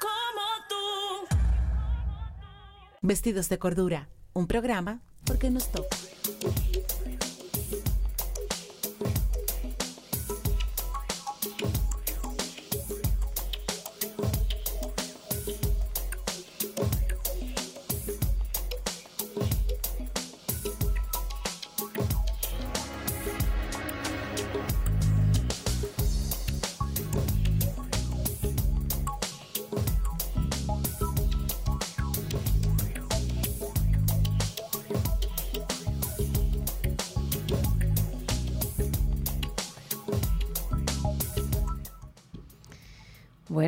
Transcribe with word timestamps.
como 0.00 0.44
tú. 0.68 1.36
Vestidos 3.00 3.48
de 3.48 3.58
Cordura, 3.58 4.08
un 4.32 4.46
programa 4.46 5.00
porque 5.24 5.50
nos 5.50 5.70
toca. 5.70 5.96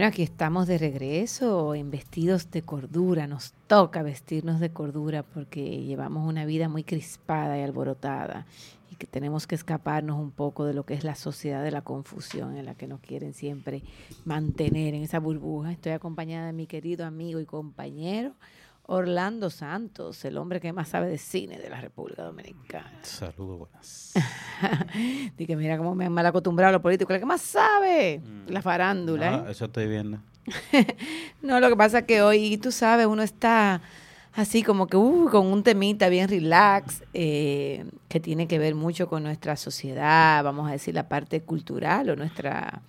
Aquí 0.04 0.22
estamos 0.22 0.66
de 0.66 0.76
regreso 0.76 1.74
en 1.74 1.90
vestidos 1.90 2.50
de 2.50 2.60
cordura. 2.60 3.26
Nos 3.26 3.54
toca 3.66 4.02
vestirnos 4.02 4.60
de 4.60 4.70
cordura 4.70 5.22
porque 5.22 5.82
llevamos 5.82 6.28
una 6.28 6.44
vida 6.44 6.68
muy 6.68 6.84
crispada 6.84 7.58
y 7.58 7.62
alborotada 7.62 8.44
y 8.92 8.96
que 8.96 9.06
tenemos 9.06 9.46
que 9.46 9.54
escaparnos 9.54 10.20
un 10.20 10.30
poco 10.30 10.66
de 10.66 10.74
lo 10.74 10.84
que 10.84 10.92
es 10.92 11.04
la 11.04 11.14
sociedad 11.14 11.64
de 11.64 11.70
la 11.70 11.80
confusión 11.80 12.58
en 12.58 12.66
la 12.66 12.74
que 12.74 12.86
nos 12.86 13.00
quieren 13.00 13.32
siempre 13.32 13.82
mantener 14.26 14.92
en 14.92 15.04
esa 15.04 15.20
burbuja. 15.20 15.72
Estoy 15.72 15.92
acompañada 15.92 16.48
de 16.48 16.52
mi 16.52 16.66
querido 16.66 17.06
amigo 17.06 17.40
y 17.40 17.46
compañero 17.46 18.34
Orlando 18.86 19.48
Santos, 19.48 20.24
el 20.24 20.36
hombre 20.36 20.60
que 20.60 20.72
más 20.72 20.88
sabe 20.88 21.08
de 21.08 21.18
cine 21.18 21.58
de 21.58 21.70
la 21.70 21.80
República 21.80 22.22
Dominicana. 22.22 22.92
Saludos, 23.02 23.58
buenas. 23.60 24.12
Dije, 25.38 25.56
mira 25.56 25.78
cómo 25.78 25.94
me 25.94 26.04
han 26.04 26.12
mal 26.12 26.26
acostumbrado 26.26 26.68
a 26.68 26.72
los 26.72 26.82
políticos, 26.82 27.14
el 27.14 27.20
que 27.20 27.26
más 27.26 27.40
sabe, 27.40 28.20
la 28.46 28.60
farándula. 28.60 29.30
No, 29.30 29.48
¿eh? 29.48 29.52
eso 29.52 29.64
estoy 29.64 29.86
viendo. 29.86 30.18
no, 31.42 31.60
lo 31.60 31.70
que 31.70 31.76
pasa 31.76 32.00
es 32.00 32.04
que 32.04 32.20
hoy, 32.20 32.58
tú 32.58 32.70
sabes, 32.70 33.06
uno 33.06 33.22
está 33.22 33.80
así 34.34 34.62
como 34.62 34.86
que 34.86 34.96
uh, 34.96 35.28
con 35.30 35.46
un 35.46 35.62
temita 35.62 36.08
bien 36.08 36.28
relax, 36.28 37.04
eh, 37.14 37.86
que 38.08 38.20
tiene 38.20 38.46
que 38.46 38.58
ver 38.58 38.74
mucho 38.74 39.08
con 39.08 39.22
nuestra 39.22 39.56
sociedad, 39.56 40.42
vamos 40.44 40.68
a 40.68 40.72
decir, 40.72 40.94
la 40.94 41.08
parte 41.08 41.40
cultural 41.40 42.10
o 42.10 42.16
nuestra, 42.16 42.82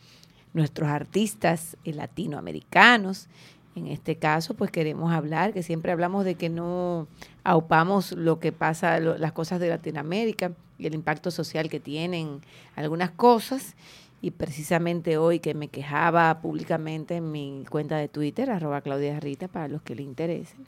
nuestros 0.54 0.90
artistas 0.90 1.78
eh, 1.86 1.94
latinoamericanos. 1.94 3.28
En 3.76 3.88
este 3.88 4.16
caso, 4.16 4.54
pues 4.54 4.72
queremos 4.72 5.12
hablar, 5.12 5.52
que 5.52 5.62
siempre 5.62 5.92
hablamos 5.92 6.24
de 6.24 6.36
que 6.36 6.48
no 6.48 7.08
aupamos 7.44 8.14
lo 8.14 8.40
que 8.40 8.54
pasa, 8.54 9.02
las 9.02 9.34
cosas 9.34 9.60
de 9.60 9.68
Latinoamérica 9.68 10.54
y 10.80 10.88
el 10.88 10.96
impacto 10.96 11.30
social 11.30 11.70
que 11.70 11.82
tienen 11.82 12.40
algunas 12.78 13.12
cosas. 13.12 13.76
Y 14.22 14.32
precisamente 14.32 15.18
hoy 15.18 15.40
que 15.40 15.54
me 15.54 15.68
quejaba 15.68 16.42
públicamente 16.42 17.18
en 17.18 17.32
mi 17.34 17.66
cuenta 17.70 17.98
de 17.98 18.08
Twitter, 18.08 18.50
arroba 18.50 18.80
Claudia 18.80 19.20
Rita, 19.20 19.50
para 19.50 19.68
los 19.68 19.82
que 19.82 19.94
le 19.94 20.04
interesen, 20.04 20.66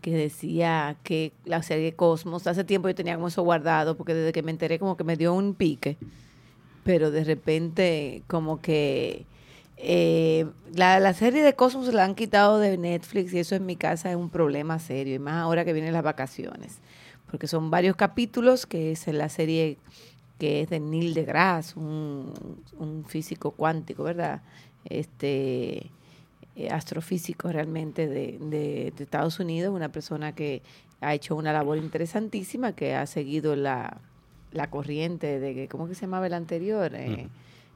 que 0.00 0.12
decía 0.12 0.96
que 1.02 1.32
la 1.44 1.62
serie 1.64 1.94
Cosmos, 1.94 2.46
hace 2.46 2.62
tiempo 2.62 2.88
yo 2.88 2.94
tenía 2.94 3.16
como 3.16 3.28
eso 3.28 3.42
guardado, 3.42 3.96
porque 3.96 4.14
desde 4.14 4.32
que 4.32 4.42
me 4.42 4.52
enteré 4.52 4.78
como 4.78 4.96
que 4.96 5.04
me 5.04 5.16
dio 5.16 5.34
un 5.34 5.54
pique, 5.54 5.98
pero 6.84 7.10
de 7.10 7.24
repente 7.24 8.22
como 8.28 8.60
que 8.60 9.26
eh, 9.84 10.46
la, 10.74 11.00
la 11.00 11.12
serie 11.12 11.42
de 11.42 11.54
Cosmos 11.54 11.92
la 11.92 12.04
han 12.04 12.14
quitado 12.14 12.58
de 12.58 12.78
Netflix 12.78 13.32
y 13.34 13.40
eso 13.40 13.54
en 13.56 13.66
mi 13.66 13.76
casa 13.76 14.10
es 14.10 14.16
un 14.16 14.30
problema 14.30 14.78
serio, 14.78 15.16
y 15.16 15.18
más 15.18 15.34
ahora 15.42 15.64
que 15.64 15.72
vienen 15.72 15.92
las 15.92 16.04
vacaciones, 16.04 16.78
porque 17.30 17.48
son 17.48 17.70
varios 17.70 17.96
capítulos, 17.96 18.64
que 18.64 18.92
es 18.92 19.06
la 19.08 19.28
serie 19.28 19.78
que 20.38 20.62
es 20.62 20.70
de 20.70 20.80
Neil 20.80 21.14
deGrasse, 21.14 21.78
un, 21.78 22.32
un 22.78 23.04
físico 23.04 23.50
cuántico, 23.50 24.04
¿verdad? 24.04 24.42
Este 24.84 25.90
eh, 26.56 26.68
astrofísico 26.70 27.50
realmente 27.50 28.06
de, 28.08 28.38
de- 28.40 28.92
Estados 28.98 29.40
Unidos, 29.40 29.74
una 29.74 29.90
persona 29.90 30.32
que 30.34 30.62
ha 31.00 31.14
hecho 31.14 31.34
una 31.34 31.52
labor 31.52 31.78
interesantísima, 31.78 32.72
que 32.72 32.94
ha 32.94 33.06
seguido 33.06 33.56
la, 33.56 33.98
la 34.52 34.68
corriente 34.70 35.40
de, 35.40 35.66
¿cómo 35.68 35.88
que 35.88 35.94
se 35.94 36.02
llamaba 36.02 36.26
el 36.26 36.34
anterior? 36.34 36.92
Eh, 36.94 37.28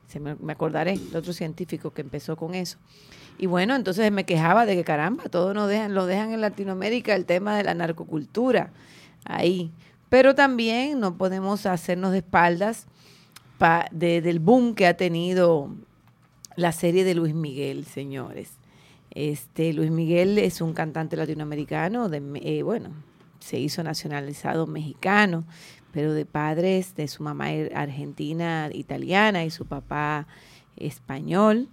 se 0.09 0.21
me, 0.21 0.37
acordaré, 0.53 0.93
el 0.95 1.17
otro 1.17 1.33
científico 1.33 1.91
que 1.93 2.03
empezó 2.03 2.37
con 2.37 2.55
eso. 2.55 2.79
Y 3.39 3.47
bueno, 3.47 3.75
entonces 3.77 4.11
me 4.13 4.25
quejaba 4.25 4.65
de 4.67 4.77
que 4.77 4.85
caramba, 4.85 5.25
todo 5.25 5.53
nos 5.53 5.69
dejan, 5.69 5.95
lo 5.95 6.07
dejan 6.07 6.33
en 6.33 6.41
Latinoamérica 6.41 7.15
el 7.15 7.25
tema 7.27 7.57
de 7.57 7.65
la 7.65 7.75
narcocultura 7.75 8.71
ahí. 9.25 9.71
Pero 10.09 10.35
también 10.35 11.01
no 11.01 11.17
podemos 11.19 11.67
hacernos 11.67 12.13
de 12.13 12.19
espaldas 12.19 12.87
pa- 13.59 13.89
de- 13.91 14.21
del 14.23 14.39
boom 14.39 14.75
que 14.75 14.87
ha 14.87 14.97
tenido 14.97 15.71
la 16.55 16.73
serie 16.73 17.05
de 17.05 17.15
Luis 17.15 17.35
Miguel, 17.35 17.85
señores. 17.85 18.53
Este 19.11 19.73
Luis 19.73 19.91
Miguel 19.91 20.39
es 20.39 20.61
un 20.61 20.73
cantante 20.73 21.17
latinoamericano, 21.17 22.09
de, 22.09 22.23
eh, 22.43 22.63
bueno, 22.63 22.91
se 23.41 23.59
hizo 23.59 23.83
nacionalizado 23.83 24.67
mexicano, 24.67 25.45
pero 25.97 26.13
de 26.13 26.27
padres 26.27 26.95
de 26.95 27.09
su 27.09 27.23
mamá 27.23 27.53
er- 27.53 27.75
argentina, 27.75 28.69
italiana 28.71 29.47
y 29.47 29.51
su 29.51 29.65
papá 29.65 30.27
español. 30.77 31.69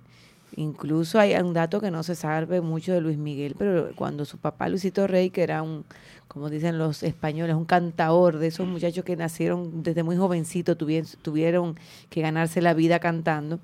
Incluso 0.56 1.19
hay 1.19 1.34
un 1.34 1.51
dato 1.53 1.81
que 1.81 1.91
no 1.91 2.03
se 2.03 2.16
sabe 2.16 2.61
mucho 2.61 2.94
de 2.94 3.01
Luis 3.01 3.17
Miguel, 3.17 3.53
pero 3.57 3.89
cuando 3.97 4.23
su 4.23 4.38
papá 4.38 4.69
Luisito 4.69 5.07
Rey, 5.07 5.29
que 5.29 5.44
era 5.44 5.61
un, 5.61 5.84
como 6.29 6.50
dicen 6.50 6.78
los 6.78 7.03
españoles, 7.03 7.53
un 7.57 7.66
cantador 7.66 8.38
de 8.38 8.47
esos 8.47 8.66
muchachos 8.66 9.03
que 9.03 9.17
nacieron 9.17 9.84
desde 9.84 10.03
muy 10.03 10.16
jovencito, 10.16 10.78
tuvieron, 10.78 11.09
tuvieron 11.22 11.78
que 12.09 12.22
ganarse 12.22 12.61
la 12.61 12.73
vida 12.73 13.00
cantando. 13.00 13.59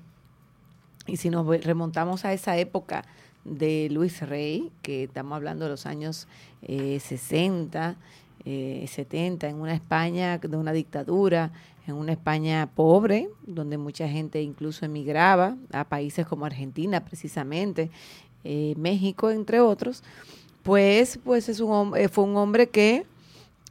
Y 1.06 1.16
si 1.16 1.30
nos 1.30 1.46
remontamos 1.64 2.26
a 2.26 2.34
esa 2.34 2.58
época 2.58 3.06
de 3.46 3.88
Luis 3.90 4.20
Rey, 4.28 4.70
que 4.82 5.04
estamos 5.04 5.34
hablando 5.36 5.64
de 5.64 5.70
los 5.70 5.86
años 5.86 6.28
eh, 6.60 7.00
60, 7.00 7.96
eh, 8.44 8.84
70, 8.88 9.48
en 9.48 9.56
una 9.56 9.74
España 9.74 10.38
de 10.38 10.56
una 10.56 10.72
dictadura, 10.72 11.52
en 11.86 11.94
una 11.94 12.12
España 12.12 12.70
pobre, 12.74 13.28
donde 13.46 13.78
mucha 13.78 14.08
gente 14.08 14.42
incluso 14.42 14.84
emigraba 14.84 15.56
a 15.72 15.84
países 15.84 16.26
como 16.26 16.46
Argentina, 16.46 17.04
precisamente, 17.04 17.90
eh, 18.44 18.74
México, 18.76 19.30
entre 19.30 19.60
otros, 19.60 20.02
pues, 20.62 21.18
pues 21.24 21.48
es 21.48 21.60
un, 21.60 21.94
fue 22.10 22.24
un 22.24 22.36
hombre 22.36 22.68
que 22.68 23.06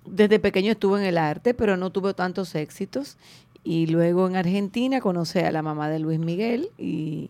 desde 0.05 0.39
pequeño 0.39 0.71
estuvo 0.71 0.97
en 0.97 1.05
el 1.05 1.17
arte, 1.17 1.53
pero 1.53 1.77
no 1.77 1.91
tuvo 1.91 2.13
tantos 2.13 2.55
éxitos. 2.55 3.17
Y 3.63 3.87
luego 3.87 4.27
en 4.27 4.35
Argentina 4.35 5.01
conoce 5.01 5.45
a 5.45 5.51
la 5.51 5.61
mamá 5.61 5.89
de 5.89 5.99
Luis 5.99 6.19
Miguel 6.19 6.69
y, 6.77 7.29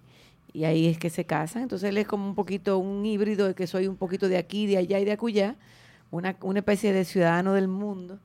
y 0.54 0.64
ahí 0.66 0.88
es 0.88 0.98
que 0.98 1.10
se 1.10 1.26
casan. 1.26 1.64
Entonces 1.64 1.90
él 1.90 1.98
es 1.98 2.08
como 2.08 2.28
un 2.28 2.36
poquito 2.36 2.78
un 2.78 3.06
híbrido 3.06 3.48
de 3.48 3.56
que 3.56 3.68
soy 3.68 3.88
un 3.88 3.96
poquito 3.96 4.30
de 4.30 4.38
aquí, 4.38 4.68
de 4.68 4.78
allá 4.78 5.00
y 5.00 5.06
de 5.06 5.12
acullá, 5.12 5.56
una, 6.12 6.36
una 6.42 6.60
especie 6.60 6.94
de 6.94 7.06
ciudadano 7.06 7.54
del 7.54 7.68
mundo 7.68 8.20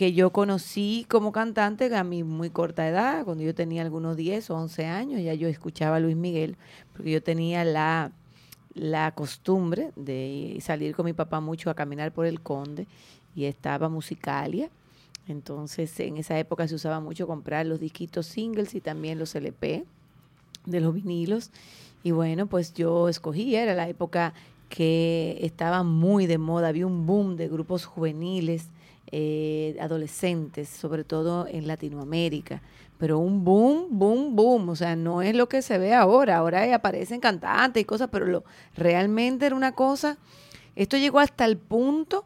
que 0.00 0.14
yo 0.14 0.30
conocí 0.30 1.04
como 1.10 1.30
cantante 1.30 1.94
a 1.94 2.04
mi 2.04 2.24
muy 2.24 2.48
corta 2.48 2.88
edad, 2.88 3.22
cuando 3.26 3.44
yo 3.44 3.54
tenía 3.54 3.82
algunos 3.82 4.16
10 4.16 4.48
o 4.48 4.56
11 4.56 4.86
años, 4.86 5.20
ya 5.20 5.34
yo 5.34 5.46
escuchaba 5.46 5.96
a 5.96 6.00
Luis 6.00 6.16
Miguel, 6.16 6.56
porque 6.94 7.10
yo 7.10 7.22
tenía 7.22 7.64
la, 7.64 8.10
la 8.72 9.12
costumbre 9.14 9.92
de 9.96 10.56
salir 10.62 10.96
con 10.96 11.04
mi 11.04 11.12
papá 11.12 11.40
mucho 11.40 11.68
a 11.68 11.74
caminar 11.74 12.12
por 12.12 12.24
el 12.24 12.40
Conde 12.40 12.86
y 13.34 13.44
estaba 13.44 13.90
Musicalia. 13.90 14.70
Entonces, 15.28 16.00
en 16.00 16.16
esa 16.16 16.38
época 16.38 16.66
se 16.66 16.76
usaba 16.76 17.00
mucho 17.00 17.26
comprar 17.26 17.66
los 17.66 17.78
disquitos 17.78 18.24
singles 18.24 18.74
y 18.74 18.80
también 18.80 19.18
los 19.18 19.34
LP 19.34 19.84
de 20.64 20.80
los 20.80 20.94
vinilos. 20.94 21.50
Y 22.02 22.12
bueno, 22.12 22.46
pues 22.46 22.72
yo 22.72 23.10
escogí, 23.10 23.54
era 23.54 23.74
la 23.74 23.86
época 23.88 24.32
que 24.70 25.36
estaba 25.42 25.82
muy 25.82 26.26
de 26.26 26.38
moda, 26.38 26.68
había 26.68 26.86
un 26.86 27.04
boom 27.04 27.36
de 27.36 27.48
grupos 27.48 27.84
juveniles, 27.84 28.70
eh, 29.10 29.76
adolescentes, 29.80 30.68
sobre 30.68 31.02
todo 31.02 31.46
en 31.48 31.66
Latinoamérica. 31.66 32.62
Pero 32.96 33.18
un 33.18 33.44
boom, 33.44 33.88
boom, 33.90 34.36
boom. 34.36 34.68
O 34.68 34.76
sea, 34.76 34.94
no 34.94 35.22
es 35.22 35.34
lo 35.34 35.48
que 35.48 35.60
se 35.60 35.76
ve 35.76 35.92
ahora. 35.92 36.36
Ahora 36.36 36.72
aparecen 36.74 37.18
cantantes 37.20 37.82
y 37.82 37.84
cosas, 37.84 38.08
pero 38.12 38.26
lo, 38.26 38.44
realmente 38.76 39.46
era 39.46 39.56
una 39.56 39.72
cosa. 39.72 40.18
Esto 40.76 40.96
llegó 40.96 41.18
hasta 41.18 41.44
el 41.44 41.58
punto 41.58 42.24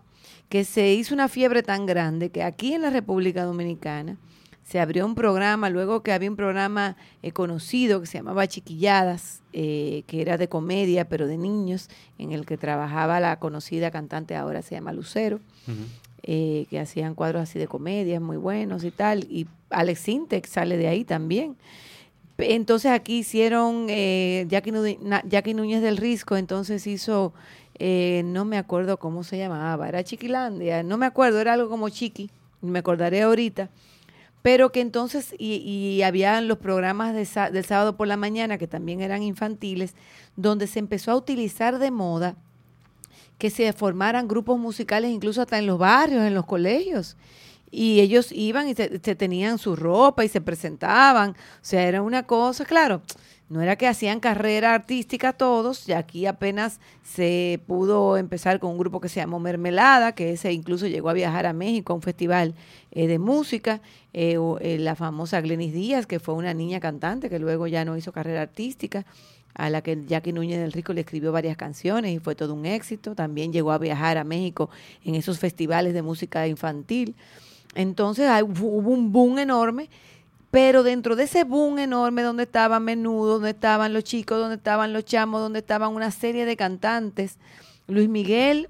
que 0.50 0.64
se 0.64 0.92
hizo 0.92 1.14
una 1.14 1.28
fiebre 1.28 1.62
tan 1.62 1.86
grande 1.86 2.28
que 2.30 2.42
aquí 2.42 2.74
en 2.74 2.82
la 2.82 2.90
República 2.90 3.44
Dominicana 3.44 4.18
se 4.64 4.80
abrió 4.80 5.04
un 5.06 5.14
programa, 5.14 5.68
luego 5.70 6.02
que 6.02 6.12
había 6.12 6.30
un 6.30 6.36
programa 6.36 6.96
eh, 7.22 7.32
conocido 7.32 8.00
que 8.00 8.06
se 8.06 8.18
llamaba 8.18 8.46
Chiquilladas, 8.46 9.42
eh, 9.52 10.02
que 10.06 10.22
era 10.22 10.38
de 10.38 10.48
comedia, 10.48 11.06
pero 11.08 11.26
de 11.26 11.36
niños, 11.36 11.88
en 12.18 12.32
el 12.32 12.46
que 12.46 12.56
trabajaba 12.56 13.20
la 13.20 13.38
conocida 13.38 13.90
cantante, 13.90 14.34
ahora 14.34 14.62
se 14.62 14.74
llama 14.74 14.92
Lucero, 14.94 15.38
eh, 16.22 16.64
que 16.70 16.80
hacían 16.80 17.14
cuadros 17.14 17.42
así 17.42 17.58
de 17.58 17.66
comedia 17.68 18.18
muy 18.20 18.38
buenos 18.38 18.82
y 18.84 18.90
tal. 18.90 19.24
Y 19.30 19.46
Alex 19.68 20.00
Sintek 20.00 20.46
sale 20.46 20.78
de 20.78 20.88
ahí 20.88 21.04
también. 21.04 21.56
Entonces 22.38 22.90
aquí 22.90 23.18
hicieron 23.18 23.86
eh, 23.90 24.46
Jackie, 24.48 24.72
Nu- 24.72 25.20
Jackie 25.28 25.54
Núñez 25.54 25.82
del 25.82 25.96
Risco, 25.98 26.36
entonces 26.36 26.86
hizo, 26.86 27.32
eh, 27.78 28.22
no 28.24 28.44
me 28.44 28.58
acuerdo 28.58 28.96
cómo 28.98 29.22
se 29.22 29.38
llamaba, 29.38 29.88
era 29.88 30.02
Chiquilandia, 30.02 30.82
no 30.82 30.96
me 30.98 31.06
acuerdo, 31.06 31.40
era 31.40 31.52
algo 31.52 31.68
como 31.68 31.88
Chiqui, 31.90 32.30
me 32.60 32.80
acordaré 32.80 33.22
ahorita, 33.22 33.70
pero 34.44 34.72
que 34.72 34.82
entonces, 34.82 35.34
y, 35.38 35.54
y 35.54 36.02
habían 36.02 36.48
los 36.48 36.58
programas 36.58 37.14
de 37.14 37.50
del 37.50 37.64
sábado 37.64 37.96
por 37.96 38.06
la 38.06 38.18
mañana, 38.18 38.58
que 38.58 38.66
también 38.66 39.00
eran 39.00 39.22
infantiles, 39.22 39.94
donde 40.36 40.66
se 40.66 40.80
empezó 40.80 41.12
a 41.12 41.16
utilizar 41.16 41.78
de 41.78 41.90
moda 41.90 42.36
que 43.38 43.48
se 43.48 43.72
formaran 43.72 44.28
grupos 44.28 44.58
musicales 44.58 45.10
incluso 45.10 45.40
hasta 45.40 45.58
en 45.58 45.66
los 45.66 45.78
barrios, 45.78 46.22
en 46.24 46.34
los 46.34 46.44
colegios. 46.44 47.16
Y 47.70 48.00
ellos 48.00 48.32
iban 48.32 48.68
y 48.68 48.74
se, 48.74 49.00
se 49.02 49.14
tenían 49.14 49.56
su 49.56 49.76
ropa 49.76 50.26
y 50.26 50.28
se 50.28 50.42
presentaban. 50.42 51.30
O 51.30 51.34
sea, 51.62 51.88
era 51.88 52.02
una 52.02 52.24
cosa, 52.24 52.66
claro, 52.66 53.00
no 53.48 53.60
era 53.60 53.76
que 53.76 53.86
hacían 53.86 54.20
carrera 54.20 54.74
artística 54.74 55.32
todos, 55.32 55.84
ya 55.86 55.98
aquí 55.98 56.26
apenas 56.26 56.80
se 57.02 57.60
pudo 57.66 58.16
empezar 58.16 58.58
con 58.58 58.70
un 58.70 58.78
grupo 58.78 59.00
que 59.00 59.08
se 59.08 59.20
llamó 59.20 59.38
Mermelada, 59.38 60.12
que 60.12 60.32
ese 60.32 60.52
incluso 60.52 60.86
llegó 60.86 61.10
a 61.10 61.12
viajar 61.12 61.44
a 61.46 61.52
México 61.52 61.92
a 61.92 61.96
un 61.96 62.02
festival 62.02 62.54
eh, 62.90 63.06
de 63.06 63.18
música, 63.18 63.82
eh, 64.14 64.38
eh, 64.60 64.78
la 64.78 64.94
famosa 64.94 65.40
Glenis 65.40 65.74
Díaz, 65.74 66.06
que 66.06 66.20
fue 66.20 66.34
una 66.34 66.54
niña 66.54 66.80
cantante 66.80 67.28
que 67.28 67.38
luego 67.38 67.66
ya 67.66 67.84
no 67.84 67.96
hizo 67.96 68.12
carrera 68.12 68.42
artística, 68.42 69.04
a 69.54 69.70
la 69.70 69.82
que 69.82 70.02
Jackie 70.04 70.32
Núñez 70.32 70.58
del 70.58 70.72
Rico 70.72 70.92
le 70.92 71.02
escribió 71.02 71.30
varias 71.30 71.56
canciones 71.56 72.12
y 72.12 72.18
fue 72.18 72.34
todo 72.34 72.54
un 72.54 72.66
éxito. 72.66 73.14
También 73.14 73.52
llegó 73.52 73.70
a 73.70 73.78
viajar 73.78 74.18
a 74.18 74.24
México 74.24 74.68
en 75.04 75.14
esos 75.14 75.38
festivales 75.38 75.94
de 75.94 76.02
música 76.02 76.48
infantil. 76.48 77.14
Entonces 77.74 78.28
hubo 78.42 78.90
un 78.90 79.12
boom 79.12 79.38
enorme, 79.38 79.90
pero 80.54 80.84
dentro 80.84 81.16
de 81.16 81.24
ese 81.24 81.42
boom 81.42 81.80
enorme 81.80 82.22
donde 82.22 82.44
estaban 82.44 82.84
Menudo, 82.84 83.32
donde 83.34 83.50
estaban 83.50 83.92
los 83.92 84.04
chicos, 84.04 84.38
donde 84.38 84.54
estaban 84.54 84.92
los 84.92 85.04
chamos, 85.04 85.40
donde 85.40 85.58
estaban 85.58 85.92
una 85.92 86.12
serie 86.12 86.44
de 86.44 86.56
cantantes, 86.56 87.38
Luis 87.88 88.08
Miguel 88.08 88.68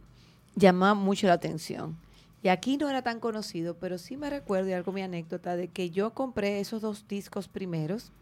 llamaba 0.56 0.94
mucho 0.94 1.26
la 1.26 1.34
atención. 1.34 1.94
Y 2.42 2.48
aquí 2.48 2.78
no 2.78 2.88
era 2.88 3.02
tan 3.02 3.20
conocido, 3.20 3.74
pero 3.74 3.98
sí 3.98 4.16
me 4.16 4.30
recuerdo, 4.30 4.70
y 4.70 4.72
algo 4.72 4.92
mi 4.92 5.02
anécdota, 5.02 5.56
de 5.56 5.68
que 5.68 5.90
yo 5.90 6.14
compré 6.14 6.58
esos 6.58 6.80
dos 6.80 7.06
discos 7.06 7.48
primeros 7.48 8.12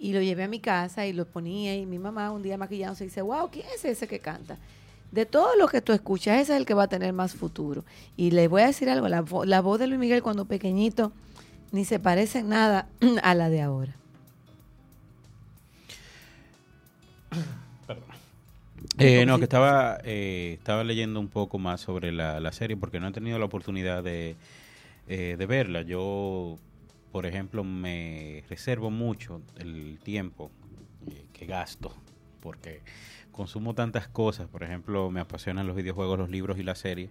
y 0.00 0.12
lo 0.12 0.20
llevé 0.20 0.42
a 0.42 0.48
mi 0.48 0.58
casa 0.58 1.06
y 1.06 1.12
los 1.12 1.28
ponía 1.28 1.76
y 1.76 1.86
mi 1.86 2.00
mamá 2.00 2.32
un 2.32 2.42
día 2.42 2.58
maquillándose 2.58 3.04
dice, 3.04 3.22
wow, 3.22 3.50
¿quién 3.52 3.66
es 3.72 3.84
ese 3.84 4.08
que 4.08 4.18
canta? 4.18 4.58
De 5.12 5.26
todo 5.26 5.54
lo 5.54 5.68
que 5.68 5.80
tú 5.80 5.92
escuchas, 5.92 6.40
ese 6.40 6.54
es 6.54 6.58
el 6.58 6.66
que 6.66 6.74
va 6.74 6.82
a 6.82 6.88
tener 6.88 7.12
más 7.12 7.34
futuro. 7.36 7.84
Y 8.16 8.32
les 8.32 8.50
voy 8.50 8.62
a 8.62 8.66
decir 8.66 8.90
algo, 8.90 9.06
la, 9.06 9.24
la 9.44 9.60
voz 9.60 9.78
de 9.78 9.86
Luis 9.86 10.00
Miguel 10.00 10.24
cuando 10.24 10.44
pequeñito 10.46 11.12
ni 11.72 11.84
se 11.84 11.98
parece 11.98 12.40
en 12.40 12.50
nada 12.50 12.86
a 13.22 13.34
la 13.34 13.50
de 13.50 13.62
ahora. 13.62 13.96
Eh, 18.98 19.24
no, 19.26 19.38
que 19.38 19.44
estaba, 19.44 19.98
eh, 20.04 20.56
estaba 20.58 20.84
leyendo 20.84 21.18
un 21.18 21.28
poco 21.28 21.58
más 21.58 21.80
sobre 21.80 22.12
la, 22.12 22.40
la 22.40 22.52
serie 22.52 22.76
porque 22.76 23.00
no 23.00 23.08
he 23.08 23.12
tenido 23.12 23.38
la 23.38 23.46
oportunidad 23.46 24.04
de, 24.04 24.36
eh, 25.08 25.36
de 25.38 25.46
verla. 25.46 25.82
Yo, 25.82 26.58
por 27.10 27.24
ejemplo, 27.24 27.64
me 27.64 28.44
reservo 28.50 28.90
mucho 28.90 29.40
el 29.58 29.98
tiempo 30.02 30.50
eh, 31.10 31.24
que 31.32 31.46
gasto 31.46 31.94
porque 32.40 32.82
consumo 33.30 33.74
tantas 33.74 34.08
cosas. 34.08 34.46
Por 34.48 34.62
ejemplo, 34.62 35.10
me 35.10 35.20
apasionan 35.20 35.66
los 35.66 35.76
videojuegos, 35.76 36.18
los 36.18 36.30
libros 36.30 36.58
y 36.58 36.62
la 36.62 36.74
serie. 36.74 37.08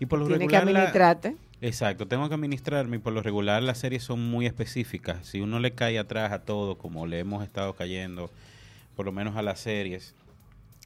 Y 0.00 0.06
por 0.06 0.18
lo 0.18 0.26
Tiene 0.26 0.46
que 0.46 0.56
regular 0.56 0.64
la- 0.72 0.80
administrarte. 0.80 1.36
Exacto, 1.62 2.06
tengo 2.06 2.28
que 2.28 2.34
administrarme 2.34 2.96
y 2.96 2.98
por 2.98 3.12
lo 3.14 3.22
regular 3.22 3.62
las 3.62 3.78
series 3.78 4.02
son 4.02 4.20
muy 4.30 4.44
específicas. 4.46 5.26
Si 5.26 5.40
uno 5.40 5.58
le 5.58 5.72
cae 5.72 5.98
atrás 5.98 6.32
a 6.32 6.40
todo, 6.40 6.76
como 6.76 7.06
le 7.06 7.18
hemos 7.18 7.42
estado 7.42 7.72
cayendo, 7.74 8.30
por 8.94 9.06
lo 9.06 9.12
menos 9.12 9.36
a 9.36 9.42
las 9.42 9.60
series, 9.60 10.14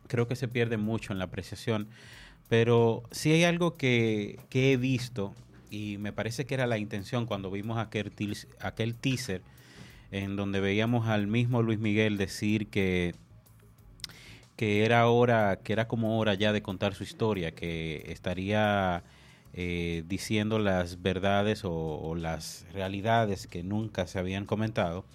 creo 0.07 0.29
que 0.29 0.37
se 0.37 0.47
pierde 0.49 0.77
mucho 0.77 1.13
en 1.13 1.19
la 1.19 1.25
apreciación. 1.25 1.89
Pero 2.49 3.03
sí 3.11 3.33
hay 3.33 3.45
algo 3.45 3.77
que, 3.77 4.39
que 4.49 4.73
he 4.73 4.77
visto 4.77 5.35
y 5.71 5.99
me 5.99 6.13
parece 6.13 6.47
que 6.47 6.55
era 6.55 6.67
la 6.67 6.79
intención 6.79 7.27
cuando 7.27 7.51
vimos 7.51 7.79
aquel, 7.79 8.13
aquel 8.61 8.95
teaser 8.95 9.43
en 10.13 10.35
donde 10.37 10.59
veíamos 10.61 11.07
al 11.09 11.29
mismo 11.29 11.63
Luis 11.63 11.79
Miguel 11.79 12.17
decir 12.17 12.67
que 12.69 13.15
que 14.61 14.85
era 14.85 15.09
hora, 15.09 15.59
que 15.65 15.73
era 15.73 15.89
como 15.89 16.19
hora 16.19 16.35
ya 16.35 16.53
de 16.53 16.61
contar 16.61 16.95
su 16.95 17.03
historia, 17.03 17.53
que 17.53 18.05
estaría 18.09 19.03
eh, 19.55 20.05
diciendo 20.07 20.59
las 20.59 21.01
verdades 21.01 21.63
o, 21.65 22.15
las 22.15 22.67
realidades 22.75 23.47
que 23.47 23.63
nunca 23.63 24.07
se 24.07 24.19
habían 24.19 24.45
comentado. 24.45 25.07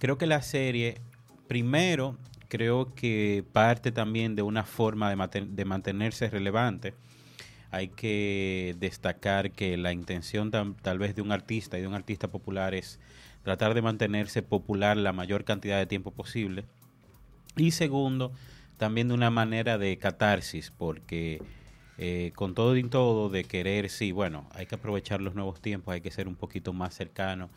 Creo 0.00 0.18
que 0.18 0.26
la 0.26 0.42
serie, 0.42 1.00
primero, 1.46 2.18
creo 2.48 2.92
que 2.92 3.44
parte 3.52 3.92
también 3.92 4.34
de 4.34 4.42
una 4.42 4.64
forma 4.64 5.14
de, 5.14 5.64
mantenerse 5.64 6.28
relevante. 6.28 6.94
Hay 7.70 7.86
que 7.86 8.74
destacar 8.80 9.52
que 9.52 9.76
la 9.76 9.92
intención 9.92 10.50
tal 10.50 10.98
vez 10.98 11.14
de 11.14 11.22
un 11.22 11.30
artista 11.30 11.78
y 11.78 11.82
de 11.82 11.86
un 11.86 11.94
artista 11.94 12.26
popular 12.26 12.74
es 12.74 12.98
tratar 13.44 13.74
de 13.74 13.82
mantenerse 13.82 14.42
popular 14.42 14.96
la 14.96 15.12
mayor 15.12 15.44
cantidad 15.44 15.78
de 15.78 15.86
tiempo 15.86 16.10
posible. 16.10 16.64
Y 17.58 17.72
segundo, 17.72 18.32
también 18.76 19.08
de 19.08 19.14
una 19.14 19.30
manera 19.30 19.78
de 19.78 19.96
catarsis, 19.98 20.72
porque 20.76 21.42
eh, 21.98 22.32
con 22.34 22.54
todo 22.54 22.76
y 22.76 22.84
todo 22.84 23.28
de 23.28 23.44
querer, 23.44 23.90
sí, 23.90 24.12
bueno, 24.12 24.48
hay 24.54 24.66
que 24.66 24.76
aprovechar 24.76 25.20
los 25.20 25.34
nuevos 25.34 25.60
tiempos, 25.60 25.92
hay 25.92 26.00
que 26.00 26.10
ser 26.10 26.28
un 26.28 26.36
poquito 26.36 26.72
más 26.72 26.94
cercano, 26.94 27.50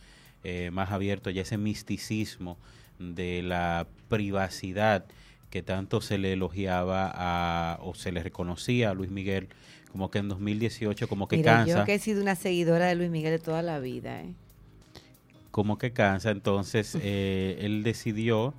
eh, 0.43 0.71
más 0.71 0.91
abierto, 0.91 1.29
y 1.29 1.39
ese 1.39 1.57
misticismo 1.57 2.57
de 2.97 3.43
la 3.43 3.87
privacidad 4.09 5.05
que 5.51 5.61
tanto 5.61 6.01
se 6.01 6.17
le 6.17 6.33
elogiaba 6.33 7.11
a, 7.13 7.77
o 7.81 7.93
se 7.93 8.11
le 8.11 8.23
reconocía 8.23 8.89
a 8.89 8.93
Luis 8.93 9.11
Miguel, 9.11 9.49
como 9.91 10.09
que 10.09 10.19
en 10.19 10.29
2018 10.29 11.07
como 11.07 11.27
que 11.27 11.37
Mira, 11.37 11.57
cansa 11.57 11.79
yo 11.79 11.85
que 11.85 11.95
he 11.95 11.99
sido 11.99 12.21
una 12.21 12.35
seguidora 12.35 12.87
de 12.87 12.95
Luis 12.95 13.09
Miguel 13.09 13.31
de 13.31 13.39
toda 13.39 13.61
la 13.61 13.79
vida, 13.79 14.21
¿eh? 14.21 14.33
como 15.51 15.77
que 15.77 15.91
cansa, 15.91 16.31
entonces 16.31 16.97
eh, 17.01 17.59
él 17.61 17.83
decidió, 17.83 18.53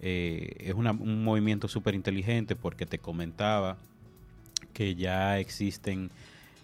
eh, 0.00 0.56
es 0.60 0.74
un 0.74 1.24
movimiento 1.24 1.68
súper 1.68 1.94
inteligente 1.94 2.56
porque 2.56 2.86
te 2.86 2.98
comentaba 2.98 3.76
que 4.72 4.94
ya 4.94 5.38
existen 5.38 6.10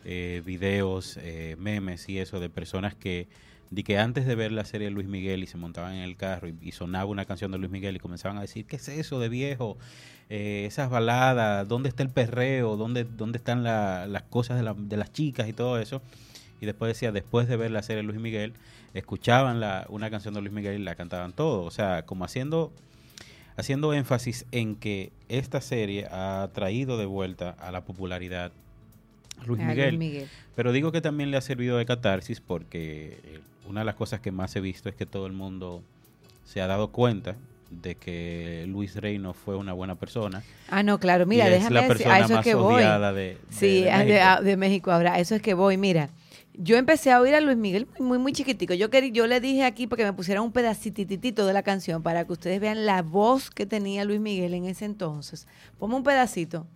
eh, 0.04 0.42
videos, 0.44 1.18
eh, 1.22 1.56
memes 1.58 2.08
y 2.08 2.18
eso 2.18 2.40
de 2.40 2.48
personas 2.50 2.94
que, 2.94 3.28
de 3.70 3.84
que 3.84 3.98
antes 3.98 4.26
de 4.26 4.34
ver 4.34 4.52
la 4.52 4.64
serie 4.64 4.86
de 4.88 4.90
Luis 4.92 5.06
Miguel 5.06 5.42
y 5.42 5.46
se 5.46 5.56
montaban 5.56 5.94
en 5.94 6.02
el 6.02 6.16
carro 6.16 6.48
y, 6.48 6.72
sonaba 6.72 7.04
una 7.06 7.24
canción 7.24 7.52
de 7.52 7.58
Luis 7.58 7.70
Miguel 7.70 7.96
y 7.96 7.98
comenzaban 7.98 8.38
a 8.38 8.42
decir, 8.42 8.66
¿qué 8.66 8.76
es 8.76 8.88
eso 8.88 9.20
de 9.20 9.28
viejo? 9.28 9.76
Eh, 10.28 10.64
esas 10.66 10.90
baladas, 10.90 11.66
¿dónde 11.68 11.88
está 11.88 12.02
el 12.02 12.10
perreo? 12.10 12.76
¿Dónde, 12.76 13.04
dónde 13.04 13.38
están 13.38 13.62
la- 13.64 14.06
las 14.06 14.22
cosas 14.24 14.56
de, 14.56 14.62
la- 14.62 14.74
de 14.74 14.96
las 14.96 15.12
chicas 15.12 15.48
y 15.48 15.52
todo 15.52 15.78
eso? 15.78 16.02
Y 16.60 16.66
después 16.66 16.88
decía, 16.90 17.10
después 17.12 17.48
de 17.48 17.56
ver 17.56 17.70
la 17.70 17.82
serie 17.82 17.98
de 17.98 18.02
Luis 18.04 18.20
Miguel, 18.20 18.52
escuchaban 18.94 19.62
una 19.88 20.10
canción 20.10 20.34
de 20.34 20.40
Luis 20.40 20.52
Miguel 20.52 20.80
y 20.80 20.84
la 20.84 20.94
cantaban 20.94 21.32
todo. 21.32 21.62
O 21.62 21.70
sea, 21.70 22.04
como 22.04 22.24
haciendo, 22.24 22.72
haciendo 23.60 23.94
énfasis 23.94 24.44
en 24.52 24.74
que 24.76 25.12
esta 25.28 25.60
serie 25.60 26.06
ha 26.10 26.48
traído 26.52 26.98
de 26.98 27.06
vuelta 27.06 27.50
a 27.60 27.70
la 27.70 27.82
popularidad 27.82 28.52
Luis 29.46 29.60
Miguel. 29.62 30.28
Pero 30.56 30.72
digo 30.72 30.92
que 30.92 31.00
también 31.00 31.30
le 31.30 31.36
ha 31.36 31.40
servido 31.40 31.78
de 31.78 31.86
catarsis 31.86 32.40
porque 32.40 33.18
eh, 33.24 33.40
una 33.68 33.80
de 33.80 33.86
las 33.86 33.94
cosas 33.94 34.20
que 34.20 34.32
más 34.32 34.54
he 34.56 34.60
visto 34.60 34.88
es 34.88 34.94
que 34.94 35.06
todo 35.06 35.26
el 35.26 35.32
mundo 35.32 35.82
se 36.44 36.60
ha 36.60 36.66
dado 36.66 36.88
cuenta 36.88 37.36
de 37.70 37.94
que 37.94 38.64
Luis 38.68 38.96
Rey 38.96 39.18
no 39.18 39.32
fue 39.32 39.54
una 39.56 39.72
buena 39.72 39.94
persona. 39.94 40.42
Ah, 40.68 40.82
no, 40.82 40.98
claro, 40.98 41.24
mira, 41.24 41.48
déjame 41.48 41.74
la 41.74 41.80
decir, 41.82 41.96
persona 41.96 42.14
a 42.14 42.18
eso 42.18 42.24
es 42.26 42.30
más 42.32 42.44
que 42.44 42.54
voy. 42.56 42.74
odiada 42.74 43.12
de, 43.12 43.22
de- 43.22 43.38
Sí, 43.50 43.82
de 43.82 43.90
de, 43.90 43.96
México. 44.04 44.42
de 44.42 44.56
México 44.56 44.90
ahora, 44.92 45.12
a 45.14 45.18
eso 45.20 45.36
es 45.36 45.42
que 45.42 45.54
voy. 45.54 45.76
Mira, 45.76 46.10
yo 46.54 46.76
empecé 46.76 47.12
a 47.12 47.20
oír 47.20 47.34
a 47.34 47.40
Luis 47.40 47.56
Miguel 47.56 47.86
muy, 47.98 48.18
muy, 48.18 48.32
chiquitico. 48.32 48.74
Yo, 48.74 48.90
quería, 48.90 49.10
yo 49.12 49.26
le 49.26 49.40
dije 49.40 49.64
aquí 49.64 49.86
porque 49.86 50.04
me 50.04 50.12
pusieran 50.12 50.44
un 50.44 50.52
pedacititito 50.52 51.46
de 51.46 51.52
la 51.52 51.62
canción 51.62 52.02
para 52.02 52.24
que 52.24 52.32
ustedes 52.32 52.60
vean 52.60 52.86
la 52.86 53.02
voz 53.02 53.50
que 53.50 53.66
tenía 53.66 54.04
Luis 54.04 54.20
Miguel 54.20 54.54
en 54.54 54.64
ese 54.64 54.84
entonces. 54.84 55.46
Ponme 55.78 55.96
un 55.96 56.02
pedacito, 56.02 56.66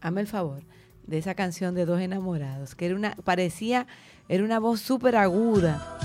hazme 0.00 0.20
el 0.20 0.26
favor, 0.26 0.62
de 1.06 1.18
esa 1.18 1.34
canción 1.34 1.74
de 1.74 1.84
Dos 1.84 2.00
Enamorados, 2.00 2.74
que 2.74 2.86
era 2.86 2.94
una, 2.94 3.16
parecía, 3.24 3.86
era 4.28 4.44
una 4.44 4.58
voz 4.58 4.80
súper 4.80 5.16
aguda. 5.16 5.98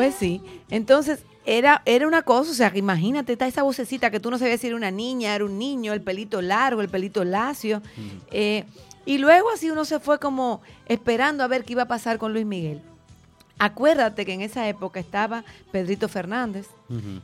Pues 0.00 0.14
sí, 0.14 0.40
entonces 0.70 1.20
era, 1.46 1.82
era 1.84 2.06
una 2.06 2.22
cosa, 2.22 2.50
o 2.50 2.54
sea, 2.54 2.72
imagínate, 2.74 3.32
está 3.32 3.46
esa 3.46 3.62
vocecita 3.62 4.10
que 4.10 4.20
tú 4.20 4.30
no 4.30 4.38
sabías 4.38 4.60
si 4.60 4.66
era 4.68 4.76
una 4.76 4.90
niña, 4.90 5.34
era 5.34 5.44
un 5.44 5.58
niño, 5.58 5.92
el 5.92 6.00
pelito 6.02 6.40
largo, 6.42 6.80
el 6.80 6.88
pelito 6.88 7.24
lacio. 7.24 7.82
eh, 8.30 8.64
y 9.06 9.18
luego 9.18 9.48
así 9.50 9.70
uno 9.70 9.84
se 9.84 9.98
fue 9.98 10.18
como 10.18 10.60
esperando 10.86 11.42
a 11.42 11.48
ver 11.48 11.64
qué 11.64 11.72
iba 11.72 11.82
a 11.82 11.88
pasar 11.88 12.18
con 12.18 12.32
Luis 12.32 12.44
Miguel. 12.46 12.80
Acuérdate 13.58 14.24
que 14.24 14.32
en 14.32 14.40
esa 14.40 14.66
época 14.68 15.00
estaba 15.00 15.44
Pedrito 15.70 16.08
Fernández 16.08 16.66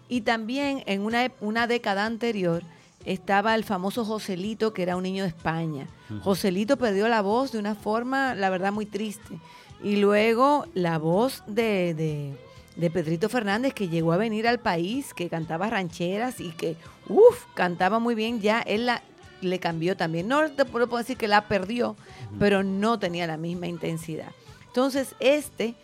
y 0.08 0.20
también 0.22 0.82
en 0.86 1.00
una, 1.02 1.30
una 1.40 1.66
década 1.66 2.04
anterior 2.04 2.62
estaba 3.04 3.54
el 3.54 3.64
famoso 3.64 4.04
Joselito, 4.04 4.72
que 4.72 4.82
era 4.82 4.96
un 4.96 5.02
niño 5.04 5.22
de 5.22 5.28
España. 5.30 5.86
Joselito 6.22 6.76
perdió 6.76 7.08
la 7.08 7.22
voz 7.22 7.52
de 7.52 7.58
una 7.58 7.74
forma, 7.74 8.34
la 8.34 8.50
verdad, 8.50 8.72
muy 8.72 8.86
triste. 8.86 9.38
Y 9.82 9.96
luego 9.96 10.66
la 10.74 10.98
voz 10.98 11.42
de, 11.46 11.94
de- 11.94 12.34
de 12.76 12.90
Pedrito 12.90 13.28
Fernández, 13.28 13.72
que 13.72 13.88
llegó 13.88 14.12
a 14.12 14.16
venir 14.18 14.46
al 14.46 14.58
país, 14.60 15.14
que 15.14 15.28
cantaba 15.28 15.70
rancheras 15.70 16.40
y 16.40 16.50
que, 16.50 16.76
uff, 17.08 17.44
cantaba 17.54 17.98
muy 17.98 18.14
bien, 18.14 18.40
ya 18.40 18.60
él 18.60 18.86
la, 18.86 19.02
le 19.40 19.58
cambió 19.58 19.96
también. 19.96 20.28
No 20.28 20.50
te 20.50 20.64
puedo 20.66 20.86
decir 20.98 21.16
que 21.16 21.28
la 21.28 21.48
perdió, 21.48 21.96
pero 22.38 22.62
no 22.62 22.98
tenía 22.98 23.26
la 23.26 23.36
misma 23.38 23.66
intensidad. 23.66 24.28
Entonces, 24.66 25.14
este, 25.20 25.74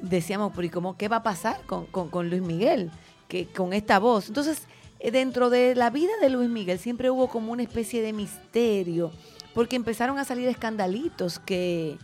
decíamos, 0.00 0.52
pero 0.54 0.66
¿y 0.66 0.70
cómo 0.70 0.96
qué 0.96 1.06
va 1.08 1.16
a 1.18 1.22
pasar 1.22 1.60
con, 1.66 1.86
con- 1.86 2.08
con 2.10 2.28
Luis 2.28 2.42
Miguel? 2.42 2.90
Que, 3.28 3.46
con 3.46 3.72
esta 3.72 3.98
voz. 4.00 4.26
Entonces, 4.28 4.62
eh, 4.98 5.10
dentro 5.12 5.48
de 5.48 5.74
la 5.76 5.90
vida 5.90 6.10
de 6.20 6.28
Luis 6.28 6.50
Miguel 6.50 6.78
siempre 6.78 7.08
hubo 7.08 7.28
como 7.28 7.52
una 7.52 7.62
especie 7.62 8.02
de 8.02 8.12
misterio, 8.12 9.12
porque 9.54 9.76
empezaron 9.76 10.18
a 10.18 10.24
salir 10.24 10.48
escandalitos 10.48 11.38
que, 11.38 11.98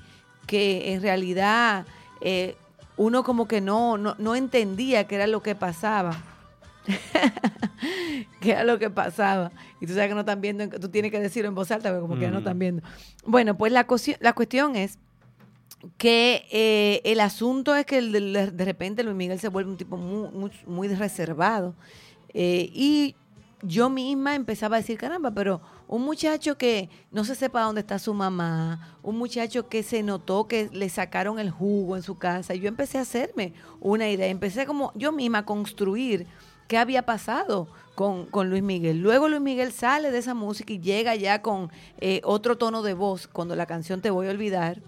que 0.47 0.93
en 0.95 1.03
realidad 1.03 1.87
eh, 2.21 2.57
uno 2.99 3.25
como 3.25 3.49
que 3.49 3.61
no, 3.63 3.97
no, 3.97 4.15
no 4.19 4.35
entendía 4.35 5.07
qué 5.07 5.15
era 5.15 5.27
lo 5.27 5.43
que 5.43 5.55
pasaba. 5.55 6.15
qué 8.41 8.51
era 8.53 8.65
lo 8.65 8.79
que 8.79 8.91
pasaba. 8.91 9.51
Y 9.81 9.87
tú 9.87 9.95
sabes 9.95 10.09
que 10.09 10.15
no 10.15 10.21
están 10.21 10.41
viendo, 10.41 10.65
en- 10.65 10.71
tú 10.71 10.89
tienes 10.89 11.11
que 11.11 11.21
decirlo 11.21 11.49
en 11.49 11.55
voz 11.55 11.71
alta, 11.71 11.91
porque 11.91 12.01
como 12.01 12.19
que 12.19 12.29
no 12.29 12.39
están 12.39 12.59
viendo. 12.59 12.83
Bueno, 13.25 13.57
pues 13.57 13.73
la, 13.73 13.87
cuestión- 13.87 14.19
la 14.21 14.33
cuestión 14.33 14.77
es 14.77 14.99
que 15.97 16.47
eh, 16.51 17.01
el 17.05 17.21
asunto 17.21 17.75
es 17.77 17.87
que 17.87 18.03
de, 18.03 18.51
de 18.51 18.65
repente 18.65 19.05
Luis 19.05 19.17
Miguel 19.17 19.39
se 19.39 19.49
vuelve 19.49 19.71
un 19.71 19.77
tipo 19.77 19.97
muy, 19.97 20.29
muy, 20.31 20.51
muy 20.67 20.89
reservado. 20.89 21.75
Eh, 22.35 22.71
y 22.73 23.15
yo 23.63 23.89
misma 23.91 24.35
empezaba 24.35 24.77
a 24.77 24.81
decir, 24.81 24.99
caramba, 24.99 25.31
pero 25.31 25.61
un 25.89 26.05
muchacho 26.05 26.59
que 26.59 26.91
no 27.11 27.25
se 27.25 27.35
sepa 27.35 27.63
dónde 27.63 27.81
está 27.81 27.99
su 27.99 28.15
mamá, 28.15 28.99
un 29.03 29.17
muchacho 29.17 29.69
que 29.69 29.83
se 29.83 30.03
notó 30.03 30.47
que 30.47 30.69
le 30.73 30.89
sacaron 30.91 31.39
el 31.39 31.51
jugo 31.51 31.97
en 31.97 32.03
su 32.03 32.19
casa, 32.19 32.55
y 32.55 32.61
yo 32.61 32.69
empecé 32.69 32.99
a 32.99 33.03
hacerme 33.03 33.55
una 33.81 34.09
idea, 34.09 34.27
empecé 34.27 34.67
como 34.67 34.93
yo 34.95 35.13
misma 35.13 35.39
a 35.39 35.45
construir 35.47 36.27
qué 36.69 36.77
había 36.77 37.03
pasado 37.03 37.69
con, 37.95 38.27
con 38.27 38.51
Luis 38.51 38.63
Miguel. 38.63 39.01
Luego 39.01 39.29
Luis 39.29 39.41
Miguel 39.41 39.73
sale 39.73 40.11
de 40.11 40.19
esa 40.19 40.35
música 40.35 40.73
y 40.75 40.79
llega 40.79 41.17
ya 41.17 41.41
con 41.41 41.71
eh, 41.99 42.21
otro 42.23 42.59
tono 42.59 42.83
de 42.83 42.93
voz, 42.93 43.27
cuando 43.27 43.57
la 43.57 43.67
canción 43.67 44.03
Te 44.03 44.11
voy 44.11 44.29
a 44.29 44.31
olvidar, 44.31 44.83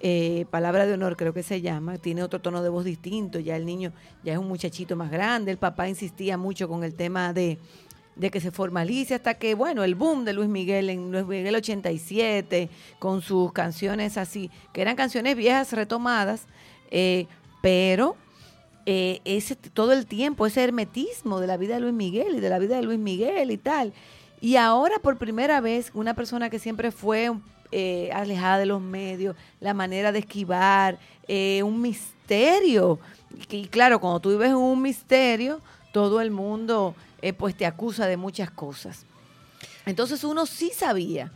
eh, 0.00 0.44
Palabra 0.50 0.84
de 0.84 0.92
Honor 0.92 1.16
creo 1.16 1.32
que 1.32 1.42
se 1.42 1.62
llama, 1.62 1.96
tiene 1.96 2.22
otro 2.22 2.40
tono 2.40 2.62
de 2.62 2.68
voz 2.68 2.84
distinto, 2.84 3.38
ya 3.38 3.56
el 3.56 3.64
niño 3.64 3.92
ya 4.24 4.32
es 4.32 4.38
un 4.38 4.48
muchachito 4.48 4.96
más 4.96 5.10
grande, 5.10 5.52
el 5.52 5.56
papá 5.56 5.88
insistía 5.88 6.36
mucho 6.36 6.68
con 6.68 6.84
el 6.84 6.94
tema 6.94 7.32
de, 7.32 7.58
de 8.16 8.30
que 8.30 8.40
se 8.40 8.50
formalice 8.50 9.14
hasta 9.14 9.34
que, 9.34 9.54
bueno, 9.54 9.84
el 9.84 9.94
boom 9.94 10.24
de 10.24 10.32
Luis 10.32 10.48
Miguel 10.48 10.90
en 10.90 11.10
Luis 11.10 11.26
Miguel 11.26 11.54
87, 11.56 12.68
con 12.98 13.22
sus 13.22 13.52
canciones 13.52 14.16
así, 14.16 14.50
que 14.72 14.82
eran 14.82 14.96
canciones 14.96 15.36
viejas 15.36 15.72
retomadas, 15.72 16.46
eh, 16.90 17.26
pero 17.60 18.16
eh, 18.86 19.20
ese 19.24 19.56
todo 19.56 19.92
el 19.92 20.06
tiempo, 20.06 20.46
ese 20.46 20.62
hermetismo 20.62 21.40
de 21.40 21.46
la 21.46 21.56
vida 21.56 21.74
de 21.74 21.80
Luis 21.80 21.94
Miguel 21.94 22.36
y 22.36 22.40
de 22.40 22.50
la 22.50 22.58
vida 22.58 22.76
de 22.76 22.82
Luis 22.82 22.98
Miguel 22.98 23.50
y 23.50 23.56
tal. 23.56 23.92
Y 24.40 24.56
ahora 24.56 24.98
por 24.98 25.16
primera 25.16 25.60
vez, 25.60 25.90
una 25.94 26.14
persona 26.14 26.50
que 26.50 26.58
siempre 26.58 26.90
fue 26.90 27.32
eh, 27.72 28.10
alejada 28.12 28.58
de 28.58 28.66
los 28.66 28.82
medios, 28.82 29.36
la 29.58 29.72
manera 29.72 30.12
de 30.12 30.18
esquivar, 30.18 30.98
eh, 31.26 31.62
un 31.62 31.80
misterio. 31.80 32.98
Y, 33.50 33.56
y 33.56 33.66
claro, 33.68 34.00
cuando 34.00 34.20
tú 34.20 34.30
vives 34.30 34.52
un 34.52 34.82
misterio, 34.82 35.60
todo 35.92 36.20
el 36.20 36.30
mundo 36.30 36.94
eh, 37.24 37.32
pues 37.32 37.56
te 37.56 37.66
acusa 37.66 38.06
de 38.06 38.16
muchas 38.16 38.50
cosas. 38.50 39.06
Entonces 39.86 40.24
uno 40.24 40.46
sí 40.46 40.70
sabía 40.74 41.30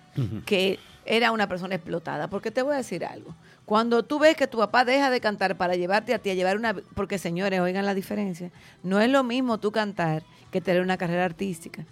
que 0.47 0.79
era 1.05 1.33
una 1.33 1.49
persona 1.49 1.75
explotada, 1.75 2.29
porque 2.29 2.51
te 2.51 2.63
voy 2.63 2.75
a 2.75 2.79
decir 2.79 3.05
algo. 3.05 3.35
Cuando 3.65 4.03
tú 4.03 4.19
ves 4.19 4.37
que 4.37 4.47
tu 4.47 4.59
papá 4.59 4.85
deja 4.85 5.11
de 5.11 5.21
cantar 5.21 5.57
para 5.57 5.75
llevarte 5.77 6.15
a 6.15 6.19
ti 6.19 6.31
a 6.31 6.35
llevar 6.35 6.57
una... 6.57 6.75
Porque 6.95 7.19
señores, 7.19 7.61
oigan 7.61 7.85
la 7.87 7.95
diferencia. 7.95 8.51
No 8.83 9.01
es 9.01 9.11
lo 9.11 9.23
mismo 9.25 9.59
tú 9.59 9.73
cantar 9.73 10.23
que 10.51 10.61
tener 10.61 10.83
una 10.83 10.97
carrera 10.97 11.25
artística. 11.25 11.85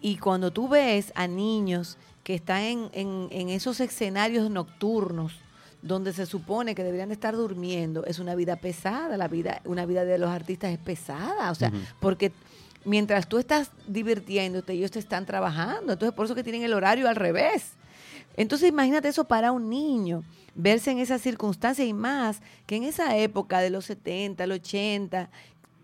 Y 0.00 0.16
cuando 0.18 0.50
tú 0.52 0.68
ves 0.68 1.12
a 1.14 1.26
niños 1.28 1.98
que 2.24 2.34
están 2.34 2.62
en, 2.62 2.90
en- 2.92 3.28
en 3.30 3.48
esos 3.48 3.80
escenarios 3.80 4.50
nocturnos 4.50 5.32
donde 5.82 6.12
se 6.12 6.26
supone 6.26 6.76
que 6.76 6.84
deberían 6.84 7.08
de 7.08 7.14
estar 7.14 7.34
durmiendo, 7.36 8.04
es 8.06 8.20
una 8.20 8.36
vida 8.36 8.54
pesada, 8.56 9.16
la 9.16 9.26
vida, 9.26 9.60
una 9.64 9.84
vida 9.86 10.04
de 10.04 10.16
los 10.18 10.30
artistas 10.30 10.70
es 10.72 10.78
pesada, 10.78 11.50
o 11.50 11.54
sea, 11.56 11.72
porque 11.98 12.30
mientras 12.84 13.28
tú 13.28 13.38
estás 13.38 13.70
divirtiéndote, 13.86 14.72
ellos 14.72 14.90
te 14.90 14.98
están 14.98 15.26
trabajando, 15.26 15.92
entonces 15.92 16.14
por 16.14 16.26
eso 16.26 16.34
que 16.34 16.42
tienen 16.42 16.62
el 16.62 16.74
horario 16.74 17.08
al 17.08 17.16
revés. 17.16 17.72
Entonces 18.36 18.68
imagínate 18.68 19.08
eso 19.08 19.24
para 19.24 19.52
un 19.52 19.68
niño, 19.68 20.24
verse 20.54 20.90
en 20.90 20.98
esas 20.98 21.20
circunstancias 21.20 21.86
y 21.86 21.92
más 21.92 22.40
que 22.66 22.76
en 22.76 22.84
esa 22.84 23.16
época 23.16 23.60
de 23.60 23.70
los 23.70 23.84
70, 23.86 24.46
los 24.46 24.56
80, 24.58 25.28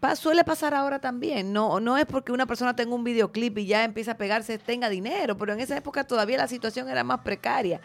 pa- 0.01 0.17
suele 0.17 0.45
pasar 0.45 0.73
ahora 0.75 0.99
también. 0.99 1.53
No, 1.53 1.79
no 1.81 1.99
es 1.99 2.07
porque 2.07 2.33
una 2.33 2.47
persona 2.47 2.75
tenga 2.75 2.95
un 2.95 3.05
videoclip 3.05 3.59
y 3.59 3.67
ya 3.67 3.85
empieza 3.85 4.13
a 4.13 4.17
pegarse, 4.17 4.59
tenga 4.59 4.89
dinero, 4.89 5.37
pero 5.37 5.53
en 5.53 5.61
esa 5.61 5.77
época 5.77 6.05
todavía 6.05 6.39
la 6.39 6.49
situación 6.49 6.89
era 6.89 7.05
más 7.05 7.21
precaria. 7.21 7.81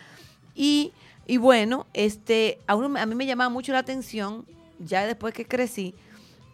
Y, 0.55 0.93
y 1.27 1.37
bueno, 1.37 1.85
este, 1.93 2.59
a, 2.67 2.75
uno- 2.75 2.97
a 2.99 3.05
mí 3.05 3.15
me 3.15 3.25
llamaba 3.25 3.49
mucho 3.49 3.73
la 3.73 3.79
atención, 3.79 4.45
ya 4.79 5.05
después 5.05 5.33
que 5.33 5.45
crecí, 5.45 5.93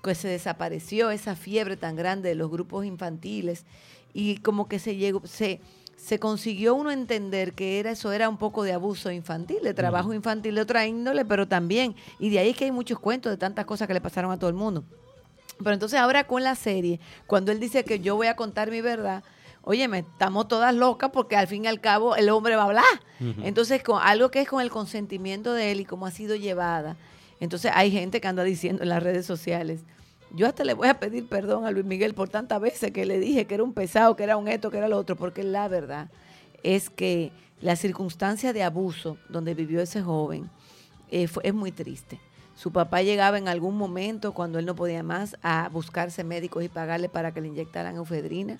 que 0.03 0.15
se 0.15 0.27
desapareció 0.27 1.11
esa 1.11 1.35
fiebre 1.35 1.77
tan 1.77 1.95
grande 1.95 2.29
de 2.29 2.35
los 2.35 2.49
grupos 2.49 2.85
infantiles 2.85 3.65
y 4.13 4.37
como 4.37 4.67
que 4.67 4.79
se 4.79 4.95
llegó, 4.95 5.21
se, 5.25 5.61
se 5.97 6.19
consiguió 6.19 6.75
uno 6.75 6.91
entender 6.91 7.53
que 7.53 7.79
era 7.79 7.91
eso 7.91 8.11
era 8.11 8.29
un 8.29 8.37
poco 8.37 8.63
de 8.63 8.73
abuso 8.73 9.11
infantil, 9.11 9.59
de 9.61 9.73
trabajo 9.73 10.13
infantil 10.13 10.55
de 10.55 10.61
otra 10.61 10.87
índole, 10.87 11.25
pero 11.25 11.47
también, 11.47 11.95
y 12.19 12.29
de 12.29 12.39
ahí 12.39 12.49
es 12.49 12.57
que 12.57 12.65
hay 12.65 12.71
muchos 12.71 12.99
cuentos 12.99 13.31
de 13.31 13.37
tantas 13.37 13.65
cosas 13.65 13.87
que 13.87 13.93
le 13.93 14.01
pasaron 14.01 14.31
a 14.31 14.37
todo 14.37 14.49
el 14.49 14.55
mundo. 14.55 14.83
Pero 15.57 15.73
entonces 15.73 15.99
ahora 15.99 16.25
con 16.25 16.43
la 16.43 16.55
serie, 16.55 16.99
cuando 17.27 17.51
él 17.51 17.59
dice 17.59 17.83
que 17.83 17.99
yo 17.99 18.15
voy 18.15 18.27
a 18.27 18.35
contar 18.35 18.71
mi 18.71 18.79
verdad, 18.81 19.23
óyeme, 19.61 19.99
estamos 19.99 20.47
todas 20.47 20.73
locas 20.73 21.09
porque 21.11 21.35
al 21.35 21.47
fin 21.47 21.65
y 21.65 21.67
al 21.67 21.81
cabo 21.81 22.15
el 22.15 22.29
hombre 22.29 22.55
va 22.55 22.63
a 22.63 22.65
hablar. 22.65 22.85
Entonces, 23.43 23.83
con 23.83 24.01
algo 24.01 24.31
que 24.31 24.41
es 24.41 24.47
con 24.47 24.61
el 24.61 24.69
consentimiento 24.69 25.53
de 25.53 25.71
él 25.71 25.81
y 25.81 25.85
cómo 25.85 26.05
ha 26.05 26.11
sido 26.11 26.35
llevada. 26.35 26.95
Entonces, 27.39 27.71
hay 27.73 27.91
gente 27.91 28.19
que 28.21 28.27
anda 28.27 28.43
diciendo 28.43 28.83
en 28.83 28.89
las 28.89 29.01
redes 29.03 29.25
sociales, 29.25 29.81
yo 30.31 30.45
hasta 30.47 30.63
le 30.63 30.73
voy 30.73 30.87
a 30.89 30.99
pedir 30.99 31.27
perdón 31.27 31.65
a 31.65 31.71
Luis 31.71 31.85
Miguel 31.85 32.13
por 32.13 32.29
tantas 32.29 32.59
veces 32.61 32.91
que 32.91 33.05
le 33.05 33.19
dije 33.19 33.45
que 33.45 33.55
era 33.55 33.63
un 33.63 33.73
pesado, 33.73 34.15
que 34.15 34.23
era 34.23 34.37
un 34.37 34.47
esto, 34.47 34.69
que 34.69 34.77
era 34.77 34.87
lo 34.87 34.97
otro, 34.97 35.15
porque 35.15 35.43
la 35.43 35.67
verdad 35.67 36.09
es 36.63 36.89
que 36.89 37.31
la 37.61 37.75
circunstancia 37.75 38.53
de 38.53 38.63
abuso 38.63 39.17
donde 39.29 39.53
vivió 39.53 39.81
ese 39.81 40.01
joven 40.01 40.49
eh, 41.11 41.27
fue- 41.27 41.43
es 41.47 41.53
muy 41.53 41.71
triste. 41.71 42.19
Su 42.55 42.71
papá 42.71 43.01
llegaba 43.01 43.37
en 43.37 43.47
algún 43.47 43.77
momento, 43.77 44.33
cuando 44.33 44.59
él 44.59 44.65
no 44.65 44.75
podía 44.75 45.01
más, 45.01 45.37
a 45.41 45.69
buscarse 45.69 46.23
médicos 46.25 46.63
y 46.63 46.67
pagarle 46.67 47.07
para 47.09 47.33
que 47.33 47.41
le 47.41 47.47
inyectaran 47.47 47.95
eufedrina. 47.95 48.59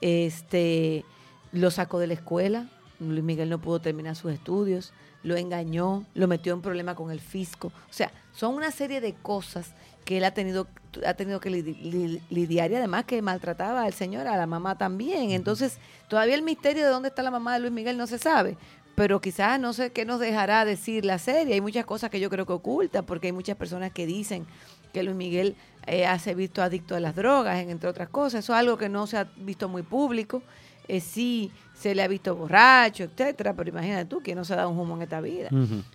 Este, 0.00 1.04
lo 1.52 1.70
sacó 1.70 1.98
de 1.98 2.08
la 2.08 2.14
escuela. 2.14 2.68
Luis 3.00 3.22
Miguel 3.22 3.48
no 3.48 3.58
pudo 3.60 3.80
terminar 3.80 4.16
sus 4.16 4.32
estudios. 4.32 4.92
Lo 5.26 5.36
engañó, 5.36 6.04
lo 6.14 6.28
metió 6.28 6.54
en 6.54 6.62
problema 6.62 6.94
con 6.94 7.10
el 7.10 7.18
fisco. 7.20 7.68
O 7.68 7.92
sea, 7.92 8.12
son 8.32 8.54
una 8.54 8.70
serie 8.70 9.00
de 9.00 9.12
cosas 9.12 9.72
que 10.04 10.18
él 10.18 10.24
ha 10.24 10.30
tenido, 10.30 10.68
ha 11.04 11.14
tenido 11.14 11.40
que 11.40 11.50
lidi- 11.50 11.76
li- 11.80 12.22
lidiar 12.30 12.70
y 12.70 12.76
además 12.76 13.06
que 13.06 13.20
maltrataba 13.22 13.82
al 13.82 13.92
señor, 13.92 14.28
a 14.28 14.36
la 14.36 14.46
mamá 14.46 14.78
también. 14.78 15.32
Entonces, 15.32 15.78
todavía 16.08 16.36
el 16.36 16.42
misterio 16.42 16.84
de 16.84 16.90
dónde 16.90 17.08
está 17.08 17.24
la 17.24 17.32
mamá 17.32 17.54
de 17.54 17.58
Luis 17.60 17.72
Miguel 17.72 17.96
no 17.98 18.06
se 18.06 18.18
sabe. 18.18 18.56
Pero 18.94 19.20
quizás 19.20 19.58
no 19.58 19.72
sé 19.72 19.90
qué 19.90 20.04
nos 20.04 20.20
dejará 20.20 20.64
decir 20.64 21.04
la 21.04 21.18
serie. 21.18 21.54
Hay 21.54 21.60
muchas 21.60 21.84
cosas 21.84 22.08
que 22.08 22.20
yo 22.20 22.30
creo 22.30 22.46
que 22.46 22.52
oculta, 22.52 23.02
porque 23.02 23.26
hay 23.26 23.32
muchas 23.32 23.56
personas 23.56 23.90
que 23.90 24.06
dicen 24.06 24.46
que 24.92 25.02
Luis 25.02 25.16
Miguel 25.16 25.56
eh, 25.88 26.06
ha 26.06 26.18
se 26.20 26.34
visto 26.36 26.62
adicto 26.62 26.94
a 26.94 27.00
las 27.00 27.16
drogas, 27.16 27.58
en- 27.58 27.70
entre 27.70 27.90
otras 27.90 28.08
cosas. 28.10 28.44
Eso 28.44 28.52
es 28.54 28.58
algo 28.60 28.78
que 28.78 28.88
no 28.88 29.08
se 29.08 29.18
ha 29.18 29.24
visto 29.38 29.68
muy 29.68 29.82
público. 29.82 30.40
Eh, 30.88 31.00
sí 31.00 31.50
se 31.78 31.94
le 31.94 32.02
ha 32.02 32.08
visto 32.08 32.34
borracho, 32.34 33.04
etcétera, 33.04 33.54
pero 33.54 33.70
imagínate 33.70 34.06
tú 34.06 34.20
que 34.22 34.34
no 34.34 34.44
se 34.44 34.54
ha 34.54 34.56
dado 34.56 34.70
un 34.70 34.78
humo 34.78 34.96
en 34.96 35.02
esta 35.02 35.20
vida. 35.20 35.50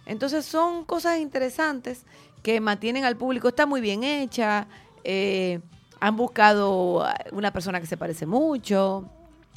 Entonces 0.05 0.45
son 0.45 0.85
cosas 0.85 1.19
interesantes 1.19 2.03
que 2.43 2.59
mantienen 2.59 3.03
al 3.03 3.17
público. 3.17 3.47
Está 3.49 3.65
muy 3.65 3.81
bien 3.81 4.03
hecha. 4.03 4.67
eh, 5.03 5.59
han 5.99 6.17
buscado 6.17 7.05
una 7.31 7.53
persona 7.53 7.79
que 7.79 7.85
se 7.85 7.95
parece 7.95 8.25
mucho. 8.25 9.07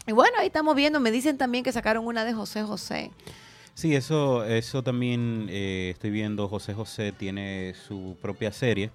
Y 0.06 0.12
bueno, 0.12 0.36
ahí 0.38 0.48
estamos 0.48 0.76
viendo. 0.76 1.00
Me 1.00 1.10
dicen 1.10 1.38
también 1.38 1.64
que 1.64 1.72
sacaron 1.72 2.06
una 2.06 2.22
de 2.24 2.34
José 2.34 2.62
José. 2.62 3.10
Sí, 3.72 3.94
eso, 3.94 4.44
eso 4.44 4.82
también 4.82 5.46
eh, 5.50 5.90
estoy 5.94 6.10
viendo. 6.10 6.46
José 6.48 6.74
José 6.74 7.12
tiene 7.12 7.74
su 7.88 8.16
propia 8.20 8.52
serie. 8.52 8.90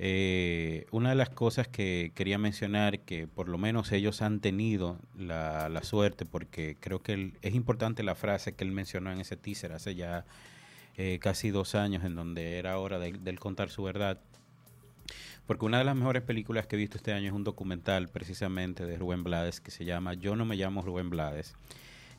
Eh, 0.00 0.86
una 0.92 1.10
de 1.10 1.16
las 1.16 1.30
cosas 1.30 1.66
que 1.66 2.12
quería 2.14 2.38
mencionar, 2.38 3.00
que 3.00 3.26
por 3.26 3.48
lo 3.48 3.58
menos 3.58 3.90
ellos 3.90 4.22
han 4.22 4.40
tenido 4.40 4.98
la, 5.18 5.82
suerte, 5.82 6.24
porque 6.24 6.76
creo 6.78 7.00
que 7.00 7.32
es 7.42 7.54
importante 7.54 8.02
la 8.02 8.14
frase 8.14 8.54
que 8.54 8.64
él 8.64 8.70
mencionó 8.70 9.10
en 9.10 9.20
ese 9.20 9.36
teaser 9.36 9.72
hace 9.72 9.96
ya 9.96 10.24
eh, 10.96 11.18
casi 11.20 11.50
dos 11.50 11.74
años 11.74 12.04
en 12.04 12.14
donde 12.14 12.58
era 12.58 12.78
hora 12.78 12.98
de, 12.98 13.12
de 13.12 13.34
contar 13.36 13.70
su 13.70 13.82
verdad. 13.82 14.20
Porque 15.46 15.64
una 15.64 15.78
de 15.78 15.84
las 15.84 15.96
mejores 15.96 16.22
películas 16.22 16.66
que 16.66 16.76
he 16.76 16.78
visto 16.78 16.98
este 16.98 17.12
año 17.12 17.28
es 17.28 17.32
un 17.32 17.42
documental 17.42 18.08
precisamente 18.08 18.84
de 18.84 18.98
Rubén 18.98 19.24
Blades 19.24 19.60
que 19.60 19.70
se 19.70 19.84
llama 19.84 20.14
Yo 20.14 20.36
no 20.36 20.44
me 20.44 20.56
llamo 20.56 20.82
Rubén 20.82 21.10
Blades. 21.10 21.54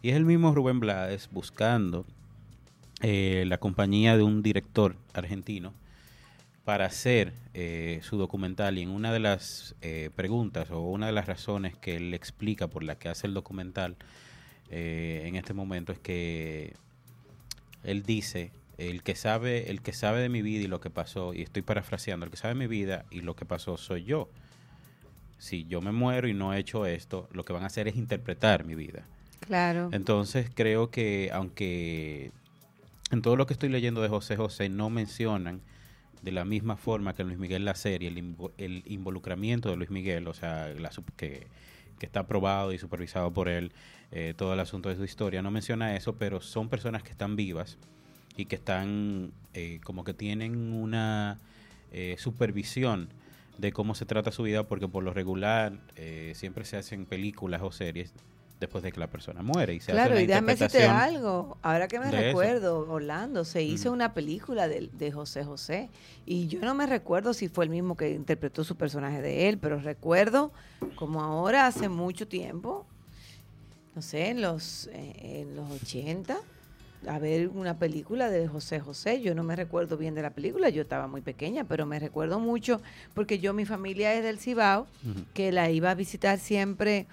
Y 0.02 0.10
es 0.10 0.16
el 0.16 0.26
mismo 0.26 0.54
Rubén 0.54 0.80
Blades 0.80 1.30
buscando 1.32 2.06
eh, 3.02 3.46
la 3.48 3.60
compañía 3.60 4.18
de 4.18 4.24
un 4.24 4.42
director 4.42 4.96
argentino 5.14 5.74
para 6.66 6.86
hacer 6.86 7.34
eh, 7.54 8.00
su 8.04 8.18
documental. 8.18 8.78
Y 8.78 8.84
en 8.84 8.90
una 8.90 9.12
de 9.12 9.20
las 9.20 9.76
eh, 9.82 10.10
preguntas 10.16 10.70
o 10.72 10.82
una 10.82 11.08
de 11.08 11.12
las 11.14 11.26
razones 11.26 11.76
que 11.76 11.96
él 11.96 12.14
explica 12.14 12.68
por 12.68 12.84
la 12.84 12.96
que 12.98 13.10
hace 13.10 13.28
el 13.28 13.34
documental 13.34 13.96
eh, 14.70 15.24
en 15.26 15.36
este 15.36 15.54
momento 15.54 15.92
es 15.92 16.00
que 16.00 16.74
él 17.84 18.04
dice 18.04 18.52
el 18.78 19.02
que 19.04 19.16
sabe 19.16 19.72
el 19.72 19.82
que 19.82 19.94
sabe 19.94 20.22
de 20.22 20.30
mi 20.30 20.42
vida 20.42 20.64
y 20.64 20.68
lo 20.68 20.80
que 20.80 20.90
pasó 20.90 21.34
y 21.34 21.42
estoy 21.42 21.64
parafraseando 21.64 22.26
el 22.26 22.32
que 22.32 22.38
sabe 22.38 22.54
de 22.54 22.60
mi 22.60 22.68
vida 22.68 23.06
y 23.10 23.22
lo 23.22 23.36
que 23.36 23.46
pasó 23.46 23.78
soy 23.78 24.04
yo. 24.04 24.30
Si 25.40 25.66
yo 25.66 25.82
me 25.82 25.92
muero 25.92 26.28
y 26.28 26.34
no 26.34 26.54
he 26.54 26.60
hecho 26.60 26.86
esto 26.86 27.28
lo 27.32 27.46
que 27.46 27.54
van 27.54 27.64
a 27.64 27.68
hacer 27.68 27.88
es 27.88 27.96
interpretar 27.96 28.64
mi 28.66 28.76
vida 28.76 29.06
Claro. 29.40 29.90
entonces 29.92 30.52
creo 30.54 30.92
que 30.92 31.32
aunque 31.34 32.32
en 33.12 33.22
todo 33.22 33.36
lo 33.38 33.48
que 33.48 33.54
estoy 33.54 33.70
leyendo 33.70 34.02
de 34.02 34.10
José 34.10 34.36
José 34.36 34.70
no 34.70 34.90
mencionan 34.90 35.62
de 36.22 36.32
la 36.32 36.46
misma 36.46 36.76
forma 36.78 37.14
que 37.14 37.24
Luis 37.24 37.38
Miguel 37.38 37.66
la 37.66 37.76
serie, 37.76 38.10
el, 38.10 38.18
invo- 38.18 38.52
el 38.58 38.84
involucramiento 38.86 39.70
de 39.70 39.78
Luis 39.78 39.90
Miguel, 39.90 40.28
o 40.28 40.34
sea, 40.34 40.74
que 41.18 41.48
está 42.02 42.22
aprobado 42.22 42.74
y 42.74 42.78
supervisado 42.78 43.32
por 43.32 43.48
él, 43.50 43.72
eh, 44.12 44.34
todo 44.36 44.54
el 44.54 44.60
asunto 44.60 44.90
de 44.90 44.96
su 44.96 45.04
historia, 45.04 45.42
no 45.42 45.52
menciona 45.52 45.96
eso, 45.96 46.16
pero 46.16 46.42
son 46.42 46.70
personas 46.70 47.04
que 47.04 47.12
están 47.12 47.36
vivas 47.36 47.78
y 48.38 48.46
que 48.46 48.56
están 48.56 49.32
eh, 49.54 49.80
como 49.84 50.04
que 50.04 50.14
tienen 50.14 50.74
una 50.74 51.40
eh, 51.92 52.16
supervisión 52.18 53.10
de 53.58 53.74
cómo 53.74 53.94
se 53.96 54.06
trata 54.06 54.32
su 54.32 54.44
vida, 54.44 54.64
porque 54.68 54.88
por 54.88 55.04
lo 55.04 55.14
regular 55.14 55.74
eh, 55.98 56.32
siempre 56.36 56.64
se 56.64 56.78
hacen 56.78 57.06
películas 57.06 57.62
o 57.62 57.72
series 57.72 58.14
después 58.60 58.84
de 58.84 58.92
que 58.92 59.00
la 59.00 59.08
persona 59.08 59.42
muere 59.42 59.74
y 59.74 59.80
se 59.80 59.92
Claro, 59.92 60.16
hace 60.16 60.24
y 60.24 60.28
déjame 60.28 60.54
decirte 60.54 60.84
algo. 60.84 61.58
Ahora 61.62 61.88
que 61.88 62.00
me 62.00 62.08
eso. 62.08 62.18
recuerdo, 62.18 62.80
Orlando, 62.90 63.46
se 63.46 63.64
hizo 63.64 63.90
Ujú. 63.90 63.96
una 63.96 64.14
película 64.14 64.68
de, 64.68 64.90
de 64.92 65.12
José 65.12 65.44
José. 65.44 65.90
Y 66.26 66.48
yo 66.48 66.60
no 66.62 66.76
me 66.76 66.86
recuerdo 66.86 67.34
si 67.34 67.48
fue 67.48 67.66
el 67.66 67.72
mismo 67.72 67.96
que 67.96 68.12
interpretó 68.12 68.64
su 68.64 68.76
personaje 68.76 69.22
de 69.22 69.50
él, 69.50 69.58
pero 69.58 69.80
recuerdo 69.80 70.52
como 70.96 71.22
ahora, 71.24 71.66
hace 71.66 71.88
mucho 71.88 72.28
tiempo, 72.28 72.86
no 73.96 74.02
sé, 74.02 74.28
en 74.30 74.42
los, 74.42 74.88
eh, 74.88 75.14
en 75.42 75.56
los 75.56 75.72
80, 75.72 76.38
a 77.08 77.20
ver 77.20 77.48
una 77.48 77.80
película 77.80 78.30
de 78.30 78.48
José 78.48 78.82
José. 78.82 79.22
Yo 79.22 79.34
no 79.34 79.44
me 79.44 79.56
recuerdo 79.56 79.96
bien 79.96 80.14
de 80.14 80.22
la 80.22 80.32
película, 80.32 80.68
yo 80.68 80.82
estaba 80.82 81.08
muy 81.08 81.22
pequeña, 81.22 81.64
pero 81.64 81.86
me 81.86 82.00
recuerdo 82.00 82.40
mucho 82.40 82.82
porque 83.14 83.40
yo, 83.40 83.54
mi 83.54 83.66
familia 83.66 84.14
es 84.14 84.24
del 84.24 84.40
Cibao, 84.40 84.88
que 85.34 85.54
la 85.54 85.70
iba 85.72 85.92
a 85.92 85.96
visitar 85.96 86.38
siempre 86.38 87.08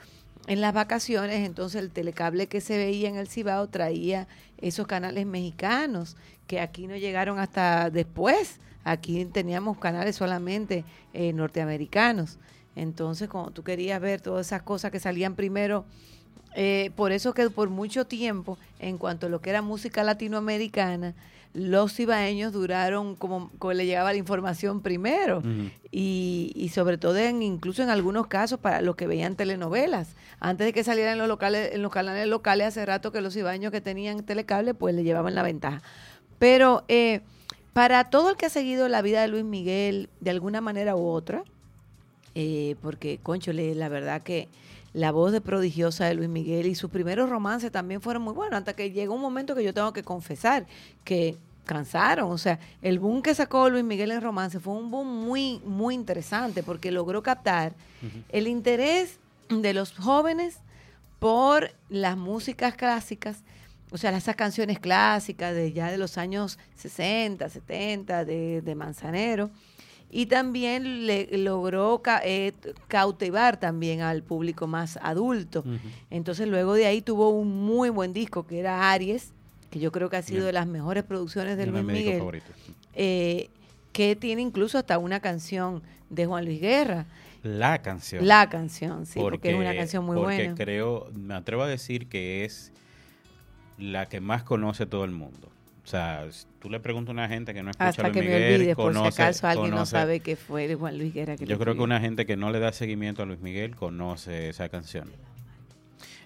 en 0.46 0.60
las 0.60 0.72
vacaciones, 0.72 1.46
entonces 1.46 1.82
el 1.82 1.90
telecable 1.90 2.46
que 2.46 2.60
se 2.60 2.76
veía 2.76 3.08
en 3.08 3.16
el 3.16 3.28
Cibao 3.28 3.68
traía 3.68 4.28
esos 4.58 4.86
canales 4.86 5.26
mexicanos 5.26 6.16
que 6.46 6.60
aquí 6.60 6.86
no 6.86 6.96
llegaron 6.96 7.38
hasta 7.38 7.90
después. 7.90 8.60
Aquí 8.84 9.24
teníamos 9.24 9.78
canales 9.78 10.16
solamente 10.16 10.84
eh, 11.12 11.32
norteamericanos. 11.32 12.38
Entonces, 12.76 13.28
cuando 13.28 13.50
tú 13.50 13.64
querías 13.64 14.00
ver 14.00 14.20
todas 14.20 14.46
esas 14.46 14.62
cosas 14.62 14.92
que 14.92 15.00
salían 15.00 15.34
primero, 15.34 15.84
eh, 16.54 16.90
por 16.94 17.10
eso 17.10 17.34
que 17.34 17.50
por 17.50 17.68
mucho 17.68 18.06
tiempo, 18.06 18.58
en 18.78 18.98
cuanto 18.98 19.26
a 19.26 19.28
lo 19.30 19.40
que 19.40 19.50
era 19.50 19.62
música 19.62 20.04
latinoamericana, 20.04 21.14
los 21.56 21.94
cibaeños 21.94 22.52
duraron 22.52 23.16
como, 23.16 23.50
como 23.58 23.72
le 23.72 23.86
llegaba 23.86 24.12
la 24.12 24.18
información 24.18 24.82
primero 24.82 25.42
y, 25.90 26.52
y 26.54 26.68
sobre 26.68 26.98
todo 26.98 27.16
en, 27.16 27.42
incluso 27.42 27.82
en 27.82 27.88
algunos 27.88 28.26
casos 28.26 28.60
para 28.60 28.82
los 28.82 28.94
que 28.94 29.06
veían 29.06 29.36
telenovelas. 29.36 30.14
Antes 30.38 30.66
de 30.66 30.72
que 30.74 30.84
salieran 30.84 31.14
en 31.14 31.18
los 31.18 31.28
locales, 31.28 31.72
en 31.72 31.80
los 31.82 31.90
canales 31.90 32.28
locales, 32.28 32.68
hace 32.68 32.84
rato 32.84 33.10
que 33.10 33.22
los 33.22 33.34
ibaños 33.36 33.72
que 33.72 33.80
tenían 33.80 34.22
telecable, 34.22 34.74
pues 34.74 34.94
le 34.94 35.02
llevaban 35.02 35.34
la 35.34 35.42
ventaja. 35.42 35.82
Pero 36.38 36.84
eh, 36.88 37.22
para 37.72 38.10
todo 38.10 38.30
el 38.30 38.36
que 38.36 38.46
ha 38.46 38.50
seguido 38.50 38.86
la 38.88 39.00
vida 39.00 39.22
de 39.22 39.28
Luis 39.28 39.44
Miguel 39.44 40.10
de 40.20 40.30
alguna 40.30 40.60
manera 40.60 40.94
u 40.94 41.06
otra, 41.06 41.42
eh, 42.34 42.76
porque, 42.82 43.18
conchole, 43.22 43.74
la 43.74 43.88
verdad 43.88 44.22
que 44.22 44.48
la 44.92 45.12
voz 45.12 45.32
de 45.32 45.42
prodigiosa 45.42 46.06
de 46.06 46.14
Luis 46.14 46.28
Miguel 46.28 46.66
y 46.66 46.74
sus 46.74 46.90
primeros 46.90 47.28
romances 47.28 47.70
también 47.70 48.00
fueron 48.00 48.22
muy 48.22 48.32
buenos, 48.32 48.58
hasta 48.58 48.74
que 48.74 48.92
llegó 48.92 49.14
un 49.14 49.20
momento 49.20 49.54
que 49.54 49.62
yo 49.62 49.74
tengo 49.74 49.92
que 49.92 50.02
confesar 50.02 50.66
que 51.04 51.36
cansaron, 51.66 52.30
o 52.32 52.38
sea, 52.38 52.58
el 52.80 52.98
boom 52.98 53.20
que 53.20 53.34
sacó 53.34 53.68
Luis 53.68 53.84
Miguel 53.84 54.10
en 54.12 54.22
romance 54.22 54.58
fue 54.60 54.72
un 54.74 54.90
boom 54.90 55.06
muy, 55.26 55.60
muy 55.66 55.94
interesante, 55.94 56.62
porque 56.62 56.90
logró 56.90 57.22
captar 57.22 57.74
el 58.30 58.46
interés 58.48 59.18
de 59.50 59.74
los 59.74 59.92
jóvenes 59.92 60.60
por 61.18 61.72
las 61.88 62.16
músicas 62.16 62.74
clásicas, 62.76 63.42
o 63.90 63.98
sea, 63.98 64.16
esas 64.16 64.36
canciones 64.36 64.78
clásicas 64.78 65.54
de 65.54 65.72
ya 65.72 65.90
de 65.90 65.98
los 65.98 66.18
años 66.18 66.58
60, 66.76 67.48
70, 67.48 68.24
de, 68.24 68.60
de 68.62 68.74
Manzanero, 68.74 69.50
y 70.10 70.26
también 70.26 71.06
le 71.06 71.26
logró 71.38 72.00
ca- 72.00 72.20
eh, 72.24 72.52
cautivar 72.86 73.58
también 73.58 74.02
al 74.02 74.22
público 74.22 74.66
más 74.68 74.98
adulto. 75.02 75.64
Entonces 76.10 76.46
luego 76.48 76.74
de 76.74 76.86
ahí 76.86 77.02
tuvo 77.02 77.30
un 77.30 77.64
muy 77.66 77.88
buen 77.90 78.12
disco 78.12 78.46
que 78.46 78.60
era 78.60 78.90
Aries, 78.92 79.32
que 79.70 79.78
yo 79.80 79.90
creo 79.92 80.08
que 80.10 80.16
ha 80.16 80.22
sido 80.22 80.38
Bien. 80.38 80.46
de 80.46 80.52
las 80.52 80.66
mejores 80.66 81.02
producciones 81.04 81.56
de 81.56 81.66
Luis 81.66 81.84
Miguel, 81.84 82.22
eh, 82.94 83.48
que 83.92 84.16
tiene 84.16 84.42
incluso 84.42 84.78
hasta 84.78 84.98
una 84.98 85.20
canción 85.20 85.82
de 86.10 86.26
Juan 86.26 86.44
Luis 86.44 86.60
Guerra, 86.60 87.06
La 87.42 87.82
canción. 87.82 88.26
la 88.26 88.48
canción, 88.48 89.06
sí, 89.06 89.18
porque, 89.18 89.50
es 89.50 89.56
una 89.56 89.74
canción 89.74 90.04
muy 90.04 90.16
porque 90.16 90.36
buena. 90.36 90.54
creo, 90.54 91.08
me 91.14 91.34
atrevo 91.34 91.62
a 91.62 91.66
decir 91.68 92.06
que 92.08 92.44
es 92.44 92.72
la 93.78 94.06
que 94.06 94.20
más 94.20 94.42
conoce 94.42 94.86
todo 94.86 95.04
el 95.04 95.10
mundo. 95.10 95.48
O 95.84 95.88
sea, 95.88 96.26
si 96.32 96.46
tú 96.58 96.68
le 96.68 96.80
preguntas 96.80 97.10
a 97.10 97.12
una 97.12 97.28
gente 97.28 97.54
que 97.54 97.62
no 97.62 97.70
escucha 97.70 97.84
a 97.84 97.88
Hasta 97.90 98.02
Luis 98.04 98.14
que 98.14 98.20
me 98.22 98.26
Miguel, 98.34 98.54
olvide, 98.60 98.74
por 98.76 98.92
si 98.92 98.98
conoce- 98.98 99.22
acaso 99.22 99.46
alguien 99.46 99.70
no 99.70 99.76
conoce- 99.76 99.90
sabe 99.90 100.20
que 100.20 100.34
fue 100.36 100.66
de 100.66 100.74
Juan 100.74 100.98
Luis 100.98 101.14
Guerra. 101.14 101.36
Que 101.36 101.46
Yo 101.46 101.58
creo 101.58 101.74
que 101.76 101.82
una 101.82 102.00
gente 102.00 102.26
que 102.26 102.36
no 102.36 102.50
le 102.50 102.58
da 102.58 102.72
seguimiento 102.72 103.22
a 103.22 103.26
Luis 103.26 103.40
Miguel 103.40 103.76
conoce 103.76 104.48
esa 104.48 104.68
canción. 104.68 105.10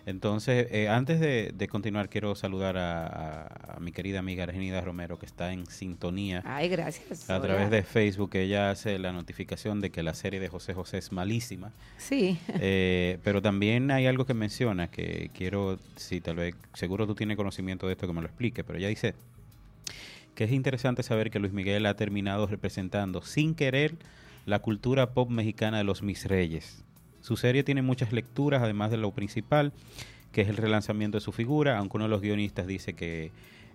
Entonces, 0.07 0.67
eh, 0.71 0.89
antes 0.89 1.21
de, 1.21 1.53
de 1.55 1.69
continuar, 1.69 2.09
quiero 2.09 2.35
saludar 2.35 2.77
a, 2.77 3.07
a- 3.07 3.77
a 3.77 3.81
mi 3.81 3.93
querida 3.93 4.19
amiga 4.19 4.45
Argenida 4.45 4.81
Romero, 4.81 5.19
que 5.19 5.27
está 5.27 5.53
en 5.53 5.67
sintonía 5.67 6.43
Ay, 6.45 6.69
gracias. 6.69 7.29
a 7.31 7.37
Hola. 7.37 7.47
través 7.47 7.71
de 7.71 7.83
Facebook. 7.83 8.31
Ella 8.35 8.71
hace 8.71 8.99
la 8.99 9.13
notificación 9.13 9.81
de 9.81 9.91
que 9.91 10.03
la 10.03 10.15
serie 10.15 10.41
de 10.41 10.49
José 10.49 10.75
José 10.75 10.99
es 10.99 11.13
malísima. 11.13 11.73
Sí, 11.99 12.39
Eh, 12.63 13.19
pero 13.25 13.41
también 13.43 13.91
hay 13.91 14.07
algo 14.07 14.25
que 14.27 14.35
menciona 14.35 14.91
que 14.91 15.31
quiero, 15.35 15.79
si 15.97 16.21
tal 16.21 16.37
vez, 16.37 16.55
seguro 16.75 17.07
tú 17.07 17.15
tienes 17.15 17.37
conocimiento 17.37 17.87
de 17.87 17.93
esto 17.93 18.07
que 18.07 18.13
me 18.13 18.21
lo 18.21 18.27
explique, 18.27 18.65
pero 18.65 18.79
ella 18.79 18.89
dice 18.89 19.15
que 20.35 20.45
es 20.45 20.53
interesante 20.53 21.03
saber 21.03 21.31
que 21.31 21.39
Luis 21.39 21.53
Miguel 21.53 21.85
ha 21.87 21.95
terminado 21.97 22.47
representando 22.47 23.21
sin 23.23 23.55
querer 23.55 23.95
la 24.47 24.61
cultura 24.61 25.11
pop 25.13 25.29
mexicana 25.31 25.79
de 25.79 25.85
los 25.85 26.03
mis 26.03 26.25
reyes. 26.27 26.83
Su 27.21 27.37
serie 27.37 27.63
tiene 27.63 27.83
muchas 27.83 28.13
lecturas, 28.13 28.63
además 28.63 28.91
de 28.91 28.97
lo 28.97 29.13
principal, 29.13 29.73
que 30.33 30.43
es 30.43 30.49
el 30.49 30.57
relanzamiento 30.57 31.19
de 31.19 31.23
su 31.23 31.33
figura, 31.33 31.79
aunque 31.79 31.97
uno 31.97 32.05
de 32.05 32.11
los 32.11 32.21
guionistas 32.21 32.67
dice 32.67 32.95
que 32.95 33.31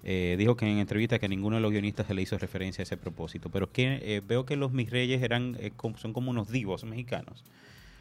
eh, 0.07 0.35
dijo 0.37 0.55
que 0.55 0.69
en 0.69 0.77
entrevista 0.77 1.17
que 1.17 1.27
ninguno 1.27 1.55
de 1.55 1.61
los 1.63 1.71
guionistas 1.71 2.05
se 2.05 2.13
le 2.13 2.21
hizo 2.21 2.37
referencia 2.37 2.81
a 2.81 2.83
ese 2.83 2.95
propósito. 2.95 3.49
Pero 3.49 3.71
que 3.71 3.99
eh, 4.03 4.21
veo 4.25 4.45
que 4.45 4.55
los 4.55 4.71
mis 4.71 4.91
reyes 4.91 5.21
eran 5.23 5.57
eh, 5.59 5.71
son 5.97 6.13
como 6.13 6.29
unos 6.29 6.51
divos 6.51 6.83
mexicanos 6.83 7.43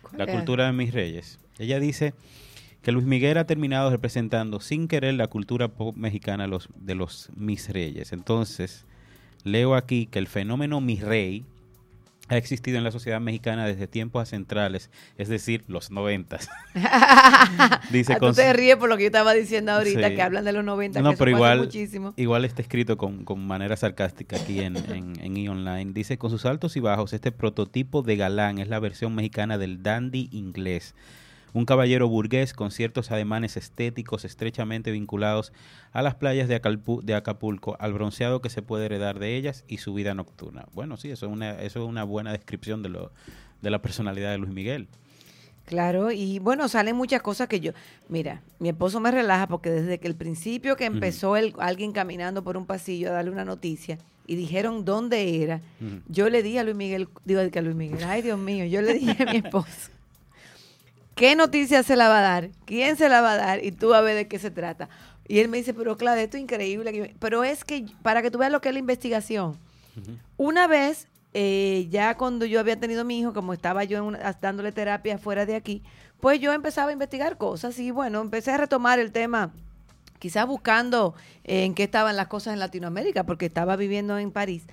¿Cuál 0.02 0.18
la 0.18 0.26
cultura 0.26 0.66
de 0.66 0.72
mis 0.72 0.92
reyes. 0.92 1.40
Ella 1.58 1.80
dice 1.80 2.12
que 2.82 2.92
Luis 2.92 3.06
Miguel 3.06 3.38
ha 3.38 3.46
terminado 3.46 3.88
representando 3.88 4.60
sin 4.60 4.86
querer 4.86 5.14
la 5.14 5.28
cultura 5.28 5.68
pop 5.68 5.96
mexicana 5.96 6.46
los, 6.46 6.68
de 6.76 6.94
los 6.94 7.30
mis 7.34 7.70
reyes. 7.70 8.12
Entonces, 8.12 8.84
leo 9.42 9.74
aquí 9.74 10.04
que 10.04 10.18
el 10.18 10.26
fenómeno 10.26 10.82
mi 10.82 11.00
rey 11.00 11.46
ha 12.34 12.38
existido 12.38 12.78
en 12.78 12.84
la 12.84 12.90
sociedad 12.90 13.20
mexicana 13.20 13.66
desde 13.66 13.86
tiempos 13.86 14.20
ancestrales, 14.32 14.90
es 15.18 15.28
decir, 15.28 15.64
los 15.68 15.90
noventas. 15.90 16.48
Dice 17.90 18.14
Ah, 18.14 18.18
tú 18.18 18.32
te 18.32 18.52
ríes 18.52 18.76
por 18.76 18.88
lo 18.88 18.96
que 18.96 19.04
yo 19.04 19.06
estaba 19.08 19.32
diciendo 19.34 19.72
ahorita, 19.72 20.08
Sí. 20.08 20.14
que 20.14 20.22
hablan 20.22 20.44
de 20.44 20.52
los 20.52 20.64
90, 20.64 21.00
No, 21.02 21.10
que 21.12 21.16
pero 21.16 21.30
igual, 21.30 21.58
muchísimo. 21.60 22.14
igual 22.16 22.44
está 22.44 22.62
escrito 22.62 22.96
con, 22.96 23.24
con 23.24 23.46
manera 23.46 23.76
sarcástica 23.76 24.36
aquí 24.36 24.60
en, 24.60 24.76
en, 24.92 25.18
en 25.20 25.36
e-online. 25.36 25.92
Dice, 25.92 26.18
con 26.18 26.30
sus 26.30 26.44
altos 26.46 26.76
y 26.76 26.80
bajos, 26.80 27.12
este 27.12 27.32
prototipo 27.32 28.02
de 28.02 28.16
galán 28.16 28.58
es 28.58 28.68
la 28.68 28.78
versión 28.80 29.14
mexicana 29.14 29.58
del 29.58 29.82
dandy 29.82 30.28
inglés. 30.32 30.94
Un 31.54 31.64
caballero 31.64 32.08
burgués 32.08 32.52
con 32.52 32.70
ciertos 32.70 33.10
ademanes 33.10 33.56
estéticos 33.56 34.24
estrechamente 34.24 34.90
vinculados 34.90 35.52
a 35.92 36.02
las 36.02 36.16
playas 36.16 36.48
de, 36.48 36.60
Acalpu- 36.60 37.00
de 37.02 37.14
Acapulco, 37.14 37.76
al 37.78 37.92
bronceado 37.94 38.42
que 38.42 38.50
se 38.50 38.60
puede 38.60 38.86
heredar 38.86 39.18
de 39.20 39.36
ellas 39.36 39.64
y 39.68 39.78
su 39.78 39.94
vida 39.94 40.14
nocturna. 40.14 40.66
Bueno, 40.74 40.96
sí, 40.96 41.10
eso 41.10 41.26
es 41.26 41.32
una, 41.32 41.52
eso 41.62 41.82
es 41.82 41.88
una 41.88 42.04
buena 42.04 42.32
descripción 42.32 42.82
de, 42.82 42.88
lo, 42.90 43.12
de 43.62 43.70
la 43.70 43.80
personalidad 43.80 44.32
de 44.32 44.38
Luis 44.38 44.52
Miguel. 44.52 44.88
Claro, 45.64 46.10
y 46.10 46.40
bueno, 46.40 46.68
salen 46.68 46.94
muchas 46.96 47.22
cosas 47.22 47.48
que 47.48 47.58
yo, 47.60 47.72
mira, 48.10 48.42
mi 48.58 48.68
esposo 48.68 49.00
me 49.00 49.10
relaja 49.10 49.46
porque 49.46 49.70
desde 49.70 49.98
que 49.98 50.08
el 50.08 50.14
principio 50.14 50.76
que 50.76 50.84
empezó 50.84 51.38
el, 51.38 51.54
alguien 51.58 51.92
caminando 51.92 52.44
por 52.44 52.58
un 52.58 52.66
pasillo 52.66 53.08
a 53.08 53.12
darle 53.12 53.30
una 53.30 53.46
noticia 53.46 53.96
y 54.26 54.34
dijeron 54.36 54.84
dónde 54.84 55.42
era, 55.42 55.62
yo 56.08 56.28
le 56.28 56.42
dije 56.42 56.58
a 56.58 56.64
Luis 56.64 56.76
Miguel, 56.76 57.08
digo 57.24 57.40
que 57.50 57.58
a 57.60 57.62
Luis 57.62 57.76
Miguel, 57.76 58.00
ay 58.04 58.20
Dios 58.20 58.38
mío, 58.38 58.66
yo 58.66 58.82
le 58.82 58.92
dije 58.92 59.22
a 59.22 59.32
mi 59.32 59.38
esposo, 59.44 59.90
¿qué 61.14 61.36
noticia 61.36 61.82
se 61.82 61.96
la 61.96 62.08
va 62.08 62.18
a 62.18 62.22
dar? 62.22 62.50
¿Quién 62.64 62.96
se 62.96 63.08
la 63.08 63.20
va 63.20 63.32
a 63.32 63.36
dar? 63.36 63.64
Y 63.64 63.72
tú 63.72 63.90
vas 63.90 63.98
a 63.98 64.02
ver 64.02 64.16
de 64.16 64.28
qué 64.28 64.38
se 64.38 64.50
trata. 64.50 64.88
Y 65.26 65.38
él 65.38 65.48
me 65.48 65.56
dice, 65.56 65.72
pero 65.74 65.96
claro, 65.96 66.20
esto 66.20 66.36
es 66.36 66.42
increíble. 66.42 67.14
Pero 67.18 67.44
es 67.44 67.64
que 67.64 67.86
para 68.02 68.20
que 68.22 68.30
tú 68.30 68.38
veas 68.38 68.52
lo 68.52 68.60
que 68.60 68.68
es 68.68 68.74
la 68.74 68.78
investigación, 68.80 69.56
una 70.36 70.66
vez, 70.66 71.08
eh, 71.32 71.86
ya 71.90 72.16
cuando 72.16 72.44
yo 72.46 72.60
había 72.60 72.78
tenido 72.78 73.04
mi 73.04 73.20
hijo, 73.20 73.32
como 73.32 73.52
estaba 73.52 73.84
yo 73.84 73.98
en 73.98 74.04
una- 74.04 74.32
dándole 74.40 74.72
terapia 74.72 75.18
fuera 75.18 75.46
de 75.46 75.56
aquí, 75.56 75.82
pues 76.20 76.40
yo 76.40 76.52
empezaba 76.52 76.90
a 76.90 76.92
investigar 76.92 77.38
cosas 77.38 77.78
y 77.78 77.90
bueno, 77.90 78.20
empecé 78.20 78.50
a 78.52 78.56
retomar 78.56 78.98
el 78.98 79.12
tema, 79.12 79.52
quizás 80.18 80.46
buscando 80.46 81.14
en 81.44 81.74
qué 81.74 81.84
estaban 81.84 82.16
las 82.16 82.28
cosas 82.28 82.54
en 82.54 82.60
Latinoamérica, 82.60 83.24
porque 83.24 83.46
estaba 83.46 83.76
viviendo 83.76 84.18
en 84.18 84.30
París. 84.30 84.64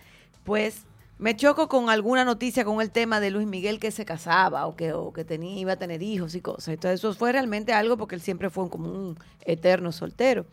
Pues 0.43 0.83
me 1.21 1.35
choco 1.35 1.69
con 1.69 1.91
alguna 1.91 2.25
noticia 2.25 2.65
con 2.65 2.81
el 2.81 2.89
tema 2.89 3.19
de 3.19 3.29
Luis 3.29 3.45
Miguel 3.45 3.79
que 3.79 3.91
se 3.91 4.05
casaba 4.05 4.65
o 4.65 4.75
que, 4.75 4.91
o 4.91 5.13
que 5.13 5.23
tenía, 5.23 5.59
iba 5.59 5.73
a 5.73 5.75
tener 5.75 6.01
hijos 6.01 6.33
y 6.33 6.41
cosas. 6.41 6.69
Entonces 6.69 6.99
eso 6.99 7.13
fue 7.13 7.31
realmente 7.31 7.73
algo 7.73 7.95
porque 7.95 8.15
él 8.15 8.21
siempre 8.21 8.49
fue 8.49 8.67
como 8.71 8.89
un 8.89 9.19
eterno 9.45 9.91
soltero. 9.91 10.47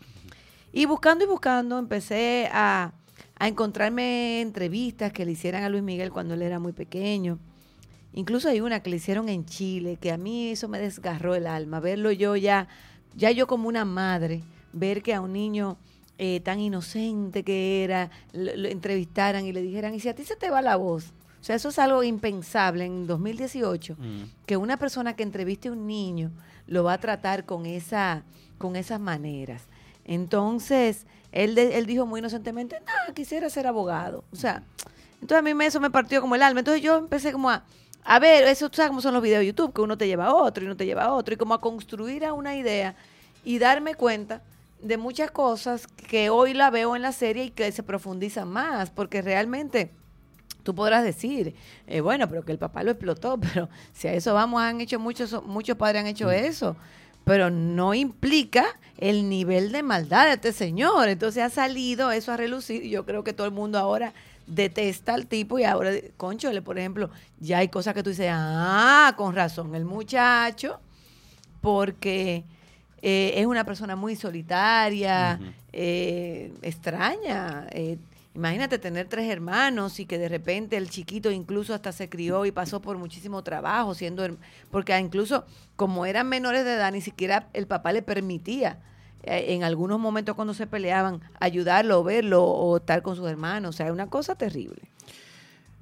Y 0.71 0.85
buscando 0.85 1.25
y 1.25 1.27
buscando, 1.27 1.79
empecé 1.79 2.51
a, 2.53 2.93
a 3.39 3.49
encontrarme 3.49 4.43
entrevistas 4.43 5.11
que 5.11 5.25
le 5.25 5.33
hicieran 5.33 5.65
a 5.65 5.71
Luis 5.71 5.83
Miguel 5.83 6.13
cuando 6.13 6.35
él 6.35 6.43
era 6.43 6.59
muy 6.59 6.75
pequeño. 6.75 7.39
Incluso 8.13 8.51
hay 8.51 8.61
una 8.61 8.81
que 8.81 8.91
le 8.91 8.97
hicieron 8.97 9.31
en 9.31 9.47
Chile, 9.47 9.97
que 9.99 10.13
a 10.13 10.19
mí 10.19 10.51
eso 10.51 10.69
me 10.69 10.79
desgarró 10.79 11.35
el 11.35 11.47
alma, 11.47 11.81
verlo 11.81 12.13
yo 12.13 12.37
ya, 12.37 12.69
ya 13.17 13.31
yo 13.31 13.47
como 13.47 13.69
una 13.69 13.87
madre, 13.87 14.43
ver 14.75 15.03
que 15.03 15.15
a 15.15 15.23
un 15.23 15.33
niño 15.33 15.79
eh, 16.19 16.41
tan 16.41 16.59
inocente 16.61 17.43
que 17.45 17.85
era, 17.85 18.11
lo, 18.33 18.55
lo 18.57 18.69
entrevistaran 18.69 19.47
y 19.47 19.53
le 19.53 19.63
dijeran, 19.63 19.95
y 19.95 20.01
si 20.01 20.09
a 20.09 20.15
ti 20.15 20.25
se 20.25 20.37
te 20.37 20.51
va 20.51 20.61
la 20.63 20.77
voz, 20.77 21.13
o 21.41 21.45
sea, 21.45 21.55
eso 21.57 21.69
es 21.69 21.79
algo 21.79 22.03
impensable 22.03 22.85
en 22.85 23.07
2018 23.07 23.95
Mm. 23.99 24.23
que 24.47 24.57
una 24.57 24.77
persona 24.77 25.15
que 25.15 25.23
entreviste 25.23 25.69
a 25.69 25.73
un 25.73 25.87
niño 25.87 26.31
lo 26.67 26.83
va 26.85 26.95
a 26.95 26.99
tratar 26.99 27.45
con 27.45 27.65
esa 27.67 28.25
con 28.59 28.75
esas 28.75 28.99
maneras. 28.99 29.63
Entonces, 30.05 31.07
él, 31.31 31.55
de- 31.55 31.79
él 31.79 31.87
dijo 31.87 32.07
muy 32.07 32.19
inocentemente, 32.19 32.81
no, 32.81 33.15
quisiera 33.15 33.49
ser 33.51 33.69
abogado. 33.69 34.25
O 34.33 34.37
sea, 34.37 34.63
entonces 35.21 35.39
a 35.39 35.43
mí 35.43 35.55
me, 35.55 35.67
eso 35.67 35.79
me 35.81 35.91
partió 35.91 36.21
como 36.21 36.35
el 36.35 36.43
alma. 36.43 36.61
Entonces 36.61 36.83
yo 36.83 36.97
empecé 36.99 37.31
como 37.31 37.51
a, 37.51 37.63
a 38.03 38.19
ver, 38.19 38.45
eso, 38.49 38.69
tú 38.69 38.77
sabes 38.77 38.89
cómo 38.89 39.01
son 39.01 39.15
los 39.15 39.23
videos 39.23 39.41
de 39.41 39.47
YouTube, 39.47 39.73
que 39.73 39.81
uno 39.81 39.97
te 39.97 40.09
lleva 40.09 40.27
a 40.27 40.35
otro 40.35 40.65
y 40.65 40.67
uno 40.67 40.77
te 40.77 40.87
lleva 40.87 41.05
a 41.05 41.13
otro, 41.13 41.35
y 41.35 41.37
como 41.37 41.55
a 41.55 41.61
construir 41.61 42.25
a 42.25 42.33
una 42.33 42.57
idea 42.57 42.97
y 43.45 43.59
darme 43.61 43.95
cuenta 43.95 44.43
de 44.81 44.97
muchas 44.97 45.31
cosas 45.31 45.87
que 45.87 46.31
hoy 46.31 46.55
la 46.55 46.71
veo 46.71 46.97
en 46.97 47.03
la 47.03 47.13
serie 47.13 47.45
y 47.45 47.51
que 47.51 47.71
se 47.73 47.83
profundizan 47.83 48.49
más, 48.49 48.91
porque 48.91 49.23
realmente 49.23 49.91
tú 50.63 50.75
podrás 50.75 51.05
decir, 51.05 51.55
eh, 51.87 52.01
bueno, 52.01 52.29
pero 52.29 52.45
que 52.45 52.53
el 52.53 52.59
papá 52.59 52.83
lo 52.83 52.91
explotó, 52.91 53.39
pero 53.41 53.69
si 53.93 54.09
a 54.09 54.13
eso 54.13 54.35
vamos, 54.35 54.63
han 54.63 54.81
hecho 54.81 54.99
muchos, 54.99 55.43
muchos 55.45 55.77
padres 55.77 56.01
han 56.01 56.07
hecho 56.07 56.31
eso, 56.31 56.77
pero 57.25 57.51
no 57.51 57.95
implica 57.95 58.67
el 58.97 59.29
nivel 59.29 59.71
de 59.73 59.83
maldad 59.83 60.27
de 60.27 60.33
este 60.35 60.53
señor. 60.53 61.09
Entonces 61.09 61.43
ha 61.43 61.51
salido 61.51 62.11
eso 62.11 62.33
a 62.33 62.37
relucir 62.37 62.85
y 62.85 62.91
yo 62.91 63.05
creo 63.05 63.23
que 63.23 63.35
todo 63.35 63.47
el 63.47 63.53
mundo 63.53 63.79
ahora 63.79 64.15
detesta 64.47 65.15
al 65.15 65.27
tipo 65.27 65.59
y 65.59 65.65
ahora, 65.65 65.91
conchole, 66.17 66.63
por 66.63 66.79
ejemplo, 66.79 67.11
ya 67.39 67.59
hay 67.59 67.69
cosas 67.69 67.93
que 67.93 68.03
tú 68.03 68.11
dices, 68.11 68.31
ah, 68.33 69.13
con 69.17 69.35
razón, 69.35 69.75
el 69.75 69.85
muchacho, 69.85 70.81
porque 71.61 72.45
eh, 73.03 73.33
es 73.37 73.47
una 73.47 73.65
persona 73.65 73.97
muy 73.97 74.17
solitaria, 74.17 75.39
eh, 75.73 76.53
extraña. 76.63 77.67
eh, 77.71 77.99
imagínate 78.35 78.79
tener 78.79 79.09
tres 79.09 79.29
hermanos 79.31 79.99
y 79.99 80.07
que 80.07 80.17
de 80.17 80.29
repente 80.29 80.77
el 80.77 80.89
chiquito 80.91 81.31
incluso 81.33 81.75
hasta 81.75 81.91
se 81.91 82.09
crió 82.09 82.47
y 82.47 82.53
pasó 82.53 82.81
por 82.81 82.97
muchísimo 82.97 83.43
trabajo, 83.43 83.95
siendo 83.95 84.25
porque 84.71 84.97
incluso 84.99 85.45
como 85.75 86.07
eran 86.07 86.29
menores 86.29 86.65
de 86.65 86.75
edad, 86.75 86.93
ni 86.93 87.01
siquiera 87.01 87.49
el 87.53 87.67
papá 87.67 87.93
le 87.93 88.03
permitía 88.03 88.79
eh, 89.25 89.55
en 89.55 89.65
algunos 89.65 89.99
momentos 89.99 90.37
cuando 90.37 90.55
se 90.55 90.69
peleaban 90.69 91.21
ayudarlo 91.41 92.05
verlo 92.05 92.45
o 92.45 92.77
estar 92.77 93.03
con 93.03 93.17
sus 93.17 93.29
hermanos. 93.29 93.75
O 93.75 93.77
sea, 93.77 93.87
es 93.87 93.93
una 93.93 94.09
cosa 94.09 94.37
terrible. 94.37 94.83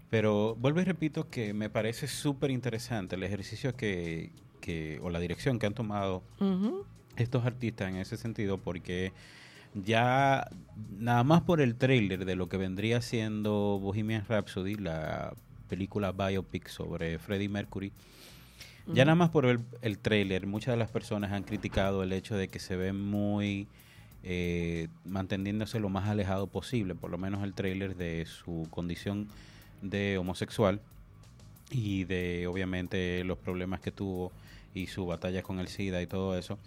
Pero 0.09 0.55
vuelvo 0.57 0.81
y 0.81 0.85
repito 0.85 1.29
que 1.29 1.53
me 1.53 1.69
parece 1.69 2.07
súper 2.07 2.51
interesante 2.51 3.17
el 3.17 3.23
ejercicio 3.23 3.77
que, 3.77 4.33
que, 4.61 4.99
o 5.03 5.11
la 5.11 5.21
dirección 5.21 5.59
que 5.59 5.67
han 5.67 5.75
tomado. 5.75 6.23
Estos 7.17 7.45
artistas 7.45 7.89
en 7.89 7.97
ese 7.97 8.17
sentido, 8.17 8.59
porque 8.59 9.13
ya 9.75 10.49
nada 10.99 11.25
más 11.25 11.43
por 11.43 11.61
el 11.61 11.77
trailer 11.77 12.25
de 12.25 12.37
lo 12.37 12.49
que 12.49 12.57
vendría 12.57 13.01
siendo 13.03 13.79
Bohemian 13.81 14.25
Rhapsody, 14.27 14.75
la 14.77 15.35
película 15.69 16.13
biopic 16.13 16.69
sobre 16.69 17.19
Freddie 17.19 17.49
Mercury, 17.49 17.93
ya 18.93 19.05
nada 19.05 19.17
más 19.17 19.31
por 19.31 19.47
el, 19.47 19.61
el 19.83 19.99
trailer, 19.99 20.47
muchas 20.47 20.75
de 20.75 20.79
las 20.79 20.89
personas 20.89 21.33
han 21.33 21.43
criticado 21.43 22.05
el 22.05 22.13
hecho 22.13 22.37
de 22.37 22.47
que 22.47 22.61
se 22.61 22.77
ve 22.77 22.93
muy 22.93 23.67
eh, 24.29 24.89
manteniéndose 25.05 25.79
lo 25.79 25.89
más 25.89 26.09
alejado 26.09 26.49
posible, 26.49 26.97
por 26.97 27.11
lo 27.13 27.17
menos 27.17 27.45
el 27.45 27.55
trailer 27.55 27.95
de 27.95 28.27
su 28.27 28.67
condición 28.71 29.29
de 29.83 30.19
homosexual 30.19 30.81
y 31.71 32.03
de 32.05 32.49
obviamente 32.49 33.23
los 33.23 33.39
problemas 33.39 33.81
que 33.81 33.93
tuvo 33.93 34.33
y 34.75 34.89
su 34.89 35.07
batalla 35.07 35.45
con 35.45 35.61
el 35.61 35.69
SIDA 35.69 36.03
y 36.03 36.09
todo 36.09 36.37
eso. 36.37 36.59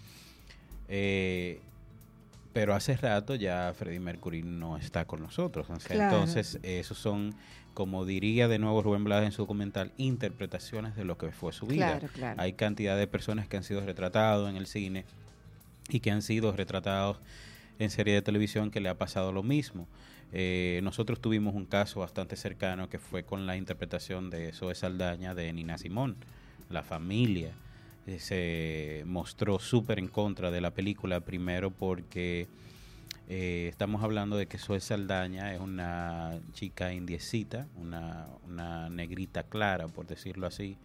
Eh, 0.90 1.62
pero 2.52 2.74
hace 2.74 2.98
rato 2.98 3.36
ya 3.36 3.74
Freddie 3.78 4.00
Mercury 4.00 4.42
no 4.44 4.78
está 4.78 5.06
con 5.06 5.22
nosotros. 5.22 5.70
o 5.70 5.80
sea, 5.80 5.96
Claro. 5.96 6.16
Entonces, 6.16 6.60
esos 6.64 6.98
son, 6.98 7.36
como 7.74 8.06
diría 8.06 8.48
de 8.48 8.60
nuevo 8.60 8.82
Rubén 8.82 9.04
Blades 9.04 9.28
en 9.28 9.32
su 9.32 9.44
documental, 9.44 9.92
interpretaciones 9.98 10.96
de 10.96 11.06
lo 11.06 11.18
que 11.18 11.32
fue 11.32 11.54
su 11.54 11.68
vida. 11.68 12.00
Claro, 12.00 12.14
claro. 12.14 12.42
Hay 12.42 12.54
cantidad 12.54 12.98
de 12.98 13.08
personas 13.08 13.48
que 13.48 13.58
han 13.58 13.64
sido 13.64 13.82
retratados 13.82 14.50
en 14.50 14.58
el 14.58 14.66
cine 14.66 15.06
y 15.90 16.00
que 16.00 16.12
han 16.12 16.22
sido 16.22 16.52
retratados 16.52 17.20
en 17.78 17.90
serie 17.90 18.14
de 18.16 18.22
televisión 18.22 18.72
que 18.72 18.82
le 18.82 18.90
ha 18.90 18.98
pasado 18.98 19.32
lo 19.32 19.44
mismo. 19.44 19.88
Eh, 20.34 20.82
nosotros 20.84 21.22
tuvimos 21.22 21.56
un 21.56 21.66
caso 21.66 22.02
bastante 22.02 22.36
cercano 22.36 22.90
que 22.90 23.00
fue 23.00 23.24
con 23.24 23.48
la 23.48 23.56
interpretación 23.58 24.30
de 24.30 24.52
Zoe 24.54 24.76
Saldaña 24.76 25.34
de 25.34 25.52
Nina 25.54 25.78
Simón. 25.78 26.16
La 26.70 26.84
familia 26.84 27.52
se 28.18 29.04
mostró 29.06 29.60
súper 29.60 30.00
en 30.00 30.08
contra 30.08 30.50
de 30.50 30.62
la 30.62 30.72
película, 30.72 31.20
primero 31.20 31.70
porque 31.70 32.48
eh, 33.28 33.68
estamos 33.70 34.02
hablando 34.04 34.38
de 34.38 34.48
que 34.48 34.58
Zoe 34.58 34.80
Saldaña 34.80 35.54
es 35.54 35.60
una 35.60 36.40
chica 36.54 36.92
indiecita, 36.94 37.68
una, 37.76 38.26
una 38.48 38.90
negrita 38.90 39.44
clara, 39.44 39.88
por 39.88 40.08
decirlo 40.08 40.48
así. 40.48 40.78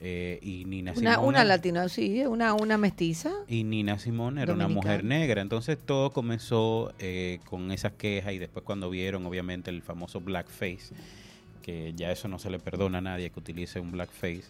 eh, 0.00 0.38
y 0.42 0.64
Nina 0.66 0.92
Una, 0.96 1.14
Simón 1.14 1.28
una 1.28 1.44
latina, 1.44 1.88
sí, 1.88 2.24
una, 2.26 2.54
una 2.54 2.78
mestiza. 2.78 3.30
y 3.48 3.64
Nina 3.64 3.98
Simón 3.98 4.38
era 4.38 4.52
una 4.54 4.68
mujer 4.68 5.04
negra. 5.04 5.42
Entonces 5.42 5.76
todo 5.78 6.10
comenzó 6.12 6.92
eh, 6.98 7.40
con 7.44 7.70
esas 7.72 7.92
quejas 7.92 8.32
y 8.32 8.38
después 8.38 8.64
cuando 8.64 8.88
vieron 8.90 9.26
obviamente 9.26 9.70
el 9.70 9.82
famoso 9.82 10.20
blackface, 10.20 10.94
que 11.66 11.94
ya 11.96 12.12
eso 12.12 12.28
no 12.28 12.38
se 12.38 12.48
le 12.48 12.60
perdona 12.60 12.98
a 12.98 13.00
nadie 13.00 13.30
que 13.30 13.40
utilice 13.40 13.80
un 13.80 13.90
blackface, 13.90 14.44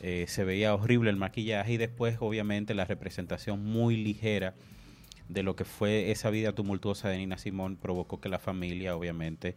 eh, 0.00 0.24
se 0.26 0.42
veía 0.42 0.74
horrible 0.74 1.10
el 1.10 1.16
maquillaje 1.16 1.74
y 1.74 1.76
después 1.76 2.16
obviamente 2.18 2.74
la 2.74 2.84
representación 2.84 3.64
muy 3.64 3.96
ligera 3.96 4.52
de 5.28 5.44
lo 5.44 5.54
que 5.54 5.64
fue 5.64 6.10
esa 6.10 6.28
vida 6.28 6.52
tumultuosa 6.52 7.08
de 7.08 7.18
Nina 7.18 7.38
Simón 7.38 7.76
provocó 7.76 8.20
que 8.20 8.28
la 8.28 8.40
familia 8.40 8.96
obviamente 8.96 9.54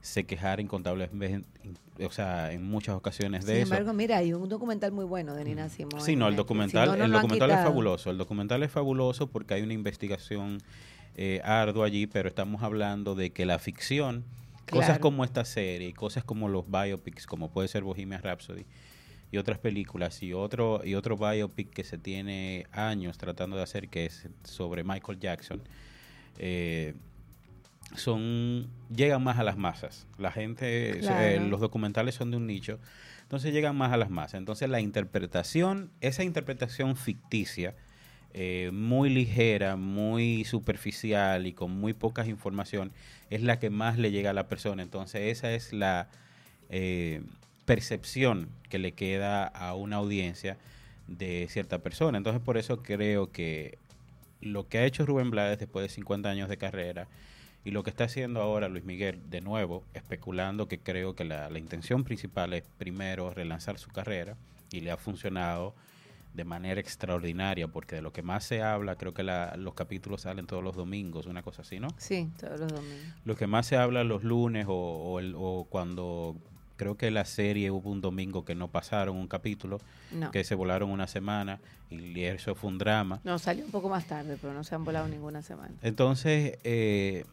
se 0.00 0.26
quejara 0.26 0.60
incontables 0.60 1.10
veces, 1.12 1.42
o 2.04 2.10
sea, 2.10 2.52
en 2.52 2.64
muchas 2.64 2.96
ocasiones 2.96 3.46
de 3.46 3.52
Sin 3.52 3.62
eso. 3.62 3.74
embargo, 3.74 3.92
mira, 3.92 4.16
hay 4.16 4.32
un 4.32 4.48
documental 4.48 4.90
muy 4.90 5.04
bueno 5.04 5.34
de 5.34 5.44
Nina 5.44 5.68
Simón. 5.68 6.00
Sí, 6.00 6.16
no, 6.16 6.26
el 6.26 6.32
Netflix. 6.32 6.36
documental, 6.38 6.88
Si 6.88 6.90
no, 6.90 6.96
no 6.98 7.04
el 7.04 7.12
documental 7.12 7.50
es 7.52 7.56
fabuloso. 7.58 8.10
El 8.10 8.18
documental 8.18 8.62
es 8.64 8.70
fabuloso 8.72 9.28
porque 9.28 9.54
hay 9.54 9.62
una 9.62 9.74
investigación 9.74 10.58
eh, 11.16 11.40
ardua 11.44 11.86
allí, 11.86 12.08
pero 12.08 12.28
estamos 12.28 12.64
hablando 12.64 13.14
de 13.14 13.30
que 13.30 13.46
la 13.46 13.60
ficción, 13.60 14.24
cosas 14.70 14.98
como 14.98 15.24
esta 15.24 15.44
serie, 15.44 15.92
cosas 15.94 16.24
como 16.24 16.48
los 16.48 16.64
biopics, 16.70 17.26
como 17.26 17.50
puede 17.50 17.68
ser 17.68 17.82
Bohemian 17.82 18.22
Rhapsody 18.22 18.64
y 19.30 19.36
otras 19.36 19.58
películas 19.58 20.22
y 20.22 20.32
otro 20.32 20.80
y 20.84 20.94
otro 20.94 21.16
biopic 21.16 21.70
que 21.70 21.84
se 21.84 21.98
tiene 21.98 22.66
años 22.72 23.18
tratando 23.18 23.56
de 23.56 23.62
hacer 23.62 23.88
que 23.88 24.06
es 24.06 24.28
sobre 24.44 24.84
Michael 24.84 25.18
Jackson. 25.18 25.62
eh, 26.38 26.94
son 27.96 28.68
llegan 28.94 29.24
más 29.24 29.38
a 29.38 29.42
las 29.42 29.56
masas. 29.56 30.06
La 30.18 30.30
gente, 30.30 30.98
Claro. 31.00 31.20
eh, 31.20 31.40
los 31.40 31.60
documentales 31.60 32.14
son 32.14 32.30
de 32.30 32.36
un 32.36 32.46
nicho, 32.46 32.78
entonces 33.22 33.52
llegan 33.52 33.76
más 33.76 33.92
a 33.92 33.96
las 33.96 34.10
masas. 34.10 34.34
Entonces 34.38 34.68
la 34.68 34.80
interpretación, 34.80 35.90
esa 36.00 36.22
interpretación 36.22 36.96
ficticia, 36.96 37.74
eh, 38.34 38.70
muy 38.72 39.08
ligera, 39.10 39.76
muy 39.76 40.44
superficial 40.44 41.46
y 41.46 41.52
con 41.52 41.70
muy 41.72 41.94
pocas 41.94 42.28
información, 42.28 42.92
es 43.30 43.42
la 43.42 43.58
que 43.58 43.70
más 43.70 43.98
le 43.98 44.10
llega 44.10 44.30
a 44.30 44.34
la 44.34 44.48
persona. 44.48 44.82
Entonces 44.82 45.36
esa 45.36 45.52
es 45.52 45.72
la 45.72 46.08
eh, 46.68 47.22
percepción 47.64 48.48
que 48.68 48.78
le 48.78 48.92
queda 48.92 49.46
a 49.46 49.74
una 49.74 49.96
audiencia 49.96 50.58
de 51.06 51.46
cierta 51.48 51.78
persona. 51.78 52.18
Entonces 52.18 52.42
por 52.42 52.58
eso 52.58 52.82
creo 52.82 53.32
que 53.32 53.78
lo 54.40 54.68
que 54.68 54.78
ha 54.78 54.84
hecho 54.84 55.06
Rubén 55.06 55.30
Blades 55.30 55.58
después 55.58 55.82
de 55.84 55.88
50 55.94 56.28
años 56.28 56.48
de 56.48 56.58
carrera 56.58 57.08
y 57.64 57.70
lo 57.70 57.82
que 57.82 57.90
está 57.90 58.04
haciendo 58.04 58.40
ahora 58.40 58.68
Luis 58.68 58.84
Miguel, 58.84 59.20
de 59.30 59.40
nuevo, 59.40 59.84
especulando 59.94 60.68
que 60.68 60.78
creo 60.78 61.14
que 61.14 61.24
la, 61.24 61.50
la 61.50 61.58
intención 61.58 62.04
principal 62.04 62.52
es 62.52 62.64
primero 62.78 63.32
relanzar 63.32 63.78
su 63.78 63.90
carrera 63.90 64.36
y 64.70 64.80
le 64.80 64.90
ha 64.90 64.96
funcionado 64.96 65.74
de 66.38 66.44
manera 66.44 66.80
extraordinaria, 66.80 67.68
porque 67.68 67.96
de 67.96 68.02
lo 68.02 68.12
que 68.12 68.22
más 68.22 68.44
se 68.44 68.62
habla, 68.62 68.94
creo 68.96 69.12
que 69.12 69.22
la- 69.24 69.56
los 69.58 69.74
capítulos 69.74 70.22
salen 70.22 70.46
todos 70.46 70.62
los 70.64 70.76
domingos, 70.76 71.26
una 71.26 71.42
cosa 71.42 71.62
así, 71.62 71.80
¿no? 71.80 71.88
Sí, 71.98 72.30
todos 72.40 72.60
los 72.60 72.72
domingos. 72.72 73.06
Lo 73.24 73.36
que 73.36 73.46
más 73.48 73.66
se 73.66 73.76
habla 73.76 74.04
los 74.04 74.22
lunes 74.24 74.66
o, 74.68 74.72
o 74.72 75.18
el- 75.18 75.34
o 75.36 75.66
cuando 75.68 76.36
creo 76.76 76.96
que 76.96 77.10
la 77.10 77.24
serie 77.24 77.72
hubo 77.72 77.90
un 77.90 78.00
domingo 78.00 78.44
que 78.44 78.54
no 78.54 78.68
pasaron 78.68 79.16
un 79.16 79.26
capítulo, 79.26 79.80
No. 80.12 80.30
que 80.30 80.44
se 80.44 80.54
volaron 80.54 80.90
una 80.90 81.08
semana 81.08 81.58
y 81.90 82.20
eso 82.22 82.54
fue 82.54 82.70
un 82.70 82.78
drama. 82.78 83.20
No, 83.24 83.36
salió 83.40 83.64
un 83.64 83.72
poco 83.72 83.88
más 83.88 84.06
tarde, 84.06 84.38
pero 84.40 84.54
no 84.54 84.62
se 84.62 84.76
han 84.76 84.84
volado 84.84 85.08
ninguna 85.08 85.42
semana. 85.42 85.74
Entonces, 85.82 86.56
eh, 86.62 87.24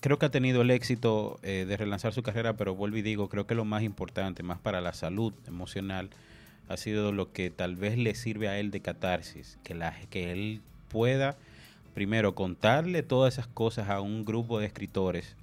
creo 0.00 0.18
que 0.18 0.24
ha 0.24 0.30
tenido 0.30 0.62
el 0.62 0.70
éxito 0.70 1.38
eh, 1.42 1.66
de 1.68 1.76
relanzar 1.76 2.14
su 2.14 2.22
carrera, 2.22 2.56
pero 2.56 2.74
vuelvo 2.74 2.96
y 2.96 3.02
digo, 3.02 3.28
creo 3.28 3.46
que 3.46 3.54
lo 3.54 3.66
más 3.66 3.82
importante, 3.82 4.42
más 4.42 4.58
para 4.58 4.80
la 4.80 4.94
salud 4.94 5.34
emocional, 5.46 6.08
ha 6.68 6.76
sido 6.76 7.12
lo 7.12 7.32
que 7.32 7.50
tal 7.50 7.76
vez 7.76 7.96
le 7.96 8.14
sirve 8.14 8.48
a 8.48 8.58
él 8.58 8.70
de 8.70 8.80
catarsis, 8.80 9.58
que, 9.64 9.74
la, 9.74 9.94
que 10.10 10.32
él 10.32 10.60
pueda, 10.88 11.36
primero, 11.94 12.34
contarle 12.34 13.02
todas 13.02 13.34
esas 13.34 13.46
cosas 13.46 13.88
a 13.88 14.00
un 14.00 14.24
grupo 14.24 14.58
de 14.58 14.66
escritores, 14.66 15.36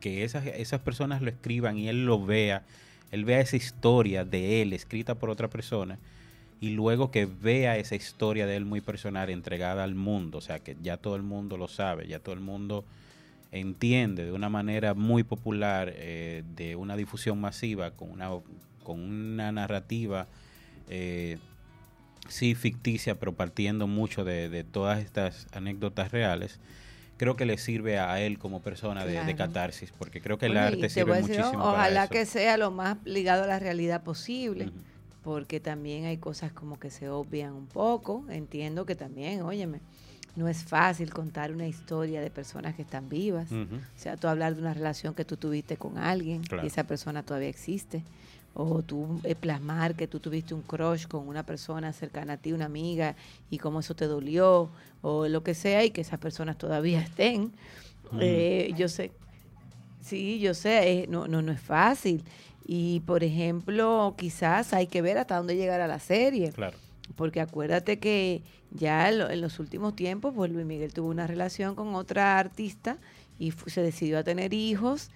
que 0.00 0.24
esas, 0.24 0.46
esas 0.46 0.80
personas 0.80 1.22
lo 1.22 1.30
escriban 1.30 1.78
y 1.78 1.88
él 1.88 2.04
lo 2.04 2.24
vea, 2.24 2.64
él 3.10 3.24
vea 3.24 3.40
esa 3.40 3.56
historia 3.56 4.24
de 4.24 4.60
él 4.60 4.72
escrita 4.72 5.14
por 5.14 5.30
otra 5.30 5.48
persona 5.48 5.98
y 6.60 6.70
luego 6.70 7.10
que 7.10 7.26
vea 7.26 7.76
esa 7.76 7.94
historia 7.94 8.46
de 8.46 8.56
él 8.56 8.64
muy 8.64 8.80
personal 8.80 9.30
entregada 9.30 9.84
al 9.84 9.94
mundo, 9.94 10.38
o 10.38 10.40
sea, 10.40 10.58
que 10.58 10.76
ya 10.82 10.96
todo 10.96 11.14
el 11.16 11.22
mundo 11.22 11.56
lo 11.56 11.68
sabe, 11.68 12.06
ya 12.06 12.18
todo 12.18 12.34
el 12.34 12.40
mundo 12.40 12.84
entiende 13.52 14.24
de 14.24 14.32
una 14.32 14.48
manera 14.48 14.94
muy 14.94 15.22
popular, 15.22 15.92
eh, 15.94 16.42
de 16.56 16.74
una 16.74 16.96
difusión 16.96 17.40
masiva, 17.40 17.92
con 17.92 18.10
una, 18.10 18.30
con 18.84 19.00
una 19.00 19.50
narrativa, 19.50 20.28
eh, 20.88 21.38
sí 22.28 22.54
ficticia, 22.54 23.18
pero 23.18 23.32
partiendo 23.34 23.86
mucho 23.88 24.24
de, 24.24 24.48
de 24.48 24.62
todas 24.62 25.02
estas 25.02 25.48
anécdotas 25.52 26.12
reales, 26.12 26.60
creo 27.16 27.36
que 27.36 27.46
le 27.46 27.58
sirve 27.58 27.98
a 27.98 28.20
él 28.20 28.38
como 28.38 28.60
persona 28.60 29.04
de, 29.04 29.34
catarsis, 29.36 29.92
porque 29.98 30.20
creo 30.20 30.38
que 30.38 30.46
el 30.46 30.52
Bueno, 30.52 30.66
arte 30.68 30.80
te 30.82 30.88
sirve 30.88 31.16
decir, 31.16 31.36
muchísimo 31.36 31.62
para 31.62 31.72
Ojalá 31.72 32.04
eso. 32.04 32.12
que 32.12 32.26
sea 32.26 32.56
lo 32.56 32.70
más 32.70 32.96
ligado 33.04 33.44
a 33.44 33.46
la 33.46 33.58
realidad 33.58 34.02
posible. 34.02 34.70
Porque 35.22 35.58
también 35.58 36.04
hay 36.04 36.18
cosas 36.18 36.52
como 36.52 36.78
que 36.78 36.90
se 36.90 37.08
obvian 37.08 37.54
un 37.54 37.66
poco. 37.66 38.26
Entiendo 38.28 38.84
que 38.84 38.94
también, 38.94 39.40
óyeme, 39.40 39.80
no 40.36 40.48
es 40.48 40.64
fácil 40.64 41.14
contar 41.14 41.50
una 41.50 41.66
historia 41.66 42.20
de 42.20 42.30
personas 42.30 42.74
que 42.74 42.82
están 42.82 43.08
vivas. 43.08 43.50
O 43.50 43.66
sea, 43.96 44.18
tú 44.18 44.28
hablar 44.28 44.54
de 44.54 44.60
una 44.60 44.74
relación 44.74 45.14
que 45.14 45.24
tú 45.24 45.38
tuviste 45.38 45.78
con 45.78 45.96
alguien 45.96 46.42
Claro. 46.42 46.64
y 46.64 46.66
esa 46.66 46.84
persona 46.84 47.22
todavía 47.22 47.48
existe. 47.48 48.02
O 48.54 48.82
tú 48.82 49.20
eh, 49.24 49.34
plasmar 49.34 49.94
que 49.96 50.06
tú 50.06 50.20
tuviste 50.20 50.54
un 50.54 50.62
crush 50.62 51.06
con 51.08 51.26
una 51.26 51.44
persona 51.44 51.92
cercana 51.92 52.34
a 52.34 52.36
ti, 52.36 52.52
una 52.52 52.66
amiga, 52.66 53.16
y 53.50 53.58
cómo 53.58 53.80
eso 53.80 53.94
te 53.96 54.06
dolió, 54.06 54.70
o 55.02 55.26
lo 55.28 55.42
que 55.42 55.54
sea, 55.54 55.84
y 55.84 55.90
que 55.90 56.00
esas 56.02 56.18
personas 56.20 56.56
todavía 56.56 57.00
estén. 57.08 57.52
Eh, 58.20 58.72
yo 58.76 58.88
sé, 58.88 59.10
sí, 60.00 60.38
yo 60.38 60.54
sé, 60.54 60.92
eh, 61.02 61.06
no, 61.08 61.26
no, 61.26 61.42
no 61.42 61.52
es 61.52 61.60
fácil. 61.60 62.22
Y, 62.66 63.00
por 63.00 63.24
ejemplo, 63.24 64.14
quizás 64.16 64.72
hay 64.72 64.86
que 64.86 65.02
ver 65.02 65.18
hasta 65.18 65.36
dónde 65.36 65.56
llegará 65.56 65.86
la 65.86 65.98
serie. 65.98 66.52
Claro. 66.52 66.76
Porque 67.16 67.40
acuérdate 67.40 67.98
que 67.98 68.42
ya 68.70 69.08
en, 69.10 69.18
lo- 69.18 69.28
en 69.30 69.40
los 69.40 69.58
últimos 69.58 69.94
tiempos, 69.94 70.32
pues 70.34 70.50
Luis 70.50 70.64
Miguel 70.64 70.94
tuvo 70.94 71.08
una 71.08 71.26
relación 71.26 71.74
con 71.74 71.94
otra 71.94 72.38
artista 72.38 72.96
y 73.38 73.50
se 73.66 73.82
decidió 73.82 74.18
a 74.18 74.24
tener 74.24 74.54
hijos. 74.54 75.10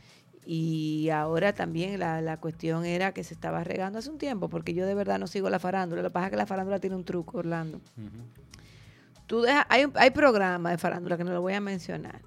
Y 0.50 1.10
ahora 1.10 1.52
también 1.52 2.00
la, 2.00 2.22
la 2.22 2.38
cuestión 2.38 2.86
era 2.86 3.12
que 3.12 3.22
se 3.22 3.34
estaba 3.34 3.64
regando 3.64 3.98
hace 3.98 4.08
un 4.08 4.16
tiempo, 4.16 4.48
porque 4.48 4.72
yo 4.72 4.86
de 4.86 4.94
verdad 4.94 5.18
no 5.18 5.26
sigo 5.26 5.50
la 5.50 5.58
farándula. 5.58 6.00
Lo 6.00 6.08
que 6.08 6.12
pasa 6.14 6.28
es 6.28 6.30
que 6.30 6.38
la 6.38 6.46
farándula 6.46 6.78
tiene 6.78 6.96
un 6.96 7.04
truco, 7.04 7.36
Orlando. 7.36 7.82
Tú 9.26 9.44
hay, 9.68 9.84
hay 9.94 10.10
programas 10.10 10.72
de 10.72 10.78
farándula 10.78 11.18
que 11.18 11.24
no 11.24 11.32
lo 11.32 11.42
voy 11.42 11.52
a 11.52 11.60
mencionar. 11.60 12.22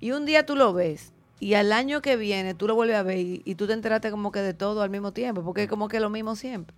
Y 0.00 0.12
un 0.12 0.24
día 0.24 0.46
tú 0.46 0.56
lo 0.56 0.72
ves 0.72 1.12
y 1.40 1.52
al 1.52 1.74
año 1.74 2.00
que 2.00 2.16
viene 2.16 2.54
tú 2.54 2.66
lo 2.66 2.74
vuelves 2.74 2.96
a 2.96 3.02
ver 3.02 3.18
y, 3.18 3.42
y 3.44 3.54
tú 3.54 3.66
te 3.66 3.74
enteraste 3.74 4.10
como 4.10 4.32
que 4.32 4.40
de 4.40 4.54
todo 4.54 4.80
al 4.80 4.88
mismo 4.88 5.12
tiempo, 5.12 5.44
porque 5.44 5.64
es 5.64 5.68
como 5.68 5.88
que 5.88 6.00
lo 6.00 6.08
mismo 6.08 6.36
siempre. 6.36 6.74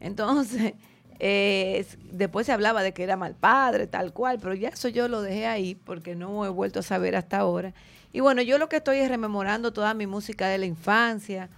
Entonces, 0.00 0.74
eh, 1.20 1.76
es- 1.78 1.98
después 2.12 2.46
se 2.46 2.52
hablaba 2.52 2.82
de 2.82 2.92
que 2.92 3.02
era 3.02 3.16
mal 3.16 3.34
padre, 3.34 3.86
tal 3.86 4.12
cual, 4.12 4.38
pero 4.40 4.54
ya 4.54 4.68
eso 4.70 4.88
yo 4.88 5.08
lo 5.08 5.22
dejé 5.22 5.46
ahí 5.46 5.74
porque 5.74 6.14
no 6.14 6.44
he 6.44 6.48
vuelto 6.48 6.80
a 6.80 6.82
saber 6.82 7.16
hasta 7.16 7.38
ahora. 7.38 7.74
Y 8.12 8.20
bueno, 8.20 8.40
yo 8.42 8.58
lo 8.58 8.68
que 8.68 8.76
estoy 8.76 8.98
es 8.98 9.08
rememorando 9.08 9.72
toda 9.72 9.94
mi 9.94 10.06
música 10.06 10.48
de 10.48 10.58
la 10.58 10.66
infancia, 10.66 11.48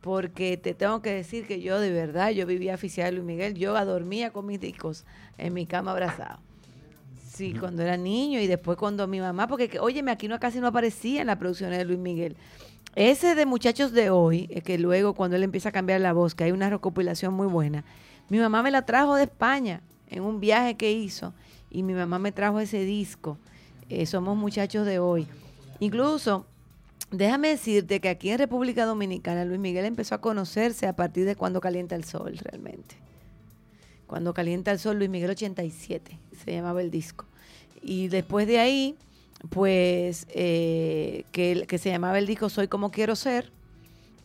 porque 0.00 0.56
te 0.56 0.74
tengo 0.74 1.02
que 1.02 1.10
decir 1.12 1.46
que 1.46 1.60
yo 1.60 1.80
de 1.80 1.90
verdad, 1.90 2.30
yo 2.30 2.46
vivía 2.46 2.74
oficial 2.74 3.10
de 3.10 3.12
Luis 3.16 3.26
Miguel, 3.26 3.54
yo 3.54 3.72
dormía 3.84 4.30
con 4.30 4.46
mis 4.46 4.60
discos 4.60 5.04
en 5.36 5.52
mi 5.52 5.66
cama 5.66 5.90
abrazado. 5.90 6.38
Sí, 7.28 7.54
cuando 7.54 7.82
era 7.82 7.96
niño 7.96 8.40
y 8.40 8.46
después 8.46 8.78
cuando 8.78 9.06
mi 9.06 9.20
mamá, 9.20 9.46
porque 9.46 9.68
que, 9.68 9.78
óyeme, 9.78 10.10
aquí 10.10 10.26
no 10.28 10.40
casi 10.40 10.60
no 10.60 10.66
aparecía 10.68 11.20
en 11.20 11.26
las 11.28 11.36
producciones 11.36 11.78
de 11.78 11.84
Luis 11.84 11.98
Miguel. 11.98 12.36
Ese 12.96 13.34
de 13.36 13.46
Muchachos 13.46 13.92
de 13.92 14.10
Hoy, 14.10 14.48
eh, 14.50 14.60
que 14.62 14.76
luego 14.78 15.14
cuando 15.14 15.36
él 15.36 15.44
empieza 15.44 15.68
a 15.68 15.72
cambiar 15.72 16.00
la 16.00 16.12
voz, 16.12 16.34
que 16.34 16.44
hay 16.44 16.52
una 16.52 16.68
recopilación 16.70 17.34
muy 17.34 17.46
buena, 17.46 17.84
mi 18.28 18.38
mamá 18.38 18.62
me 18.62 18.70
la 18.70 18.82
trajo 18.82 19.14
de 19.16 19.24
España 19.24 19.80
en 20.08 20.22
un 20.22 20.40
viaje 20.40 20.76
que 20.76 20.92
hizo 20.92 21.32
y 21.70 21.82
mi 21.82 21.94
mamá 21.94 22.18
me 22.18 22.32
trajo 22.32 22.60
ese 22.60 22.84
disco. 22.84 23.38
eh, 23.88 24.06
Somos 24.06 24.36
Muchachos 24.36 24.86
de 24.86 24.98
Hoy. 24.98 25.26
Incluso, 25.80 26.46
déjame 27.10 27.48
decirte 27.48 28.00
que 28.00 28.08
aquí 28.08 28.30
en 28.30 28.38
República 28.38 28.84
Dominicana 28.84 29.44
Luis 29.44 29.60
Miguel 29.60 29.84
empezó 29.84 30.14
a 30.14 30.20
conocerse 30.20 30.86
a 30.86 30.96
partir 30.96 31.24
de 31.24 31.36
cuando 31.36 31.60
calienta 31.60 31.94
el 31.94 32.04
sol 32.04 32.36
realmente. 32.38 32.96
Cuando 34.06 34.32
calienta 34.32 34.70
el 34.72 34.78
sol, 34.78 34.96
Luis 34.96 35.10
Miguel 35.10 35.30
87, 35.30 36.18
se 36.42 36.52
llamaba 36.52 36.80
el 36.80 36.90
disco. 36.90 37.26
Y 37.82 38.08
después 38.08 38.46
de 38.46 38.58
ahí, 38.58 38.96
pues, 39.50 40.26
eh, 40.30 41.24
que, 41.30 41.66
que 41.68 41.78
se 41.78 41.90
llamaba 41.90 42.18
el 42.18 42.26
disco 42.26 42.48
Soy 42.48 42.68
como 42.68 42.90
quiero 42.90 43.14
ser, 43.16 43.52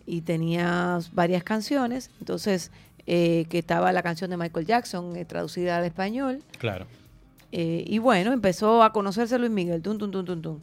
y 0.05 0.21
tenía 0.21 0.99
varias 1.13 1.43
canciones, 1.43 2.11
entonces, 2.19 2.71
eh, 3.07 3.45
que 3.49 3.59
estaba 3.59 3.91
la 3.91 4.01
canción 4.03 4.29
de 4.29 4.37
Michael 4.37 4.65
Jackson, 4.65 5.15
eh, 5.15 5.25
traducida 5.25 5.77
al 5.77 5.85
español, 5.85 6.41
Claro. 6.57 6.85
eh, 7.51 7.83
y 7.87 7.97
bueno, 7.99 8.31
empezó 8.33 8.83
a 8.83 8.93
conocerse 8.93 9.37
Luis 9.37 9.51
Miguel, 9.51 9.81
tum, 9.81 9.97
tum, 9.97 10.11
tum, 10.11 10.25
tum, 10.25 10.41
tum. 10.41 10.59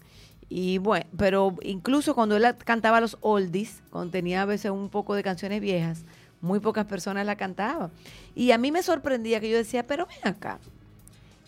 Y 0.48 0.78
bueno, 0.78 1.06
pero 1.16 1.54
incluso 1.62 2.14
cuando 2.14 2.36
él 2.36 2.44
cantaba 2.64 3.00
los 3.00 3.18
oldies, 3.20 3.82
cuando 3.90 4.10
tenía 4.10 4.42
a 4.42 4.46
veces 4.46 4.70
un 4.72 4.88
poco 4.88 5.14
de 5.14 5.22
canciones 5.22 5.60
viejas, 5.60 6.02
muy 6.40 6.58
pocas 6.58 6.86
personas 6.86 7.24
la 7.26 7.36
cantaban. 7.36 7.90
Y 8.34 8.50
a 8.50 8.58
mí 8.58 8.72
me 8.72 8.82
sorprendía 8.82 9.38
que 9.40 9.50
yo 9.50 9.56
decía, 9.56 9.86
pero 9.86 10.06
ven 10.06 10.32
acá, 10.34 10.58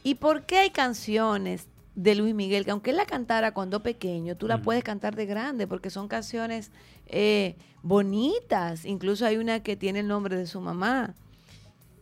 ¿y 0.05 0.17
por 0.17 0.45
qué 0.45 0.59
hay 0.59 0.71
canciones 0.71 1.67
de 1.95 2.15
Luis 2.15 2.35
Miguel 2.35 2.65
que 2.65 2.71
aunque 2.71 2.91
él 2.91 2.97
la 2.97 3.05
cantara 3.07 3.53
cuando 3.53 3.83
pequeño, 3.83 4.37
tú 4.37 4.47
la 4.47 4.63
puedes 4.63 4.85
cantar 4.85 5.17
de 5.17 5.27
grande? 5.27 5.67
Porque 5.67 5.91
son 5.91 6.07
canciones 6.09 6.71
eh, 7.13 7.57
bonitas. 7.83 8.85
Incluso 8.85 9.25
hay 9.27 9.37
una 9.37 9.61
que 9.63 9.77
tiene 9.77 10.01
el 10.01 10.09
nombre 10.09 10.37
de 10.37 10.47
su 10.47 10.61
mamá 10.61 11.15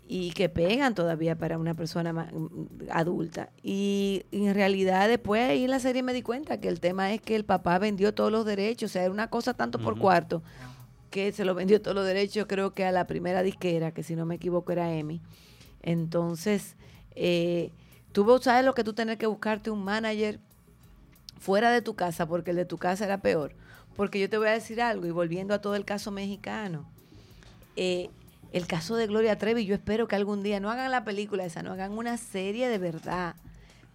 y 0.09 0.31
que 0.33 0.49
pegan 0.49 0.94
todavía 0.94 1.37
para 1.37 1.57
una 1.59 1.75
persona 1.75 2.12
ma- 2.12 2.31
mm, 2.33 2.88
adulta. 2.90 3.51
Y, 3.62 4.25
en 4.33 4.55
realidad 4.55 5.09
después 5.09 5.49
ahí 5.51 5.64
en 5.64 5.70
la 5.70 5.79
serie 5.79 6.03
me 6.03 6.12
di 6.12 6.23
cuenta 6.23 6.59
que 6.61 6.68
el 6.68 6.81
tema 6.81 7.12
es 7.12 7.20
que 7.20 7.37
el 7.37 7.44
papá 7.44 7.79
vendió 7.79 8.12
todos 8.14 8.33
los 8.33 8.44
derechos, 8.44 8.90
o 8.90 8.92
sea, 8.92 9.03
era 9.03 9.12
una 9.12 9.29
cosa 9.31 9.55
tanto 9.55 9.79
por 9.79 9.99
cuarto 9.99 10.42
que 11.11 11.33
se 11.33 11.44
lo 11.44 11.55
vendió 11.55 11.81
todos 11.83 11.94
los 11.96 12.07
derechos, 12.07 12.46
creo 12.49 12.73
que 12.73 12.85
a 12.85 12.92
la 12.92 13.07
primera 13.07 13.42
disquera, 13.42 13.92
que 13.92 14.03
si 14.05 14.14
no 14.16 14.27
me 14.27 14.37
equivoco 14.37 14.70
era 14.73 14.92
Emi. 14.94 15.20
Entonces, 15.83 16.77
eh, 17.16 17.70
tú 18.12 18.38
sabes 18.42 18.64
lo 18.64 18.75
que 18.75 18.85
tú 18.85 18.92
tener 18.92 19.18
que 19.18 19.27
buscarte 19.27 19.70
un 19.70 19.83
manager 19.85 20.38
fuera 21.38 21.70
de 21.73 21.83
tu 21.83 21.94
casa, 21.94 22.27
porque 22.27 22.51
el 22.51 22.57
de 22.57 22.64
tu 22.64 22.79
casa 22.79 23.05
era 23.05 23.18
peor. 23.18 23.53
Porque 23.96 24.18
yo 24.20 24.31
te 24.31 24.38
voy 24.38 24.48
a 24.48 24.53
decir 24.53 24.81
algo, 24.81 25.07
y 25.07 25.11
volviendo 25.11 25.55
a 25.55 25.61
todo 25.61 25.74
el 25.74 25.85
caso 25.85 26.11
mexicano, 26.11 26.85
eh, 27.76 28.11
el 28.53 28.66
caso 28.66 28.96
de 28.96 29.07
Gloria 29.07 29.38
Trevi, 29.38 29.64
yo 29.64 29.74
espero 29.74 30.09
que 30.09 30.16
algún 30.16 30.42
día 30.42 30.59
no 30.61 30.70
hagan 30.70 30.90
la 30.90 31.05
película 31.05 31.44
esa, 31.44 31.62
no 31.62 31.72
hagan 31.72 31.92
una 31.92 32.16
serie 32.16 32.68
de 32.68 32.79
verdad, 32.79 33.35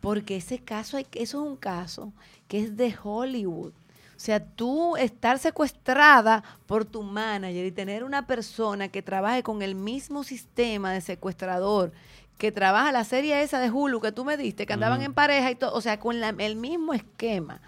porque 0.02 0.38
ese 0.38 0.60
caso, 0.60 0.98
hay, 0.98 1.08
eso 1.14 1.44
es 1.44 1.50
un 1.50 1.58
caso 1.58 2.14
que 2.48 2.60
es 2.62 2.78
de 2.78 2.96
Hollywood. 3.04 3.74
O 4.16 4.20
sea, 4.20 4.40
tú 4.40 4.96
estar 4.96 5.40
secuestrada 5.40 6.42
por 6.68 6.86
tu 6.86 7.04
manager 7.04 7.66
y 7.66 7.72
tener 7.72 8.04
una 8.06 8.26
persona 8.28 8.88
que 8.88 9.02
trabaje 9.02 9.44
con 9.44 9.62
el 9.62 9.76
mismo 9.76 10.24
sistema 10.24 10.94
de 10.94 11.02
secuestrador 11.02 11.92
que 12.38 12.52
trabaja 12.52 12.92
la 12.94 13.04
serie 13.06 13.42
esa 13.42 13.60
de 13.60 13.72
Hulu 13.72 14.00
que 14.02 14.12
tú 14.12 14.24
me 14.26 14.38
diste, 14.38 14.66
que 14.66 14.74
andaban 14.74 15.02
en 15.02 15.14
pareja 15.14 15.52
y 15.52 15.56
todo, 15.56 15.74
o 15.74 15.82
sea, 15.82 16.00
con 16.00 16.20
la- 16.22 16.36
el 16.38 16.56
mismo 16.56 16.94
esquema 16.94 17.62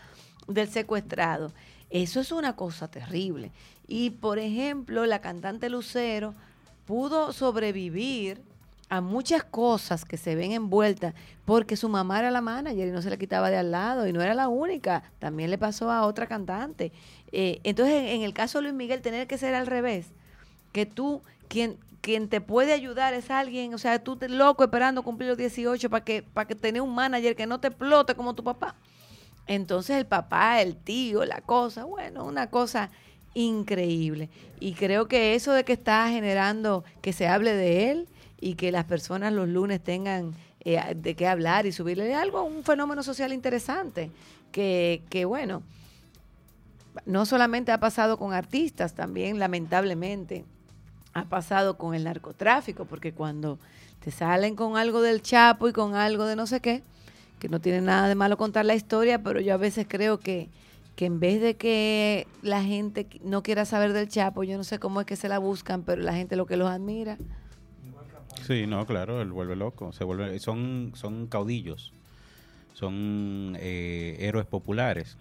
del 0.48 0.70
secuestrado. 0.70 1.52
Eso 1.90 2.20
es 2.20 2.32
una 2.32 2.56
cosa 2.56 2.90
terrible. 2.90 3.52
Y, 3.88 4.12
por 4.12 4.40
ejemplo, 4.40 5.06
la 5.06 5.22
cantante 5.22 5.70
Lucero 5.70 6.34
pudo 6.86 7.34
sobrevivir 7.34 8.42
a 8.90 9.02
muchas 9.02 9.44
cosas 9.44 10.06
que 10.06 10.18
se 10.18 10.36
ven 10.36 10.54
envueltas 10.54 11.14
porque 11.46 11.76
su 11.76 11.90
mamá 11.90 12.20
era 12.20 12.32
la 12.32 12.42
manager 12.42 12.88
y 12.88 12.92
no 12.92 13.02
se 13.02 13.10
le 13.10 13.18
quitaba 13.18 13.50
de 13.50 13.58
al 13.58 13.72
lado 13.72 14.08
y 14.08 14.14
no 14.14 14.22
era 14.22 14.34
la 14.34 14.48
única, 14.48 15.04
también 15.20 15.50
le 15.50 15.58
pasó 15.58 15.92
a 15.92 16.06
otra 16.06 16.28
cantante. 16.28 16.92
Eh, 17.32 17.60
entonces, 17.64 17.96
en, 17.96 18.08
en 18.08 18.22
el 18.22 18.34
caso 18.34 18.60
de 18.60 18.64
Luis 18.64 18.74
Miguel, 18.74 19.02
tener 19.02 19.28
que 19.28 19.38
ser 19.38 19.56
al 19.56 19.68
revés, 19.68 20.08
que 20.72 20.86
tú, 20.86 21.22
quien, 21.50 21.78
quien 22.02 22.30
te 22.30 22.40
puede 22.40 22.72
ayudar 22.72 23.14
es 23.14 23.30
alguien, 23.30 23.74
o 23.74 23.78
sea, 23.78 24.02
tú 24.02 24.16
te 24.16 24.30
loco 24.30 24.64
esperando 24.64 25.04
cumplir 25.04 25.30
los 25.30 25.38
18 25.38 25.90
para 25.90 26.06
que, 26.06 26.24
para 26.24 26.48
que 26.48 26.56
tener 26.56 26.82
un 26.82 26.96
manager 26.96 27.36
que 27.36 27.48
no 27.48 27.60
te 27.60 27.68
explote 27.68 28.16
como 28.16 28.34
tu 28.34 28.44
papá. 28.44 28.76
Entonces 29.48 29.98
el 29.98 30.06
papá, 30.06 30.62
el 30.62 30.76
tío, 30.76 31.26
la 31.26 31.42
cosa, 31.42 31.86
bueno, 31.86 32.26
una 32.26 32.50
cosa 32.50 32.90
increíble. 33.34 34.30
Y 34.60 34.74
creo 34.74 35.08
que 35.08 35.36
eso 35.36 35.54
de 35.54 35.64
que 35.64 35.74
está 35.74 36.10
generando 36.10 36.84
que 37.02 37.14
se 37.14 37.28
hable 37.28 37.54
de 37.54 37.92
él 37.92 38.10
y 38.40 38.56
que 38.56 38.72
las 38.72 38.86
personas 38.86 39.34
los 39.34 39.48
lunes 39.48 39.84
tengan 39.84 40.34
eh, 40.62 40.96
de 40.96 41.16
qué 41.16 41.28
hablar 41.28 41.66
y 41.66 41.72
subirle 41.72 42.14
algo, 42.14 42.44
un 42.44 42.64
fenómeno 42.64 43.04
social 43.04 43.32
interesante. 43.32 44.12
Que, 44.52 45.04
que 45.10 45.26
bueno, 45.26 45.64
no 47.06 47.26
solamente 47.26 47.72
ha 47.72 47.80
pasado 47.80 48.18
con 48.18 48.34
artistas, 48.34 48.96
también 48.96 49.40
lamentablemente 49.40 50.46
ha 51.14 51.26
pasado 51.26 51.78
con 51.78 51.96
el 51.96 52.04
narcotráfico, 52.04 52.86
porque 52.86 53.14
cuando 53.14 53.60
te 54.04 54.12
salen 54.12 54.56
con 54.56 54.78
algo 54.78 55.02
del 55.02 55.22
Chapo 55.22 55.68
y 55.68 55.74
con 55.74 55.96
algo 55.96 56.26
de 56.26 56.36
no 56.36 56.48
sé 56.48 56.60
qué, 56.60 56.84
que 57.40 57.50
no 57.50 57.60
tiene 57.60 57.82
nada 57.82 58.08
de 58.08 58.16
malo 58.16 58.38
contar 58.38 58.66
la 58.66 58.76
historia, 58.76 59.22
pero 59.22 59.40
yo 59.40 59.54
a 59.54 59.58
veces 59.58 59.86
creo 59.88 60.20
que, 60.20 60.50
que 60.96 61.06
en 61.06 61.20
vez 61.20 61.42
de 61.42 61.56
que 61.56 62.28
la 62.42 62.64
gente 62.64 63.08
no 63.24 63.44
quiera 63.44 63.66
saber 63.66 63.94
del 63.94 64.08
Chapo, 64.08 64.44
yo 64.44 64.58
no 64.58 64.64
sé 64.64 64.80
cómo 64.80 65.02
es 65.02 65.08
que 65.08 65.16
se 65.16 65.30
la 65.30 65.40
buscan, 65.40 65.84
pero 65.84 66.02
la 66.02 66.14
gente 66.14 66.36
lo 66.36 66.46
que 66.46 66.58
los 66.58 66.70
admira. 66.70 67.18
Sí, 68.46 68.66
no, 68.68 68.86
claro, 68.86 69.22
él 69.22 69.32
vuelve 69.32 69.56
loco. 69.56 69.92
Se 69.92 70.04
vuelve, 70.04 70.40
son, 70.40 70.92
son 70.96 71.28
caudillos, 71.28 71.94
son 72.78 73.58
eh, 73.60 74.18
héroes 74.20 74.46
populares. 74.46 75.18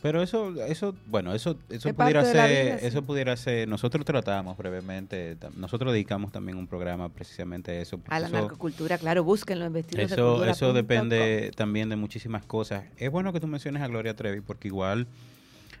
Pero 0.00 0.22
eso, 0.22 0.54
eso, 0.66 0.94
bueno, 1.06 1.34
eso, 1.34 1.58
eso 1.68 1.88
Es 1.88 1.94
pudiera 1.94 2.22
de 2.22 2.32
ser, 2.32 2.66
vida, 2.66 2.78
sí. 2.78 2.86
eso 2.86 3.02
pudiera 3.02 3.36
ser. 3.36 3.66
Nosotros 3.68 4.04
tratamos 4.04 4.56
brevemente, 4.56 5.36
nosotros 5.56 5.92
dedicamos 5.92 6.32
también 6.32 6.56
un 6.58 6.66
programa 6.66 7.08
precisamente 7.08 7.72
a 7.72 7.80
eso. 7.80 8.00
A 8.08 8.20
la 8.20 8.26
eso- 8.28 8.36
narcocultura, 8.36 8.98
claro, 8.98 9.24
búsquenlo 9.24 9.64
en 9.66 9.72
vestidos 9.72 10.08
de 10.08 10.14
eso, 10.14 10.30
cultura 10.32 10.50
eso 10.52 10.72
depende 10.72 11.50
también 11.56 11.88
de 11.88 11.96
muchísimas 11.96 12.44
cosas. 12.44 12.84
Es 12.98 13.10
bueno 13.10 13.32
que 13.32 13.40
tú 13.40 13.46
menciones 13.46 13.82
a 13.82 13.88
Gloria 13.88 14.14
Trevi 14.14 14.40
porque 14.40 14.68
igual 14.68 15.06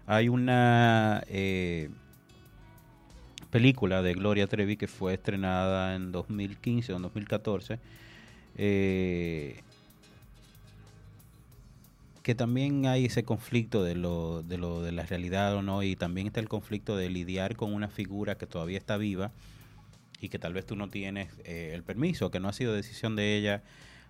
hay 0.06 0.28
una 0.28 1.22
eh, 1.28 1.88
película 3.50 4.02
de 4.02 4.14
Gloria 4.14 4.46
Trevi 4.48 4.76
que 4.76 4.88
fue 4.88 5.14
estrenada 5.14 5.94
en 5.94 6.10
2015 6.12 6.92
o 6.92 6.96
en 6.96 7.02
2014 7.02 7.78
eh, 8.58 9.60
que 12.26 12.34
también 12.34 12.86
hay 12.86 13.04
ese 13.04 13.22
conflicto 13.22 13.84
de 13.84 13.94
lo, 13.94 14.42
de 14.42 14.58
lo 14.58 14.82
de 14.82 14.90
la 14.90 15.04
realidad 15.04 15.54
o 15.54 15.62
no 15.62 15.84
y 15.84 15.94
también 15.94 16.26
está 16.26 16.40
el 16.40 16.48
conflicto 16.48 16.96
de 16.96 17.08
lidiar 17.08 17.54
con 17.54 17.72
una 17.72 17.88
figura 17.88 18.36
que 18.36 18.48
todavía 18.48 18.78
está 18.78 18.96
viva 18.96 19.30
y 20.20 20.28
que 20.28 20.40
tal 20.40 20.52
vez 20.52 20.66
tú 20.66 20.74
no 20.74 20.88
tienes 20.88 21.28
eh, 21.44 21.70
el 21.72 21.84
permiso, 21.84 22.32
que 22.32 22.40
no 22.40 22.48
ha 22.48 22.52
sido 22.52 22.72
decisión 22.74 23.14
de 23.14 23.36
ella 23.36 23.62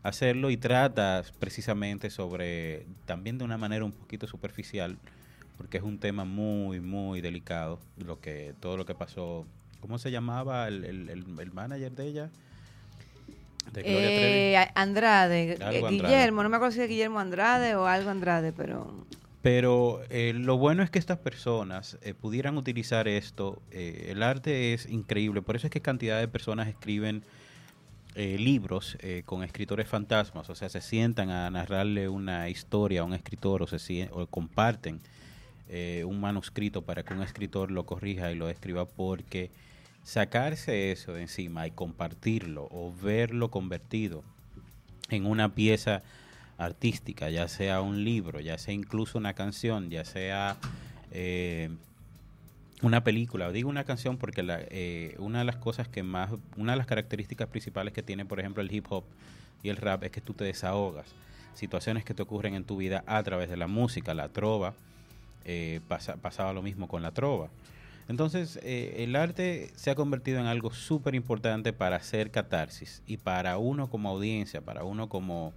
hacerlo 0.02 0.48
y 0.50 0.56
tratas 0.56 1.32
precisamente 1.32 2.08
sobre, 2.08 2.86
también 3.04 3.36
de 3.36 3.44
una 3.44 3.58
manera 3.58 3.84
un 3.84 3.92
poquito 3.92 4.26
superficial, 4.26 4.96
porque 5.58 5.76
es 5.76 5.82
un 5.82 5.98
tema 5.98 6.24
muy, 6.24 6.80
muy 6.80 7.20
delicado, 7.20 7.80
lo 7.98 8.20
que 8.20 8.54
todo 8.60 8.78
lo 8.78 8.86
que 8.86 8.94
pasó. 8.94 9.46
¿Cómo 9.80 9.98
se 9.98 10.10
llamaba 10.10 10.68
el, 10.68 10.84
el, 10.84 11.10
el- 11.10 11.38
el 11.40 11.52
manager 11.52 11.92
de 11.92 12.06
ella? 12.06 12.30
De 13.72 13.82
Gloria 13.82 14.08
Trevi. 14.08 14.22
Eh, 14.24 14.56
a- 14.56 14.72
Andrade, 14.74 15.52
Algo 15.60 15.64
eh, 15.64 15.76
Andrade. 15.88 15.90
Guillermo, 15.90 16.42
no 16.42 16.48
me 16.48 16.56
acuerdo 16.56 16.72
si 16.74 16.80
es 16.82 16.88
Guillermo 16.88 17.18
Andrade 17.20 17.74
o 17.74 17.86
algo 17.86 18.10
Andrade, 18.10 18.52
pero 18.52 19.04
Pero 19.42 20.00
eh, 20.10 20.32
lo 20.34 20.56
bueno 20.58 20.82
es 20.82 20.90
que 20.90 20.98
estas 20.98 21.18
personas 21.18 21.98
eh, 22.02 22.14
pudieran 22.14 22.56
utilizar 22.56 23.06
esto. 23.08 23.60
el 23.70 24.22
arte 24.22 24.72
es 24.74 24.86
increíble, 24.88 25.42
por 25.42 25.56
eso 25.56 25.66
es 25.66 25.70
que 25.70 25.80
cantidad 25.80 26.18
de 26.18 26.26
personas 26.28 26.68
escriben 26.68 27.22
eh, 28.14 28.38
libros 28.38 28.96
eh, 29.00 29.22
con 29.26 29.42
escritores 29.44 29.86
fantasmas, 29.88 30.48
o 30.48 30.54
sea, 30.54 30.70
se 30.70 30.80
sientan 30.80 31.28
a 31.30 31.50
narrarle 31.50 32.08
una 32.08 32.48
historia 32.48 33.02
a 33.02 33.04
un 33.04 33.12
escritor 33.12 33.62
o, 33.62 33.66
se 33.66 34.08
o 34.12 34.26
comparten 34.26 35.00
un 35.68 36.20
manuscrito 36.20 36.82
para 36.82 37.02
que 37.02 37.12
un 37.12 37.22
escritor 37.22 37.72
lo 37.72 37.84
corrija 37.86 38.30
y 38.30 38.36
lo 38.36 38.48
escriba, 38.48 38.84
porque 38.86 39.50
sacarse 40.06 40.92
eso 40.92 41.14
de 41.14 41.22
encima 41.22 41.66
y 41.66 41.72
compartirlo 41.72 42.68
o 42.70 42.94
verlo 43.02 43.50
convertido 43.50 44.22
en 45.10 45.26
una 45.26 45.52
pieza 45.52 46.04
artística, 46.58 47.28
ya 47.28 47.48
sea 47.48 47.80
un 47.80 48.04
libro, 48.04 48.38
ya 48.38 48.56
sea 48.56 48.72
incluso 48.72 49.18
una 49.18 49.34
canción, 49.34 49.90
ya 49.90 50.04
sea 50.04 50.58
eh, 51.10 51.70
una 52.82 53.02
película. 53.02 53.50
Digo 53.50 53.68
una 53.68 53.82
canción 53.82 54.16
porque 54.16 54.44
la, 54.44 54.60
eh, 54.60 55.16
una 55.18 55.40
de 55.40 55.44
las 55.44 55.56
cosas 55.56 55.88
que 55.88 56.04
más, 56.04 56.30
una 56.56 56.72
de 56.72 56.78
las 56.78 56.86
características 56.86 57.48
principales 57.48 57.92
que 57.92 58.04
tiene, 58.04 58.24
por 58.24 58.38
ejemplo, 58.38 58.62
el 58.62 58.72
hip 58.72 58.86
hop 58.90 59.02
y 59.64 59.70
el 59.70 59.76
rap 59.76 60.04
es 60.04 60.12
que 60.12 60.20
tú 60.20 60.34
te 60.34 60.44
desahogas. 60.44 61.08
Situaciones 61.54 62.04
que 62.04 62.14
te 62.14 62.22
ocurren 62.22 62.54
en 62.54 62.62
tu 62.64 62.76
vida 62.76 63.02
a 63.08 63.20
través 63.24 63.48
de 63.48 63.56
la 63.56 63.66
música, 63.66 64.14
la 64.14 64.28
trova, 64.28 64.74
eh, 65.44 65.80
pasa- 65.88 66.14
pasaba 66.16 66.52
lo 66.52 66.62
mismo 66.62 66.86
con 66.86 67.02
la 67.02 67.10
trova. 67.10 67.48
Entonces, 68.08 68.58
eh, 68.62 68.96
el 68.98 69.16
arte 69.16 69.70
se 69.74 69.90
ha 69.90 69.94
convertido 69.94 70.38
en 70.38 70.46
algo 70.46 70.72
súper 70.72 71.14
importante 71.14 71.72
para 71.72 71.96
hacer 71.96 72.30
catarsis 72.30 73.02
y 73.06 73.16
para 73.16 73.58
uno 73.58 73.90
como 73.90 74.08
audiencia, 74.08 74.60
para 74.60 74.84
uno 74.84 75.08
como 75.08 75.52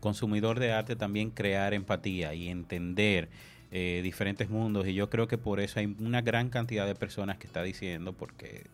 consumidor 0.00 0.58
de 0.58 0.72
arte 0.72 0.96
también 0.96 1.30
crear 1.30 1.72
empatía 1.72 2.34
y 2.34 2.48
entender 2.48 3.28
eh, 3.70 4.00
diferentes 4.02 4.50
mundos. 4.50 4.86
Y 4.86 4.94
yo 4.94 5.08
creo 5.08 5.28
que 5.28 5.38
por 5.38 5.60
eso 5.60 5.80
hay 5.80 5.96
una 5.98 6.20
gran 6.20 6.50
cantidad 6.50 6.86
de 6.86 6.94
personas 6.94 7.38
que 7.38 7.46
está 7.46 7.62
diciendo, 7.62 8.12
porque 8.12 8.64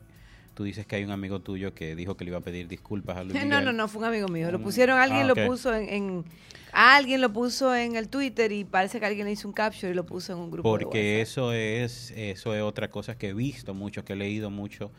tú 0.55 0.65
dices 0.65 0.87
que 0.87 0.97
hay 0.97 1.05
un 1.05 1.11
amigo 1.11 1.41
tuyo 1.41 1.75
que 1.75 1.95
dijo 1.97 2.17
que 2.17 2.25
le 2.25 2.31
iba 2.31 2.39
a 2.39 2.43
pedir 2.43 2.69
disculpas 2.69 3.17
a 3.17 3.25
Luis 3.25 3.35
No, 3.35 3.45
Miguel. 3.45 3.65
no, 3.65 3.73
no, 3.73 3.89
fue 3.89 4.01
un 4.03 4.09
amigo 4.09 4.29
mío. 4.29 4.51
Lo 4.51 4.61
pusieron, 4.61 4.99
alguien 4.99 5.23
Ah, 5.23 5.27
lo 5.27 5.35
puso 5.35 5.75
en, 5.75 5.89
en- 5.89 6.25
alguien 6.73 7.21
lo 7.21 7.33
puso 7.33 7.75
en 7.75 7.97
el 7.97 8.09
Twitter 8.09 8.53
y 8.53 8.65
parece 8.65 9.01
que 9.01 9.07
alguien 9.07 9.27
le 9.27 9.33
hizo 9.33 9.49
un 9.49 9.55
capture 9.55 9.91
y 9.93 9.95
lo 9.95 10.05
puso 10.07 10.33
en 10.33 10.39
un 10.39 10.51
grupo. 10.51 10.69
de 10.69 10.85
Porque 10.85 10.99
WhatsApp. 11.19 11.23
eso 11.23 11.53
es, 11.53 12.11
eso 12.17 12.55
es 12.55 12.63
otra 12.63 12.91
cosa 12.91 13.17
que 13.17 13.29
he 13.31 13.35
visto 13.35 13.75
mucho, 13.75 14.05
que 14.05 14.13
he 14.13 14.17
leído 14.17 14.51
mucho 14.51 14.91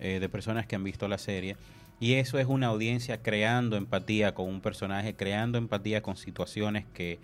eh, 0.00 0.18
de 0.20 0.28
personas 0.28 0.66
que 0.66 0.76
han 0.76 0.84
visto 0.84 1.06
la 1.08 1.18
serie. 1.18 1.56
Y 2.00 2.14
eso 2.14 2.38
es 2.38 2.46
una 2.46 2.66
audiencia 2.66 3.22
creando 3.22 3.76
empatía 3.76 4.34
con 4.34 4.48
un 4.48 4.60
personaje, 4.60 5.14
creando 5.14 5.58
empatía 5.58 6.02
con 6.02 6.16
situaciones 6.16 6.84
que 6.92 7.18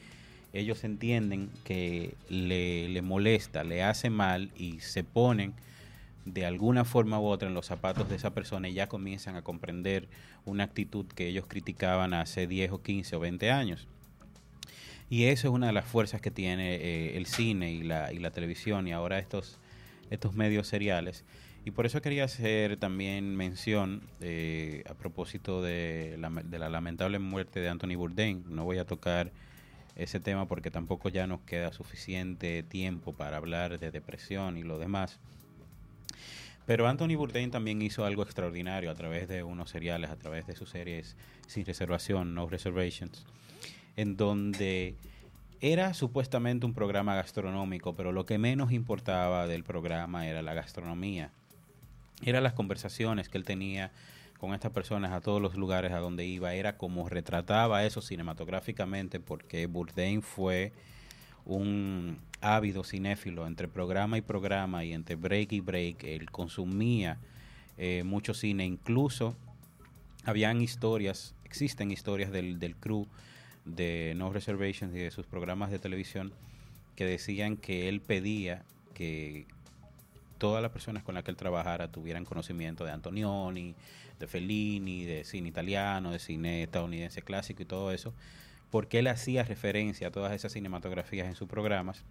ellos 0.52 0.82
entienden 0.84 1.50
que 1.64 2.14
le, 2.28 2.88
le 2.88 3.02
molesta, 3.02 3.64
le 3.64 3.82
hace 3.82 4.10
mal 4.10 4.50
y 4.56 4.80
se 4.80 5.04
ponen 5.04 5.52
de 6.24 6.44
alguna 6.44 6.85
forma 6.85 7.18
u 7.20 7.26
otra 7.26 7.48
en 7.48 7.54
los 7.54 7.66
zapatos 7.66 8.09
de 8.09 8.16
esa 8.16 8.35
persona 8.35 8.68
y 8.68 8.74
ya 8.74 8.88
comienzan 8.88 9.37
a 9.37 9.42
comprender 9.42 10.09
una 10.44 10.64
actitud 10.64 11.06
que 11.06 11.28
ellos 11.28 11.46
criticaban 11.46 12.14
hace 12.14 12.46
10 12.46 12.72
o 12.72 12.83
15 12.83 13.16
o 13.16 13.20
20 13.20 13.50
años. 13.50 13.88
Y 15.09 15.24
eso 15.24 15.48
es 15.48 15.54
una 15.54 15.68
de 15.68 15.72
las 15.72 15.87
fuerzas 15.87 16.20
que 16.20 16.30
tiene 16.30 16.76
eh, 16.76 17.16
el 17.16 17.26
cine 17.26 17.72
y 17.72 17.83
la, 17.83 18.12
y 18.12 18.18
la 18.18 18.30
televisión 18.30 18.87
y 18.87 18.92
ahora 18.92 19.18
estos, 19.18 19.59
estos 20.11 20.35
medios 20.35 20.68
seriales. 20.68 21.24
Y 21.64 21.72
por 21.72 21.85
eso 21.85 22.00
quería 22.00 22.24
hacer 22.24 22.76
también 22.76 23.37
mención 23.37 24.02
eh, 24.20 24.85
a 24.88 24.94
propósito 24.94 25.62
de 25.62 26.16
la, 26.18 26.30
de 26.30 26.59
la 26.59 26.68
lamentable 26.68 27.18
muerte 27.18 27.61
de 27.61 27.68
Anthony 27.68 27.96
Bourdain. 27.96 28.44
No 28.48 28.64
voy 28.64 28.78
a 28.78 28.87
tocar 28.87 29.33
ese 29.96 30.20
tema 30.20 30.46
porque 30.46 30.70
tampoco 30.70 31.09
ya 31.09 31.26
nos 31.26 31.40
queda 31.40 31.72
suficiente 31.72 32.62
tiempo 32.62 33.12
para 33.12 33.37
hablar 33.37 33.78
de 33.78 33.90
depresión 33.90 34.56
y 34.56 34.62
lo 34.62 34.78
demás. 34.78 35.18
Pero 36.70 36.87
Anthony 36.87 37.16
Bourdain 37.16 37.50
también 37.50 37.83
hizo 37.83 38.04
algo 38.04 38.22
extraordinario 38.22 38.92
a 38.92 38.94
través 38.94 39.26
de 39.26 39.42
unos 39.42 39.70
seriales, 39.70 40.09
a 40.09 40.14
través 40.14 40.46
de 40.46 40.54
sus 40.54 40.70
series 40.70 41.16
Sin 41.48 41.66
Reservación, 41.66 42.33
No 42.33 42.46
Reservations, 42.46 43.26
en 43.96 44.16
donde 44.16 44.94
era 45.61 45.94
supuestamente 45.94 46.66
un 46.66 46.72
programa 46.72 47.16
gastronómico, 47.16 47.96
pero 47.96 48.12
lo 48.12 48.25
que 48.25 48.38
menos 48.38 48.71
importaba 48.71 49.48
del 49.48 49.64
programa 49.64 50.29
era 50.29 50.42
la 50.42 50.54
gastronomía. 50.54 51.33
Eran 52.23 52.44
las 52.44 52.52
conversaciones 52.52 53.29
que 53.29 53.38
él 53.38 53.44
tenía 53.44 53.90
con 54.38 54.54
estas 54.54 54.71
personas 54.71 55.10
a 55.10 55.21
todos 55.21 55.42
los 55.42 55.56
lugares 55.56 55.90
a 55.90 55.98
donde 55.98 56.25
iba, 56.25 56.54
era 56.54 56.77
como 56.77 57.08
retrataba 57.08 57.85
eso 57.85 58.00
cinematográficamente, 58.00 59.18
porque 59.18 59.66
Bourdain 59.66 60.23
fue 60.23 60.73
un 61.44 62.18
ávido 62.40 62.84
cinéfilo 62.84 63.46
entre 63.46 63.68
programa 63.68 64.18
y 64.18 64.22
programa 64.22 64.84
y 64.84 64.92
entre 64.92 65.16
break 65.16 65.52
y 65.52 65.60
break. 65.60 66.04
Él 66.04 66.30
consumía 66.30 67.18
eh, 67.78 68.02
mucho 68.04 68.34
cine, 68.34 68.64
incluso 68.64 69.36
habían 70.24 70.60
historias, 70.60 71.34
existen 71.44 71.90
historias 71.90 72.30
del, 72.30 72.58
del 72.58 72.76
crew 72.76 73.06
de 73.64 74.14
No 74.16 74.32
Reservations 74.32 74.94
y 74.94 74.98
de 74.98 75.10
sus 75.10 75.26
programas 75.26 75.70
de 75.70 75.78
televisión 75.78 76.32
que 76.96 77.04
decían 77.04 77.56
que 77.56 77.88
él 77.88 78.00
pedía 78.00 78.64
que 78.94 79.46
todas 80.38 80.62
las 80.62 80.72
personas 80.72 81.02
con 81.02 81.14
las 81.14 81.24
que 81.24 81.30
él 81.30 81.36
trabajara 81.36 81.92
tuvieran 81.92 82.24
conocimiento 82.24 82.84
de 82.84 82.92
Antonioni, 82.92 83.74
de 84.18 84.26
Fellini, 84.26 85.04
de 85.04 85.24
cine 85.24 85.48
italiano, 85.48 86.10
de 86.10 86.18
cine 86.18 86.62
estadounidense 86.62 87.22
clásico 87.22 87.62
y 87.62 87.66
todo 87.66 87.92
eso, 87.92 88.12
porque 88.71 89.00
él 89.00 89.08
hacía 89.08 89.42
referencia 89.42 90.08
a 90.08 90.10
todas 90.10 90.33
esas 90.33 90.52
cinematografías 90.52 91.27
en 91.27 91.35
sus 91.35 91.48
programas. 91.48 92.02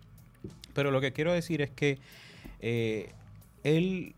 Pero 0.74 0.92
lo 0.92 1.02
que 1.02 1.12
quiero 1.14 1.34
decir 1.34 1.62
es 1.62 1.70
que 1.70 1.98
eh, 2.62 3.12
él 3.64 4.16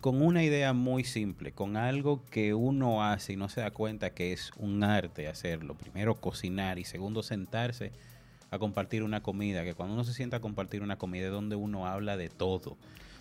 con 0.00 0.22
una 0.22 0.44
idea 0.44 0.72
muy 0.72 1.02
simple, 1.04 1.52
con 1.52 1.76
algo 1.76 2.22
que 2.30 2.54
uno 2.54 3.02
hace 3.02 3.32
y 3.32 3.36
no 3.36 3.48
se 3.48 3.60
da 3.60 3.70
cuenta 3.72 4.10
que 4.10 4.32
es 4.32 4.52
un 4.56 4.84
arte 4.84 5.26
hacerlo. 5.26 5.74
Primero 5.74 6.14
cocinar 6.14 6.78
y 6.78 6.84
segundo 6.84 7.22
sentarse 7.22 7.90
a 8.50 8.58
compartir 8.58 9.02
una 9.02 9.22
comida, 9.22 9.64
que 9.64 9.74
cuando 9.74 9.94
uno 9.94 10.04
se 10.04 10.12
sienta 10.14 10.36
a 10.36 10.40
compartir 10.40 10.82
una 10.82 10.96
comida 10.96 11.26
es 11.26 11.32
donde 11.32 11.56
uno 11.56 11.86
habla 11.86 12.16
de 12.16 12.28
todo. 12.28 12.76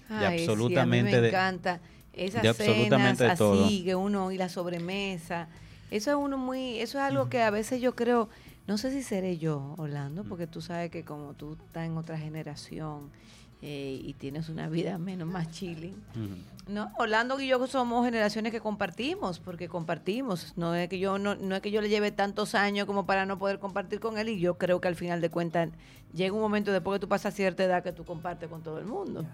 de 0.10 0.16
Ay, 0.28 0.40
sí, 0.40 0.44
absolutamente 0.46 0.80
a 0.80 0.86
mí 0.86 1.12
me 1.16 1.22
de- 1.22 1.30
encanta 1.30 1.80
esas 2.14 2.44
de 2.44 2.54
cenas 2.54 2.70
absolutamente 2.70 3.24
de 3.24 3.30
así 3.32 3.38
todo. 3.40 3.70
que 3.84 3.96
uno 3.96 4.32
y 4.32 4.38
la 4.38 4.50
sobremesa. 4.50 5.48
Eso 5.92 6.12
es 6.12 6.18
uno 6.18 6.38
muy, 6.38 6.80
eso 6.80 6.98
es 6.98 7.04
algo 7.04 7.30
que 7.30 7.42
a 7.42 7.50
veces 7.50 7.82
yo 7.82 7.96
creo, 7.96 8.30
no 8.68 8.78
sé 8.78 8.92
si 8.92 9.04
seré 9.04 9.38
yo, 9.38 9.76
Orlando, 9.78 10.24
porque 10.24 10.48
tú 10.48 10.62
sabes 10.62 10.90
que 10.90 11.04
como 11.04 11.34
tú 11.34 11.58
estás 11.66 11.86
en 11.86 11.98
otra 11.98 12.18
generación 12.18 13.12
eh, 13.62 14.00
y 14.04 14.14
tienes 14.14 14.50
una 14.50 14.68
vida 14.68 14.98
menos 14.98 15.28
más 15.28 15.50
chilling. 15.52 15.96
No, 16.68 16.92
Orlando 16.98 17.40
y 17.40 17.48
yo 17.48 17.66
somos 17.68 18.06
generaciones 18.06 18.52
que 18.52 18.60
compartimos, 18.60 19.40
porque 19.40 19.68
compartimos. 19.68 20.54
No 20.58 20.76
es 20.76 20.90
que 20.90 21.00
yo 21.00 21.18
no, 21.18 21.36
no 21.36 21.56
es 21.56 21.62
que 21.62 21.72
yo 21.72 21.82
le 21.82 21.90
lleve 21.90 22.12
tantos 22.12 22.56
años 22.56 22.86
como 22.86 23.06
para 23.06 23.26
no 23.26 23.38
poder 23.38 23.60
compartir 23.60 24.00
con 24.00 24.18
él 24.18 24.30
y 24.30 24.40
yo 24.40 24.58
creo 24.58 24.82
que 24.82 24.88
al 24.88 24.96
final 24.96 25.22
de 25.22 25.30
cuentas 25.30 25.70
llega 26.14 26.34
un 26.34 26.42
momento 26.42 26.72
después 26.72 26.98
que 26.98 27.02
tú 27.02 27.08
pasas 27.08 27.34
cierta 27.34 27.64
edad 27.64 27.84
que 27.84 27.92
tú 27.92 28.04
compartes 28.04 28.50
con 28.50 28.62
todo 28.62 28.78
el 28.78 28.86
mundo. 28.86 29.26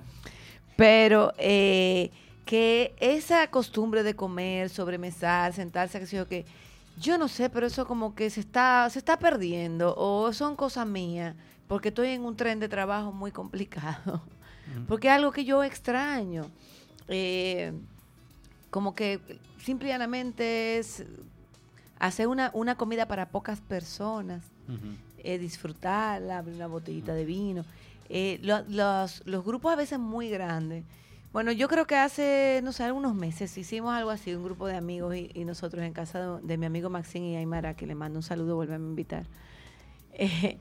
Pero 0.75 1.33
eh, 1.37 2.11
que 2.45 2.95
esa 2.99 3.47
costumbre 3.49 4.03
de 4.03 4.15
comer, 4.15 4.69
sobremesar, 4.69 5.53
sentarse, 5.53 5.99
que 5.99 6.05
sé 6.07 6.17
yo 6.17 6.27
que 6.27 6.45
yo 6.99 7.17
no 7.17 7.27
sé, 7.27 7.49
pero 7.49 7.65
eso 7.67 7.85
como 7.87 8.13
que 8.15 8.29
se 8.29 8.41
está 8.41 8.89
se 8.89 8.99
está 8.99 9.17
perdiendo 9.17 9.95
o 9.97 10.33
son 10.33 10.55
cosas 10.55 10.85
mías, 10.85 11.35
porque 11.67 11.89
estoy 11.89 12.09
en 12.09 12.23
un 12.25 12.35
tren 12.35 12.59
de 12.59 12.67
trabajo 12.69 13.11
muy 13.11 13.31
complicado. 13.31 14.21
Porque 14.87 15.07
es 15.07 15.13
algo 15.13 15.31
que 15.31 15.43
yo 15.43 15.63
extraño. 15.63 16.45
Eh, 17.07 17.73
como 18.69 18.95
que 18.95 19.19
simple 19.63 19.89
y 19.89 19.91
llanamente 19.91 20.77
es 20.77 21.03
hacer 21.99 22.27
una, 22.27 22.51
una 22.53 22.75
comida 22.75 23.05
para 23.07 23.29
pocas 23.29 23.59
personas, 23.61 24.43
eh, 25.23 25.37
disfrutarla, 25.37 26.37
abrir 26.37 26.55
una 26.55 26.67
botellita 26.67 27.13
de 27.13 27.25
vino. 27.25 27.65
Eh, 28.09 28.39
lo- 28.43 28.63
los, 28.69 29.21
los 29.25 29.43
grupos 29.43 29.73
a 29.73 29.75
veces 29.75 29.99
muy 29.99 30.29
grandes. 30.29 30.83
Bueno, 31.33 31.53
yo 31.53 31.69
creo 31.69 31.87
que 31.87 31.95
hace, 31.95 32.59
no 32.61 32.73
sé, 32.73 32.83
algunos 32.83 33.15
meses 33.15 33.57
hicimos 33.57 33.93
algo 33.93 34.09
así, 34.09 34.33
un 34.35 34.43
grupo 34.43 34.67
de 34.67 34.75
amigos 34.75 35.15
y, 35.15 35.31
y 35.33 35.45
nosotros 35.45 35.85
en 35.85 35.93
casa 35.93 36.39
de, 36.43 36.57
mi 36.57 36.65
amigo 36.65 36.89
Maxine 36.89 37.31
y 37.31 37.35
Aymara, 37.37 37.73
que 37.73 37.87
le 37.87 37.95
mando 37.95 38.19
un 38.19 38.23
saludo, 38.23 38.55
vuelve 38.55 38.73
a 38.73 38.77
invitar. 38.77 39.25
Eh, 40.13 40.57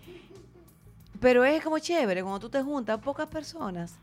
pero 1.18 1.45
es 1.45 1.62
como 1.62 1.81
chévere, 1.81 2.23
cuando 2.23 2.39
tú 2.39 2.49
te 2.49 2.62
juntas, 2.62 3.01
pocas 3.01 3.27
personas, 3.27 3.97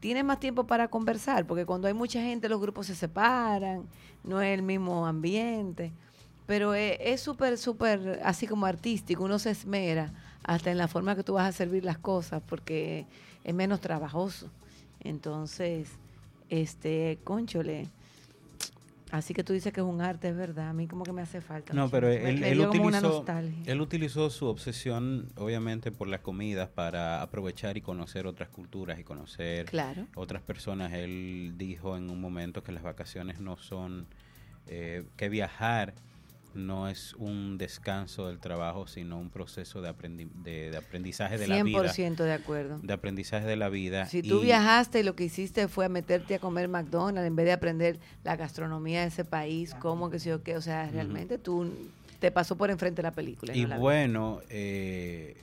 tienes 0.00 0.24
más 0.24 0.40
tiempo 0.40 0.66
para 0.66 0.88
conversar, 0.88 1.46
porque 1.46 1.64
cuando 1.64 1.86
hay 1.86 1.94
mucha 1.94 2.20
gente 2.20 2.48
los 2.48 2.60
grupos 2.60 2.88
se 2.88 2.96
separan, 2.96 3.88
no 4.24 4.42
es 4.42 4.58
el 4.58 4.62
mismo 4.62 5.06
ambiente. 5.06 5.92
Pero 6.46 6.74
es 6.74 7.20
súper, 7.20 7.56
súper, 7.58 8.20
así 8.24 8.46
como 8.46 8.66
artístico, 8.66 9.24
uno 9.24 9.38
se 9.38 9.50
esmera 9.50 10.12
hasta 10.42 10.70
en 10.70 10.78
la 10.78 10.88
forma 10.88 11.14
que 11.14 11.22
tú 11.22 11.34
vas 11.34 11.48
a 11.48 11.52
servir 11.52 11.84
las 11.84 11.98
cosas, 11.98 12.42
porque 12.46 13.06
es 13.44 13.54
menos 13.54 13.80
trabajoso. 13.80 14.50
Entonces, 15.00 15.88
este, 16.50 17.18
conchole. 17.24 17.88
Así 19.10 19.32
que 19.32 19.42
tú 19.42 19.54
dices 19.54 19.72
que 19.72 19.80
es 19.80 19.86
un 19.86 20.02
arte, 20.02 20.28
es 20.28 20.36
verdad. 20.36 20.68
A 20.68 20.72
mí 20.74 20.86
como 20.86 21.02
que 21.02 21.12
me 21.12 21.22
hace 21.22 21.40
falta. 21.40 21.72
No, 21.72 21.82
mucho. 21.84 21.92
pero 21.92 22.08
él, 22.08 22.60
utilizó, 22.60 23.00
nostalgia. 23.00 23.62
él 23.72 23.80
utilizó 23.80 24.28
su 24.28 24.44
obsesión, 24.46 25.30
obviamente, 25.36 25.90
por 25.90 26.08
las 26.08 26.20
comidas 26.20 26.68
para 26.68 27.22
aprovechar 27.22 27.78
y 27.78 27.80
conocer 27.80 28.26
otras 28.26 28.50
culturas 28.50 28.98
y 28.98 29.04
conocer 29.04 29.64
Claro. 29.64 30.06
otras 30.14 30.42
personas. 30.42 30.92
Él 30.92 31.54
dijo 31.56 31.96
en 31.96 32.10
un 32.10 32.20
momento 32.20 32.62
que 32.62 32.70
las 32.70 32.82
vacaciones 32.82 33.40
no 33.40 33.56
son, 33.56 34.06
eh, 34.66 35.04
que 35.16 35.30
viajar 35.30 35.94
no 36.54 36.88
es 36.88 37.14
un 37.14 37.56
descanso 37.58 38.26
del 38.28 38.38
trabajo, 38.40 38.86
sino 38.86 39.18
un 39.18 39.30
proceso 39.30 39.80
de, 39.82 39.90
aprendi- 39.90 40.30
de, 40.42 40.70
de 40.70 40.76
aprendizaje 40.76 41.38
de 41.38 41.46
la 41.46 41.62
vida. 41.62 41.82
100% 41.92 42.16
de 42.16 42.32
acuerdo. 42.32 42.78
De 42.82 42.92
aprendizaje 42.92 43.46
de 43.46 43.56
la 43.56 43.68
vida. 43.68 44.06
Si 44.06 44.22
tú 44.22 44.40
y- 44.40 44.46
viajaste 44.46 45.00
y 45.00 45.02
lo 45.02 45.14
que 45.14 45.24
hiciste 45.24 45.68
fue 45.68 45.84
a 45.84 45.88
meterte 45.88 46.34
a 46.36 46.38
comer 46.38 46.68
McDonald's 46.68 47.26
en 47.28 47.36
vez 47.36 47.46
de 47.46 47.52
aprender 47.52 47.98
la 48.24 48.36
gastronomía 48.36 49.02
de 49.02 49.08
ese 49.08 49.24
país, 49.24 49.74
cómo, 49.74 50.10
que 50.10 50.18
sé 50.18 50.30
yo 50.30 50.42
qué, 50.42 50.56
o 50.56 50.62
sea, 50.62 50.90
realmente 50.90 51.38
tú 51.38 51.72
te 52.18 52.30
pasó 52.32 52.56
por 52.56 52.70
enfrente 52.70 53.02
la 53.02 53.12
película. 53.12 53.54
Y 53.54 53.62
no 53.62 53.68
la 53.68 53.76
vi. 53.76 53.80
bueno, 53.82 54.40
eh, 54.48 55.36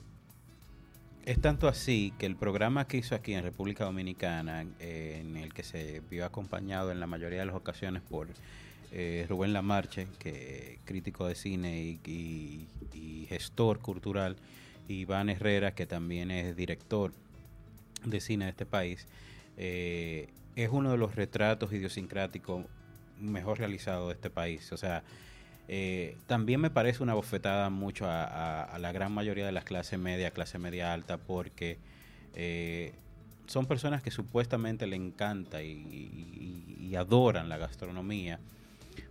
es 1.24 1.40
tanto 1.40 1.66
así 1.68 2.12
que 2.18 2.26
el 2.26 2.36
programa 2.36 2.86
que 2.86 2.98
hizo 2.98 3.14
aquí 3.14 3.32
en 3.34 3.42
República 3.42 3.84
Dominicana, 3.84 4.64
eh, 4.80 5.18
en 5.24 5.36
el 5.36 5.52
que 5.54 5.62
se 5.62 6.00
vio 6.10 6.24
acompañado 6.24 6.92
en 6.92 7.00
la 7.00 7.06
mayoría 7.06 7.40
de 7.40 7.46
las 7.46 7.54
ocasiones 7.56 8.02
por 8.02 8.28
eh, 8.92 9.26
Rubén 9.28 9.52
Lamarche, 9.52 10.06
que 10.18 10.78
crítico 10.84 11.26
de 11.26 11.34
cine 11.34 11.98
y, 12.04 13.26
gestor 13.28 13.80
cultural, 13.80 14.36
y 14.88 15.00
Iván 15.00 15.28
Herrera, 15.28 15.74
que 15.74 15.86
también 15.86 16.30
es 16.30 16.54
director 16.54 17.12
de 18.04 18.20
cine 18.20 18.44
de 18.44 18.50
este 18.52 18.66
país, 18.66 19.06
eh, 19.56 20.28
es 20.54 20.70
uno 20.70 20.92
de 20.92 20.98
los 20.98 21.16
retratos 21.16 21.72
idiosincráticos 21.72 22.64
mejor 23.18 23.58
realizados 23.58 24.08
de 24.08 24.14
este 24.14 24.30
país. 24.30 24.72
O 24.72 24.76
sea, 24.76 25.02
eh, 25.66 26.16
también 26.28 26.60
me 26.60 26.70
parece 26.70 27.02
una 27.02 27.14
bofetada 27.14 27.68
mucho 27.68 28.06
a, 28.08 28.76
la 28.78 28.92
gran 28.92 29.12
mayoría 29.12 29.44
de 29.44 29.52
las 29.52 29.64
clases 29.64 29.98
media, 29.98 30.30
clase 30.30 30.58
media 30.58 30.92
alta, 30.92 31.18
porque 31.18 31.78
son 33.46 33.66
personas 33.66 34.02
que 34.02 34.12
supuestamente 34.12 34.86
le 34.86 34.96
encanta 34.96 35.62
y 35.62 36.94
adoran 36.96 37.48
la 37.48 37.58
gastronomía, 37.58 38.38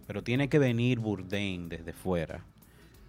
pero 0.08 0.24
tiene 0.24 0.48
que 0.50 0.60
venir 0.60 1.00
Bourdain 1.00 1.70
desde 1.70 1.94
fuera 1.94 2.42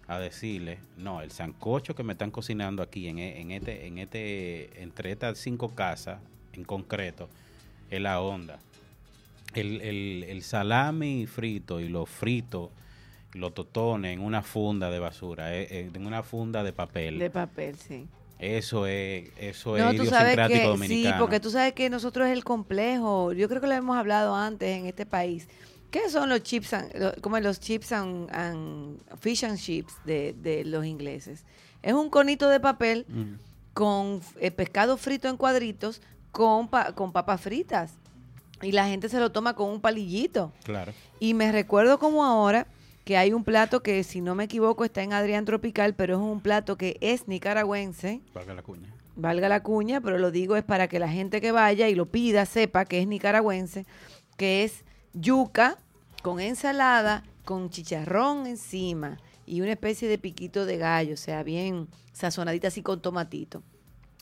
a 0.07 0.19
decirle, 0.19 0.79
no, 0.97 1.21
el 1.21 1.31
sancocho 1.31 1.93
que 1.95 2.03
me 2.03 2.13
están 2.13 2.31
cocinando 2.31 2.81
aquí 2.81 3.07
en, 3.07 3.19
e- 3.19 3.41
en 3.41 3.51
este, 3.51 3.87
en 3.87 3.97
este, 3.97 4.81
entre 4.81 5.11
estas 5.11 5.37
cinco 5.37 5.69
casas 5.75 6.19
en 6.53 6.63
concreto, 6.63 7.27
es 7.89 8.01
la 8.01 8.21
onda. 8.21 8.59
El, 9.53 9.81
el, 9.81 10.23
el 10.27 10.43
salami 10.43 11.25
frito 11.25 11.79
y 11.79 11.89
los 11.89 12.09
fritos, 12.09 12.69
los 13.33 13.53
totones 13.53 14.13
en 14.13 14.21
una 14.21 14.41
funda 14.43 14.89
de 14.89 14.99
basura, 14.99 15.53
eh, 15.55 15.67
eh, 15.69 15.89
en 15.93 16.05
una 16.05 16.23
funda 16.23 16.63
de 16.63 16.73
papel. 16.73 17.19
De 17.19 17.29
papel, 17.29 17.75
sí. 17.75 18.07
eso 18.39 18.87
es, 18.87 19.29
eso 19.37 19.77
No, 19.77 19.89
es 19.91 19.97
tú 19.97 20.05
sabes 20.05 20.33
idiosincrático 20.35 20.59
que 20.61 20.67
dominicano. 20.67 21.15
sí, 21.15 21.19
porque 21.19 21.39
tú 21.39 21.49
sabes 21.49 21.73
que 21.73 21.89
nosotros 21.89 22.27
es 22.27 22.33
el 22.33 22.43
complejo. 22.43 23.33
Yo 23.33 23.47
creo 23.49 23.59
que 23.61 23.67
lo 23.67 23.73
hemos 23.73 23.97
hablado 23.97 24.35
antes 24.35 24.69
en 24.77 24.85
este 24.85 25.05
país. 25.05 25.47
¿Qué 25.91 26.09
son 26.09 26.29
los 26.29 26.43
chips, 26.43 26.73
and- 26.73 26.93
lo- 26.95 27.13
como 27.21 27.39
los 27.39 27.59
chips 27.59 27.91
and, 27.91 28.29
and- 28.33 28.99
fish 29.19 29.43
and 29.43 29.57
chips 29.57 29.93
de, 30.05 30.33
de 30.33 30.65
los 30.65 30.85
ingleses? 30.85 31.45
Es 31.81 31.93
un 31.93 32.09
conito 32.09 32.49
de 32.49 32.59
papel 32.59 33.05
Mm. 33.07 33.33
con 33.73 34.21
eh, 34.39 34.51
pescado 34.51 34.97
frito 34.97 35.27
en 35.29 35.37
cuadritos 35.37 36.01
con, 36.31 36.67
pa- 36.67 36.93
con 36.93 37.11
papas 37.11 37.39
fritas. 37.41 37.93
Y 38.61 38.71
la 38.71 38.87
gente 38.87 39.07
se 39.07 39.19
lo 39.19 39.31
toma 39.31 39.55
con 39.55 39.69
un 39.69 39.79
palillito. 39.81 40.51
Claro. 40.63 40.91
Y 41.19 41.33
me 41.35 41.51
recuerdo 41.51 41.99
como 41.99 42.25
ahora 42.25 42.67
que 43.05 43.15
hay 43.15 43.31
un 43.31 43.43
plato 43.43 43.81
que, 43.83 44.03
si 44.03 44.19
no 44.19 44.35
me 44.35 44.45
equivoco, 44.45 44.83
está 44.83 45.01
en 45.03 45.13
Adrián 45.13 45.45
Tropical, 45.45 45.93
pero 45.95 46.15
es 46.15 46.21
un 46.21 46.41
plato 46.41 46.75
que 46.77 46.97
es 46.99 47.27
nicaragüense, 47.27 48.19
Valga 48.33 48.53
la 48.55 48.63
cuña. 48.63 48.93
valga 49.15 49.47
la 49.47 49.63
cuña, 49.63 50.01
pero 50.01 50.17
lo 50.17 50.31
digo 50.31 50.55
es 50.57 50.63
para 50.63 50.87
que 50.89 50.99
la 50.99 51.07
gente 51.07 51.39
que 51.39 51.51
vaya 51.53 51.87
y 51.87 51.95
lo 51.95 52.07
pida 52.07 52.45
sepa 52.45 52.83
que 52.83 52.99
es 52.99 53.07
nicaragüense, 53.07 53.85
que 54.37 54.63
es 54.65 54.83
yuca 55.19 55.77
con 56.21 56.39
ensalada, 56.39 57.23
con 57.45 57.69
chicharrón 57.69 58.47
encima 58.47 59.17
y 59.45 59.61
una 59.61 59.71
especie 59.71 60.07
de 60.07 60.17
piquito 60.17 60.65
de 60.65 60.77
gallo, 60.77 61.13
o 61.13 61.17
sea, 61.17 61.43
bien 61.43 61.87
sazonadita 62.11 62.67
así 62.67 62.81
con 62.81 63.01
tomatito. 63.01 63.63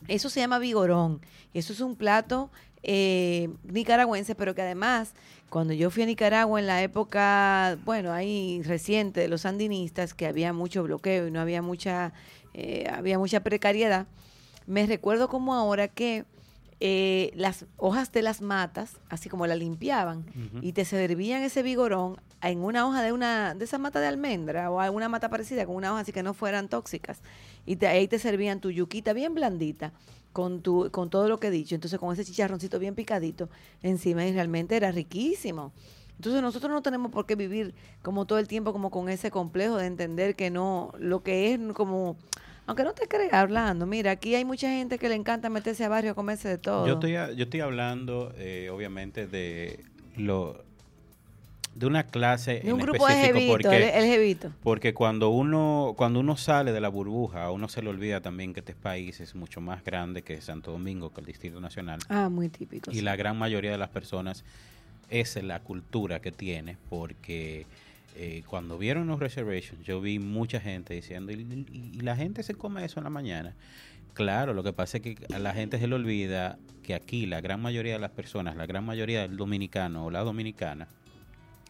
Eso 0.07 0.29
se 0.29 0.39
llama 0.39 0.59
vigorón. 0.59 1.21
Eso 1.53 1.73
es 1.73 1.79
un 1.79 1.95
plato 1.95 2.51
eh, 2.83 3.49
nicaragüense, 3.63 4.35
pero 4.35 4.53
que 4.53 4.61
además, 4.61 5.15
cuando 5.49 5.73
yo 5.73 5.89
fui 5.89 6.03
a 6.03 6.05
Nicaragua 6.05 6.59
en 6.59 6.67
la 6.67 6.83
época, 6.83 7.79
bueno, 7.83 8.13
ahí 8.13 8.61
reciente 8.63 9.21
de 9.21 9.27
los 9.27 9.41
sandinistas, 9.41 10.13
que 10.13 10.27
había 10.27 10.53
mucho 10.53 10.83
bloqueo 10.83 11.27
y 11.27 11.31
no 11.31 11.41
había 11.41 11.63
mucha, 11.63 12.13
eh, 12.53 12.87
había 12.91 13.17
mucha 13.17 13.39
precariedad, 13.39 14.05
me 14.67 14.85
recuerdo 14.85 15.27
como 15.29 15.55
ahora 15.55 15.87
que 15.87 16.25
eh, 16.79 17.31
las 17.35 17.65
hojas 17.77 18.11
de 18.11 18.21
las 18.21 18.41
matas, 18.41 18.97
así 19.09 19.29
como 19.29 19.47
la 19.47 19.55
limpiaban, 19.55 20.25
y 20.61 20.73
te 20.73 20.83
servían 20.85 21.41
ese 21.43 21.63
vigorón 21.63 22.17
en 22.41 22.59
una 22.63 22.85
hoja 22.87 23.01
de 23.01 23.11
una 23.11 23.53
de 23.55 23.63
esa 23.65 23.77
mata 23.77 23.99
de 24.01 24.07
almendra 24.07 24.69
o 24.69 24.79
alguna 24.79 25.07
mata 25.09 25.29
parecida 25.29 25.65
con 25.65 25.75
una 25.75 25.91
hoja 25.93 26.01
así 26.01 26.11
que 26.11 26.21
no 26.23 26.33
fueran 26.33 26.67
tóxicas. 26.67 27.21
Y 27.65 27.77
te- 27.77 27.87
ahí 27.87 28.07
te 28.07 28.19
servían 28.19 28.59
tu 28.59 28.69
yuquita 28.71 29.13
bien 29.13 29.33
blandita 29.33 29.93
con 30.33 30.61
tu 30.61 30.91
con 30.91 31.09
todo 31.09 31.29
lo 31.29 31.39
que 31.39 31.47
he 31.47 31.51
dicho. 31.51 31.75
Entonces 31.75 31.97
con 31.99 32.11
ese 32.13 32.25
chicharroncito 32.25 32.77
bien 32.77 32.93
picadito 32.93 33.49
encima 33.81 34.25
y 34.25 34.33
realmente 34.33 34.75
era 34.75 34.91
riquísimo. 34.91 35.71
Entonces 36.17 36.41
nosotros 36.41 36.71
no 36.71 36.81
tenemos 36.81 37.11
por 37.11 37.25
qué 37.25 37.35
vivir 37.35 37.73
como 38.01 38.25
todo 38.25 38.37
el 38.39 38.47
tiempo 38.47 38.73
como 38.73 38.89
con 38.91 39.09
ese 39.09 39.31
complejo 39.31 39.77
de 39.77 39.85
entender 39.87 40.35
que 40.35 40.49
no, 40.49 40.93
lo 40.99 41.23
que 41.23 41.53
es 41.53 41.59
como, 41.73 42.15
aunque 42.67 42.83
no 42.83 42.93
te 42.93 43.07
creas 43.07 43.33
hablando, 43.33 43.85
mira, 43.85 44.11
aquí 44.11 44.35
hay 44.35 44.45
mucha 44.45 44.69
gente 44.69 44.97
que 44.97 45.09
le 45.09 45.15
encanta 45.15 45.49
meterse 45.49 45.83
a 45.85 45.89
barrio 45.89 46.11
a 46.11 46.15
comerse 46.15 46.47
de 46.49 46.57
todo. 46.57 46.87
Yo 46.87 46.93
estoy, 46.95 47.15
a- 47.15 47.31
yo 47.31 47.43
estoy 47.43 47.61
hablando, 47.61 48.33
eh, 48.37 48.69
obviamente, 48.71 49.27
de 49.27 49.83
lo 50.17 50.63
de 51.75 51.85
una 51.87 52.03
clase 52.05 52.61
de 52.61 52.71
un 52.71 52.79
en 52.79 52.85
grupo 52.85 53.05
de 53.05 53.13
específico 53.13 53.57
el, 53.57 53.61
porque, 53.63 53.89
el 53.97 54.05
jevito. 54.05 54.51
porque 54.63 54.93
cuando 54.93 55.29
uno 55.29 55.93
cuando 55.97 56.21
uno 56.21 56.37
sale 56.37 56.71
de 56.71 56.79
la 56.79 56.87
burbuja, 56.87 57.43
a 57.43 57.51
uno 57.51 57.67
se 57.67 57.81
le 57.81 57.89
olvida 57.89 58.21
también 58.21 58.53
que 58.53 58.61
este 58.61 58.73
país 58.73 59.19
es 59.19 59.35
mucho 59.35 59.59
más 59.59 59.83
grande 59.83 60.21
que 60.21 60.39
Santo 60.39 60.71
Domingo, 60.71 61.09
que 61.13 61.19
el 61.19 61.27
Distrito 61.27 61.59
Nacional. 61.59 61.99
Ah, 62.07 62.29
muy 62.29 62.47
típico. 62.47 62.91
Y 62.91 62.95
sí. 62.95 63.01
la 63.01 63.17
gran 63.17 63.37
mayoría 63.37 63.71
de 63.71 63.77
las 63.77 63.89
personas 63.89 64.45
esa 65.09 65.39
es 65.39 65.45
la 65.45 65.59
cultura 65.59 66.21
que 66.21 66.31
tiene, 66.31 66.77
porque 66.89 67.65
eh, 68.17 68.43
cuando 68.47 68.77
vieron 68.77 69.07
los 69.07 69.19
reservations, 69.19 69.85
yo 69.85 69.99
vi 69.99 70.19
mucha 70.19 70.61
gente 70.61 70.93
diciendo, 70.93 71.33
¿Y, 71.33 71.99
la 71.99 72.15
gente 72.15 72.43
se 72.43 72.55
come 72.55 72.85
eso 72.85 72.99
en 72.99 73.03
la 73.03 73.09
mañana? 73.09 73.55
Claro, 74.13 74.53
lo 74.53 74.63
que 74.63 74.71
pasa 74.71 74.97
es 74.97 75.03
que 75.03 75.17
a 75.33 75.39
la 75.39 75.53
gente 75.53 75.77
se 75.79 75.87
le 75.87 75.95
olvida 75.95 76.57
que 76.81 76.95
aquí 76.95 77.25
la 77.25 77.41
gran 77.41 77.61
mayoría 77.61 77.93
de 77.93 77.99
las 77.99 78.11
personas, 78.11 78.55
la 78.55 78.65
gran 78.65 78.85
mayoría 78.85 79.23
del 79.23 79.35
dominicano 79.35 80.05
o 80.05 80.11
la 80.11 80.21
dominicana, 80.21 80.87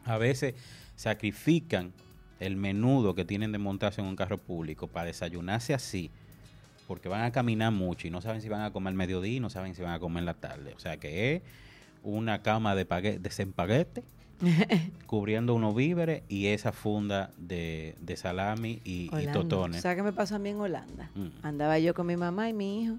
a 0.04 0.20
veces 0.20 0.54
sacrifican 0.96 1.94
el 2.40 2.58
menudo 2.58 3.16
que 3.16 3.26
tienen 3.26 3.52
de 3.52 3.58
montarse 3.58 4.02
en 4.02 4.08
un 4.08 4.16
carro 4.16 4.38
público 4.38 4.88
para 4.88 5.08
desayunarse 5.08 5.74
así, 5.74 6.12
porque 6.88 7.10
van 7.10 7.24
a 7.24 7.32
caminar 7.32 7.72
mucho 7.72 8.08
y 8.08 8.12
no 8.12 8.22
saben 8.22 8.42
si 8.42 8.50
van 8.50 8.62
a 8.62 8.72
comer 8.72 8.94
mediodía 8.94 9.40
no 9.40 9.50
saben 9.50 9.74
si 9.74 9.82
van 9.82 9.94
a 9.94 10.00
comer 10.00 10.24
la 10.24 10.36
tarde. 10.36 10.76
O 10.76 10.80
sea 10.80 10.98
que 10.98 11.36
es 11.36 11.42
una 12.04 12.44
cama 12.44 12.76
de, 12.76 12.86
de 12.86 13.32
cubriendo 15.06 15.54
unos 15.56 15.76
víveres 15.76 16.24
y 16.28 16.48
esa 16.48 16.72
funda 16.72 17.32
de, 17.38 17.96
de 18.02 18.18
salami 18.18 18.82
y, 18.84 19.10
y 19.16 19.28
totones. 19.28 19.82
¿Sabes 19.82 19.98
qué 19.98 20.04
me 20.04 20.14
pasó 20.14 20.36
a 20.36 20.40
mí 20.40 20.50
en 20.50 20.60
Holanda? 20.60 21.10
Mm. 21.16 21.28
Andaba 21.44 21.80
yo 21.80 21.94
con 21.94 22.08
mi 22.08 22.18
mamá 22.18 22.50
y 22.50 22.54
mi 22.54 22.84
hijo 22.84 22.98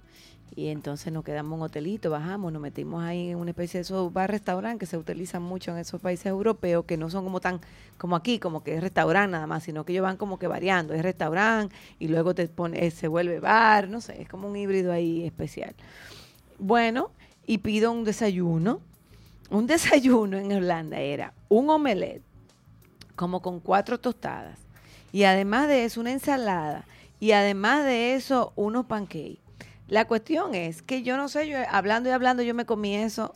y 0.55 0.69
entonces 0.69 1.13
nos 1.13 1.25
quedamos 1.25 1.53
en 1.53 1.59
un 1.59 1.63
hotelito, 1.67 2.11
bajamos, 2.11 2.53
nos 2.53 2.63
metimos 2.63 3.03
ahí 3.03 3.31
en 3.31 3.39
una 3.39 3.51
especie 3.51 3.79
de 3.79 3.83
esos 3.83 4.13
bar 4.13 4.31
restaurant 4.31 4.79
que 4.79 4.87
se 4.87 4.97
utilizan 4.97 5.43
mucho 5.43 5.73
en 5.73 5.79
esos 5.79 6.01
países 6.01 6.27
europeos 6.27 6.85
que 6.85 6.97
no 6.97 7.11
son 7.11 7.25
como 7.25 7.41
tan 7.41 7.61
como 7.99 8.17
aquí, 8.17 8.39
como 8.39 8.63
que 8.63 8.77
es 8.77 8.81
restaurante 8.81 9.33
nada 9.33 9.47
más, 9.47 9.65
sino 9.65 9.85
que 9.85 9.93
ellos 9.93 10.05
van 10.05 10.17
como 10.17 10.39
que 10.39 10.47
variando, 10.47 10.95
es 10.95 11.03
restaurante 11.03 11.75
y 11.99 12.09
luego 12.09 12.35
te 12.35 12.49
pone, 12.49 12.87
eh, 12.87 12.91
se 12.91 13.09
vuelve 13.09 13.41
bar, 13.41 13.89
no 13.89 14.01
sé, 14.01 14.23
es 14.23 14.29
como 14.29 14.49
un 14.49 14.57
híbrido 14.57 14.93
ahí 14.93 15.25
especial. 15.25 15.75
Bueno, 16.59 17.11
y 17.47 17.59
pido 17.59 17.93
un 17.93 18.05
desayuno. 18.05 18.81
Un 19.51 19.67
desayuno 19.67 20.39
en 20.39 20.53
Holanda 20.53 20.99
era 20.99 21.33
un 21.49 21.71
omelette 21.71 22.23
como 23.15 23.41
con 23.41 23.61
cuatro 23.61 23.99
tostadas. 23.99 24.59
Y 25.13 25.25
además 25.25 25.69
de 25.69 25.85
eso, 25.85 26.01
una 26.01 26.13
ensalada. 26.13 26.85
Y 27.21 27.33
además 27.33 27.85
de 27.85 28.15
eso, 28.15 28.53
unos 28.57 28.87
pancakes. 28.87 29.39
La 29.89 30.05
cuestión 30.05 30.55
es 30.55 30.83
que 30.83 31.03
yo 31.03 31.17
no 31.17 31.29
sé, 31.29 31.49
yo 31.49 31.59
hablando 31.71 32.09
y 32.09 32.13
hablando, 32.13 32.43
yo 32.43 32.55
me 32.55 32.67
comí 32.67 32.97
eso. 32.97 33.35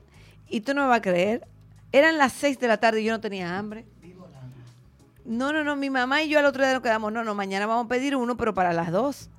Y 0.49 0.61
tú 0.61 0.75
no 0.75 0.83
me 0.83 0.89
vas 0.89 0.99
a 0.99 1.03
creer. 1.03 1.47
Eran 1.93 2.19
las 2.19 2.33
seis 2.33 2.59
de 2.59 2.69
la 2.69 2.79
tarde 2.79 3.01
y 3.01 3.05
yo 3.05 3.13
no 3.13 3.21
tenía 3.21 3.57
hambre. 3.57 3.87
No, 5.25 5.53
no, 5.53 5.63
no, 5.63 5.77
mi 5.77 5.91
mamá 5.91 6.23
y 6.23 6.29
yo 6.29 6.39
al 6.41 6.45
otro 6.45 6.65
día 6.65 6.73
nos 6.73 6.83
quedamos, 6.83 7.13
no, 7.13 7.23
no, 7.23 7.35
mañana 7.37 7.67
vamos 7.67 7.87
a 7.87 7.89
pedir 7.89 8.17
uno, 8.17 8.37
pero 8.37 8.53
para 8.53 8.73
las 8.73 8.91
dos. 8.91 9.31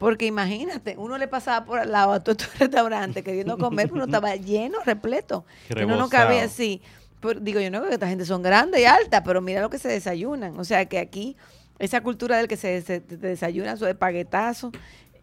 Porque 0.00 0.24
imagínate, 0.24 0.94
uno 0.96 1.18
le 1.18 1.28
pasaba 1.28 1.66
por 1.66 1.78
al 1.78 1.92
lado 1.92 2.12
a 2.12 2.20
todo 2.20 2.32
estos 2.38 2.58
restaurantes 2.58 3.22
queriendo 3.22 3.58
comer, 3.58 3.86
pero 3.88 3.96
uno 3.96 4.04
estaba 4.06 4.34
lleno, 4.34 4.78
repleto. 4.82 5.44
Que 5.68 5.84
uno 5.84 5.96
no 5.96 6.08
cabía 6.08 6.44
así. 6.44 6.80
Pero, 7.20 7.38
digo, 7.38 7.60
yo 7.60 7.70
no 7.70 7.80
creo 7.80 7.90
que 7.90 7.94
esta 7.96 8.08
gente 8.08 8.24
son 8.24 8.40
grandes 8.42 8.80
y 8.80 8.86
altas, 8.86 9.20
pero 9.26 9.42
mira 9.42 9.60
lo 9.60 9.68
que 9.68 9.78
se 9.78 9.88
desayunan. 9.88 10.58
O 10.58 10.64
sea, 10.64 10.86
que 10.86 10.98
aquí, 10.98 11.36
esa 11.78 12.00
cultura 12.02 12.38
del 12.38 12.48
que 12.48 12.56
se, 12.56 12.80
se- 12.80 13.00
te 13.02 13.18
desayuna 13.18 13.76
su 13.76 13.84
espaguetazo, 13.86 14.72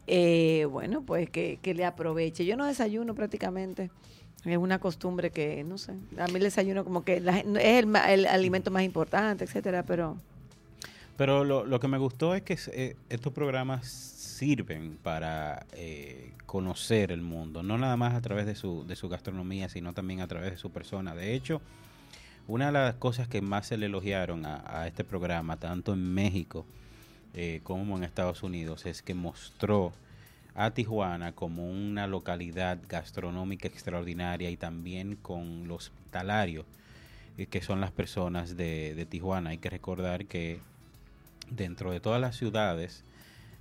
eh, 0.05 0.67
bueno, 0.69 1.01
pues 1.01 1.27
que, 1.31 1.57
que 1.59 1.73
le 1.73 1.83
aproveche. 1.83 2.45
Yo 2.45 2.55
no 2.55 2.65
desayuno 2.65 3.15
prácticamente. 3.15 3.89
Es 4.45 4.57
una 4.57 4.77
costumbre 4.79 5.31
que, 5.31 5.63
no 5.63 5.79
sé, 5.79 5.93
a 6.19 6.27
mí 6.27 6.35
el 6.35 6.43
desayuno 6.43 6.83
como 6.83 7.03
que 7.03 7.19
la 7.19 7.39
es 7.39 7.45
el, 7.83 7.95
el 8.09 8.25
alimento 8.27 8.69
más 8.69 8.83
importante, 8.83 9.43
etcétera, 9.45 9.81
pero... 9.81 10.17
Pero 11.17 11.43
lo, 11.43 11.65
lo 11.65 11.79
que 11.79 11.87
me 11.87 11.97
gustó 11.97 12.35
es 12.35 12.43
que 12.43 12.55
eh, 12.73 12.95
estos 13.09 13.33
programas 13.33 13.89
sirven 14.37 14.99
para 15.01 15.65
eh, 15.73 16.31
conocer 16.45 17.11
el 17.11 17.21
mundo, 17.21 17.63
no 17.63 17.77
nada 17.79 17.97
más 17.97 18.13
a 18.13 18.21
través 18.21 18.45
de 18.45 18.53
su, 18.53 18.85
de 18.85 18.95
su 18.95 19.09
gastronomía, 19.09 19.67
sino 19.67 19.93
también 19.93 20.21
a 20.21 20.27
través 20.27 20.51
de 20.51 20.57
su 20.57 20.69
persona. 20.71 21.15
De 21.15 21.33
hecho, 21.33 21.59
una 22.47 22.67
de 22.67 22.71
las 22.73 22.95
cosas 22.95 23.27
que 23.27 23.41
más 23.41 23.65
se 23.67 23.77
le 23.77 23.87
elogiaron 23.87 24.45
a, 24.45 24.85
este 24.87 25.03
programa, 25.03 25.57
tanto 25.57 25.93
en 25.93 26.13
México 26.13 26.65
eh, 27.33 27.61
como 27.63 27.97
en 27.97 28.03
Estados 28.03 28.43
Unidos, 28.43 28.85
es 28.85 29.01
que 29.01 29.15
mostró 29.15 29.91
a 30.53 30.69
Tijuana 30.71 31.33
como 31.33 31.67
una 31.67 32.05
localidad 32.05 32.77
gastronómica 32.87 33.67
extraordinaria 33.67 34.51
y 34.51 34.57
también 34.57 35.15
con 35.15 35.67
los 35.67 35.87
hospitalarios, 35.87 36.65
eh, 37.39 37.47
que 37.47 37.61
son 37.61 37.81
las 37.81 37.91
personas 37.91 38.55
de 38.55 39.07
Tijuana. 39.09 39.49
Hay 39.49 39.57
que 39.57 39.71
recordar 39.71 40.25
que 40.27 40.59
dentro 41.49 41.91
de 41.91 41.99
todas 41.99 42.21
las 42.21 42.37
ciudades 42.37 43.03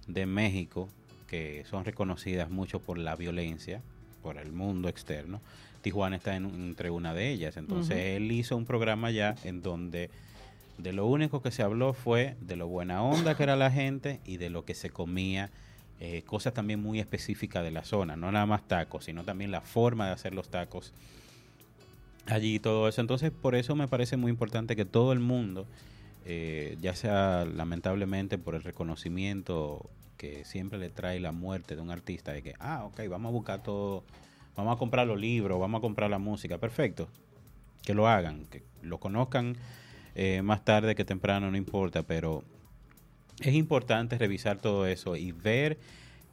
de 0.06 0.26
México, 0.26 0.88
que 1.26 1.64
son 1.68 1.84
reconocidas 1.84 2.50
mucho 2.50 2.80
por 2.80 2.98
la 2.98 3.16
violencia, 3.16 3.82
por 4.22 4.38
el 4.38 4.52
mundo 4.52 4.88
externo, 4.88 5.40
Tijuana 5.82 6.16
está 6.16 6.34
en- 6.36 6.46
entre 6.46 6.90
una 6.90 7.14
de 7.14 7.30
ellas. 7.30 7.56
Entonces 7.56 7.96
él 8.16 8.30
hizo 8.32 8.56
un 8.56 8.64
programa 8.66 9.10
ya 9.10 9.36
en 9.44 9.62
donde 9.62 10.10
de 10.78 10.92
lo 10.92 11.06
único 11.06 11.40
que 11.42 11.50
se 11.50 11.62
habló 11.62 11.92
fue 11.94 12.36
de 12.40 12.56
lo 12.56 12.66
buena 12.68 13.02
onda 13.02 13.36
que 13.36 13.44
era 13.44 13.56
la 13.56 13.70
gente 13.70 14.20
y 14.26 14.36
de 14.36 14.50
lo 14.50 14.64
que 14.64 14.74
se 14.74 14.90
comía, 14.90 15.50
eh, 16.00 16.22
cosas 16.26 16.52
también 16.54 16.82
muy 16.82 16.98
específicas 17.00 17.62
de 17.64 17.70
la 17.70 17.84
zona, 17.84 18.16
no 18.16 18.30
nada 18.32 18.46
más 18.46 18.66
tacos, 18.68 19.04
sino 19.06 19.24
también 19.24 19.50
la 19.50 19.60
forma 19.62 20.06
de 20.06 20.12
hacer 20.12 20.34
los 20.34 20.48
tacos 20.50 20.92
allí 22.26 22.56
y 22.56 22.58
todo 22.58 22.88
eso. 22.88 23.00
Entonces, 23.00 23.30
por 23.30 23.54
eso 23.54 23.74
me 23.76 23.88
parece 23.88 24.16
muy 24.16 24.30
importante 24.30 24.76
que 24.76 24.84
todo 24.84 25.12
el 25.12 25.20
mundo, 25.20 25.66
eh, 26.28 26.76
ya 26.80 26.96
sea 26.96 27.44
lamentablemente 27.44 28.36
por 28.36 28.56
el 28.56 28.64
reconocimiento 28.64 29.88
que 30.16 30.44
siempre 30.44 30.76
le 30.76 30.90
trae 30.90 31.20
la 31.20 31.30
muerte 31.30 31.76
de 31.76 31.82
un 31.82 31.90
artista, 31.90 32.32
de 32.32 32.42
que, 32.42 32.54
ah, 32.58 32.84
ok, 32.84 33.02
vamos 33.08 33.30
a 33.30 33.32
buscar 33.32 33.62
todo, 33.62 34.02
vamos 34.56 34.74
a 34.74 34.78
comprar 34.78 35.06
los 35.06 35.20
libros, 35.20 35.60
vamos 35.60 35.78
a 35.78 35.82
comprar 35.82 36.10
la 36.10 36.18
música, 36.18 36.58
perfecto, 36.58 37.08
que 37.84 37.94
lo 37.94 38.08
hagan, 38.08 38.44
que 38.46 38.64
lo 38.82 38.98
conozcan 38.98 39.56
eh, 40.16 40.42
más 40.42 40.64
tarde 40.64 40.96
que 40.96 41.04
temprano, 41.04 41.48
no 41.48 41.56
importa, 41.56 42.02
pero 42.02 42.42
es 43.38 43.54
importante 43.54 44.18
revisar 44.18 44.58
todo 44.58 44.84
eso 44.84 45.14
y 45.14 45.30
ver 45.30 45.78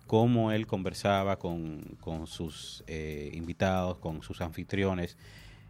cómo 0.07 0.51
él 0.51 0.65
conversaba 0.65 1.37
con, 1.37 1.97
con 1.99 2.25
sus 2.25 2.83
eh, 2.87 3.29
invitados, 3.35 3.99
con 3.99 4.23
sus 4.23 4.41
anfitriones 4.41 5.17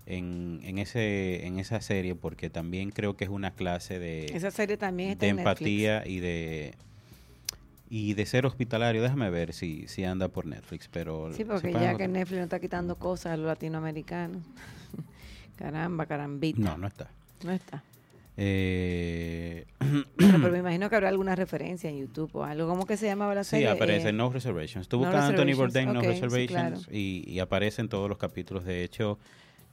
en, 0.05 0.59
en, 0.63 0.77
ese, 0.79 1.45
en 1.45 1.59
esa 1.59 1.79
serie, 1.81 2.15
porque 2.15 2.49
también 2.49 2.89
creo 2.91 3.15
que 3.15 3.23
es 3.23 3.29
una 3.29 3.51
clase 3.51 3.99
de, 3.99 4.25
Esa 4.27 4.51
serie 4.51 4.77
también 4.77 5.11
está 5.11 5.25
de 5.25 5.29
en 5.29 5.35
Netflix. 5.37 5.59
empatía 5.61 6.03
y 6.07 6.19
de 6.19 6.73
y 7.89 8.13
de 8.15 8.25
ser 8.25 8.45
hospitalario. 8.47 9.03
Déjame 9.03 9.29
ver 9.29 9.53
si, 9.53 9.87
si 9.87 10.03
anda 10.03 10.27
por 10.27 10.45
Netflix, 10.47 10.89
pero 10.91 11.31
Sí, 11.33 11.45
porque 11.45 11.71
ya 11.71 11.95
que 11.95 12.07
Netflix 12.07 12.37
no 12.39 12.43
está 12.45 12.59
quitando 12.59 12.95
cosas 12.97 13.33
a 13.33 13.37
los 13.37 13.45
latinoamericanos. 13.45 14.41
Caramba, 15.57 16.05
carambita. 16.07 16.59
no, 16.59 16.77
no 16.77 16.87
está. 16.87 17.09
No 17.43 17.51
está. 17.51 17.83
Eh, 18.35 19.65
pero 20.17 20.49
me 20.51 20.57
imagino 20.59 20.89
que 20.89 20.95
habrá 20.95 21.09
alguna 21.09 21.35
referencia 21.35 21.89
en 21.89 21.99
YouTube 21.99 22.31
o 22.35 22.43
algo. 22.43 22.67
¿Cómo 22.67 22.85
que 22.87 22.97
se 22.97 23.05
llamaba 23.05 23.35
la 23.35 23.43
Sí, 23.43 23.51
serie? 23.51 23.69
aparece 23.69 24.09
Eh, 24.09 24.13
No 24.13 24.31
Reservations. 24.31 24.87
Tú 24.87 24.97
No 24.97 25.03
buscas 25.05 25.25
Anthony 25.29 25.55
Bourdain 25.55 25.93
No 25.93 25.99
ok, 25.99 26.05
sí, 26.05 26.07
Reservations 26.13 26.47
claro. 26.47 26.97
y, 26.97 27.23
y 27.27 27.39
aparece 27.39 27.81
en 27.81 27.89
todos 27.89 28.09
los 28.09 28.17
capítulos. 28.17 28.65
De 28.65 28.83
hecho, 28.83 29.19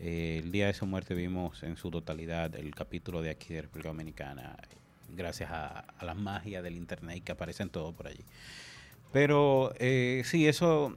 eh, 0.01 0.41
el 0.43 0.51
día 0.51 0.67
de 0.67 0.73
su 0.73 0.87
muerte 0.87 1.15
vimos 1.15 1.63
en 1.63 1.77
su 1.77 1.91
totalidad 1.91 2.57
el 2.57 2.75
capítulo 2.75 3.23
de 3.23 3.31
aquí 3.31 3.55
de 3.55 3.63
República 3.63 3.91
Dominicana, 3.91 4.57
gracias 5.15 5.51
a, 5.51 5.81
a 5.81 6.05
la 6.05 6.15
magia 6.15 6.63
del 6.63 6.77
internet 6.77 7.23
que 7.23 7.33
aparecen 7.33 7.69
todo 7.69 7.93
por 7.93 8.09
allí. 8.09 8.25
Pero 9.13 9.73
eh, 9.79 10.23
sí, 10.25 10.47
eso 10.47 10.97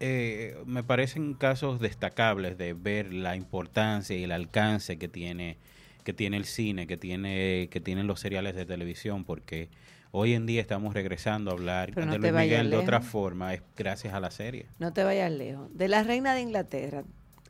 eh, 0.00 0.56
me 0.66 0.82
parecen 0.82 1.34
casos 1.34 1.80
destacables 1.80 2.58
de 2.58 2.74
ver 2.74 3.12
la 3.12 3.36
importancia 3.36 4.16
y 4.16 4.24
el 4.24 4.32
alcance 4.32 4.98
que 4.98 5.08
tiene 5.08 5.56
que 6.02 6.12
tiene 6.12 6.36
el 6.36 6.44
cine, 6.44 6.86
que 6.86 6.98
tiene 6.98 7.68
que 7.70 7.80
tienen 7.80 8.06
los 8.06 8.20
seriales 8.20 8.54
de 8.54 8.66
televisión, 8.66 9.24
porque 9.24 9.70
hoy 10.10 10.34
en 10.34 10.44
día 10.44 10.60
estamos 10.60 10.92
regresando 10.92 11.50
a 11.50 11.54
hablar 11.54 11.92
Pero 11.94 12.10
de 12.10 12.18
Luis 12.18 12.32
Miguel 12.32 12.70
de 12.70 12.76
otra 12.76 13.00
forma, 13.00 13.54
es 13.54 13.62
gracias 13.76 14.12
a 14.12 14.20
la 14.20 14.30
serie. 14.30 14.66
No 14.78 14.92
te 14.92 15.02
vayas 15.02 15.32
lejos. 15.32 15.74
De 15.74 15.88
la 15.88 16.02
reina 16.02 16.34
de 16.34 16.42
Inglaterra, 16.42 17.04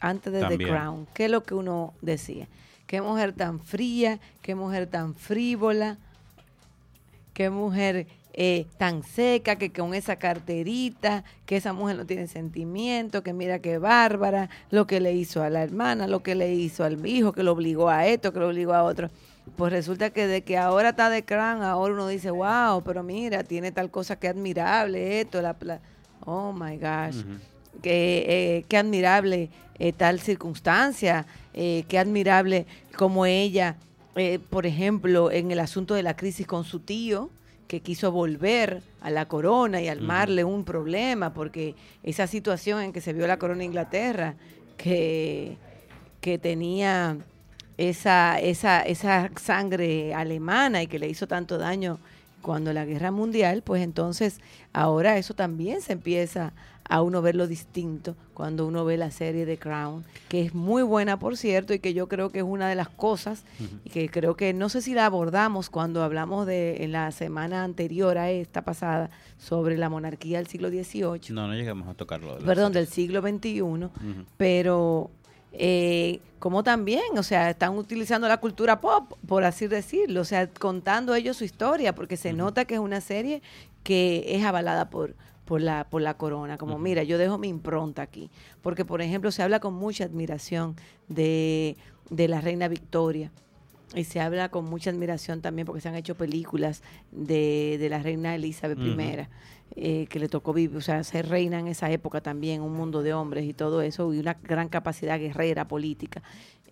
antes 0.09 0.33
de 0.33 0.41
También. 0.41 0.59
The 0.59 0.67
Crown, 0.67 1.07
¿qué 1.15 1.25
es 1.27 1.31
lo 1.31 1.43
que 1.43 1.55
uno 1.55 1.95
decía? 2.01 2.49
Qué 2.87 3.01
mujer 3.01 3.33
tan 3.33 3.61
fría, 3.61 4.21
qué 4.43 4.55
mujer 4.55 4.87
tan 4.87 5.15
frívola, 5.15 5.99
qué 7.33 7.51
mujer 7.51 8.07
eh, 8.35 8.67
tan 8.79 9.03
seca, 9.03 9.57
que 9.57 9.73
con 9.73 9.95
esa 9.95 10.17
carterita, 10.17 11.25
que 11.47 11.57
esa 11.57 11.73
mujer 11.73 11.97
no 11.97 12.05
tiene 12.05 12.27
sentimiento, 12.27 13.23
que 13.23 13.33
mira 13.33 13.61
qué 13.61 13.79
bárbara, 13.79 14.51
lo 14.71 14.87
que 14.87 15.01
le 15.01 15.13
hizo 15.13 15.43
a 15.43 15.51
la 15.51 15.63
hermana, 15.63 16.07
lo 16.09 16.23
que 16.23 16.35
le 16.35 16.53
hizo 16.53 16.85
al 16.85 17.07
hijo, 17.07 17.33
que 17.33 17.43
lo 17.43 17.53
obligó 17.53 17.89
a 17.89 18.07
esto, 18.07 18.33
que 18.33 18.41
lo 18.41 18.49
obligó 18.49 18.75
a 18.75 18.83
otro. 18.83 19.09
Pues 19.57 19.73
resulta 19.73 20.11
que 20.11 20.27
de 20.27 20.43
que 20.43 20.59
ahora 20.59 20.91
está 20.91 21.11
de 21.11 21.25
Crown, 21.25 21.63
ahora 21.63 21.95
uno 21.95 22.09
dice, 22.09 22.31
wow, 22.31 22.83
pero 22.85 23.03
mira, 23.03 23.45
tiene 23.45 23.73
tal 23.73 23.91
cosa 23.91 24.17
que 24.17 24.29
admirable, 24.29 25.21
esto, 25.21 25.41
la... 25.41 25.57
la 25.61 25.81
oh, 26.25 26.53
my 26.53 26.77
gosh. 26.77 27.25
Que, 27.83 28.25
eh, 28.29 28.64
qué 28.68 28.77
admirable 28.77 29.51
eh, 29.79 29.93
tal 29.93 30.20
circunstancia, 30.20 31.27
eh, 31.53 31.85
qué 31.89 31.99
admirable 31.99 32.66
como 32.97 33.27
ella, 33.27 33.77
por 34.49 34.64
ejemplo, 34.64 35.33
en 35.33 35.51
el 35.51 35.59
asunto 35.59 35.95
de 35.95 36.05
la 36.05 36.14
crisis 36.14 36.47
con 36.47 36.64
su 36.64 36.79
tío, 36.79 37.31
que 37.66 37.81
quiso 37.81 38.12
volver 38.12 38.83
a 39.01 39.11
la 39.11 39.27
corona 39.27 39.81
y 39.83 39.89
armarle 39.89 40.45
un 40.45 40.64
problema, 40.64 41.35
porque 41.35 41.75
esa 42.05 42.29
situación 42.29 42.81
en 42.81 42.93
que 42.93 43.01
se 43.01 43.12
vio 43.12 43.27
la 43.27 43.39
corona 43.39 43.61
de 43.61 43.64
Inglaterra, 43.64 44.37
que, 44.77 45.57
que 46.20 46.39
tenía 46.39 47.16
esa, 47.77 48.39
esa, 48.39 48.83
esa 48.83 49.31
sangre 49.41 50.14
alemana 50.14 50.83
y 50.83 50.87
que 50.87 50.99
le 50.99 51.09
hizo 51.09 51.27
tanto 51.27 51.59
daño 51.59 51.99
cuando 52.45 52.72
la 52.74 52.84
guerra 52.84 53.11
mundial, 53.11 53.62
pues 53.62 53.82
entonces 53.82 54.38
ahora 54.74 55.16
eso 55.18 55.32
también 55.34 55.80
se 55.80 55.92
empieza 55.95 56.53
a 56.86 57.01
uno 57.01 57.22
verlo 57.22 57.47
distinto 57.47 58.14
cuando 58.34 58.66
uno 58.66 58.84
ve 58.84 58.99
la 58.99 59.11
serie 59.11 59.47
de 59.47 59.57
Crown, 59.57 60.05
que 60.28 60.42
es 60.42 60.53
muy 60.55 60.82
buena, 60.82 61.18
por 61.18 61.38
cierto, 61.38 61.72
y 61.72 61.78
que 61.78 61.95
yo 61.95 62.09
creo 62.09 62.28
que 62.30 62.40
es 62.40 62.45
una 62.45 62.68
de 62.68 62.74
las 62.74 62.90
cosas, 62.90 63.45
y 63.86 63.88
que 63.88 64.11
creo 64.11 64.36
que 64.36 64.53
no 64.53 64.68
sé 64.68 64.82
si 64.82 64.92
la 64.92 65.07
abordamos 65.07 65.70
cuando 65.70 66.03
hablamos 66.03 66.47
de 66.47 66.84
en 66.84 66.92
la 66.92 67.11
semana 67.12 67.64
anterior 67.64 68.18
a 68.18 68.30
esta 68.30 68.61
pasada 68.62 69.09
sobre 69.38 69.78
la 69.78 69.88
monarquía 69.88 70.36
del 70.36 70.47
siglo 70.47 70.68
XVIII, 70.68 71.32
No, 71.32 71.49
no 71.49 71.55
llegamos 71.55 71.88
a 71.88 71.95
tocarlo. 71.95 72.36
de 72.36 72.45
perdón, 72.45 72.74
del 72.74 72.86
siglo 72.86 73.22
XXI, 73.22 73.88
pero 74.36 75.11
eh, 75.57 76.21
como 76.39 76.63
también, 76.63 77.17
o 77.17 77.23
sea, 77.23 77.51
están 77.51 77.77
utilizando 77.79 78.29
la 78.29 78.39
cultura 78.39 78.81
pop, 78.81 79.13
por 79.27 79.45
así 79.45 79.67
decirlo, 79.67 80.21
o 80.21 80.25
sea, 80.25 80.47
contando 80.49 81.15
ellos 81.15 81.37
su 81.37 81.45
historia, 81.45 81.95
porque 81.95 82.17
se 82.17 82.33
nota 82.33 82.65
que 82.65 82.75
es 82.75 82.81
una 82.81 83.01
serie 83.01 83.41
que 83.83 84.25
es 84.29 84.45
avalada 84.45 84.91
por 84.91 85.15
por 85.45 85.61
la 85.61 85.85
por 85.85 86.01
la 86.01 86.15
corona, 86.15 86.57
como 86.57 86.79
mira, 86.79 87.03
yo 87.03 87.19
dejo 87.19 87.37
mi 87.37 87.49
impronta 87.49 88.03
aquí, 88.03 88.31
porque 88.63 88.85
por 88.85 89.03
ejemplo 89.03 89.31
se 89.31 89.43
habla 89.43 89.61
con 89.61 89.75
mucha 89.75 90.05
admiración 90.05 90.75
de, 91.09 91.77
de 92.09 92.29
la 92.29 92.41
reina 92.41 92.67
Victoria, 92.69 93.31
y 93.95 94.05
se 94.05 94.21
habla 94.21 94.49
con 94.49 94.65
mucha 94.65 94.91
admiración 94.91 95.41
también 95.41 95.67
porque 95.67 95.81
se 95.81 95.89
han 95.89 95.95
hecho 95.95 96.15
películas 96.17 96.83
de, 97.13 97.77
de 97.79 97.89
la 97.89 98.03
reina 98.03 98.35
Elizabeth 98.35 98.79
Ujú. 98.79 99.01
I, 99.01 99.29
eh, 99.77 100.07
que 100.09 100.19
le 100.19 100.29
tocó 100.29 100.53
vivir, 100.53 100.77
o 100.77 100.81
sea, 100.81 101.03
ser 101.05 101.29
reina 101.29 101.59
en 101.59 101.67
esa 101.69 101.91
época 101.91 102.21
también, 102.21 102.61
un 102.62 102.73
mundo 102.75 103.03
de 103.03 103.12
hombres 103.15 103.45
y 103.45 103.53
todo 103.53 103.83
eso, 103.83 104.12
y 104.15 104.19
una 104.19 104.35
gran 104.43 104.69
capacidad 104.69 105.19
guerrera 105.19 105.67
política. 105.67 106.23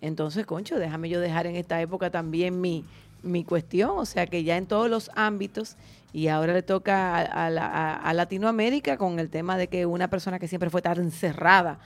Entonces, 0.01 0.45
concho, 0.45 0.77
déjame 0.79 1.09
yo 1.09 1.19
dejar 1.19 1.47
en 1.47 1.55
esta 1.55 1.81
época 1.81 2.09
también 2.11 2.59
mi, 2.61 2.83
mi 3.23 3.43
cuestión, 3.43 3.91
o 3.97 4.05
sea, 4.05 4.25
que 4.27 4.43
ya 4.43 4.57
en 4.57 4.65
todos 4.67 4.89
los 4.89 5.11
ámbitos, 5.15 5.75
y 6.13 6.27
ahora 6.27 6.53
le 6.53 6.61
toca 6.61 7.15
a, 7.17 7.47
a 7.47 7.49
la- 7.49 7.65
a- 7.67 7.95
a 7.95 8.13
Latinoamérica 8.13 8.97
con 8.97 9.19
el 9.19 9.29
tema 9.29 9.57
de 9.57 9.67
que 9.67 9.85
una 9.85 10.09
persona 10.09 10.39
que 10.39 10.47
siempre 10.47 10.69
fue 10.69 10.81
tan 10.81 10.97
encerrada 10.99 11.79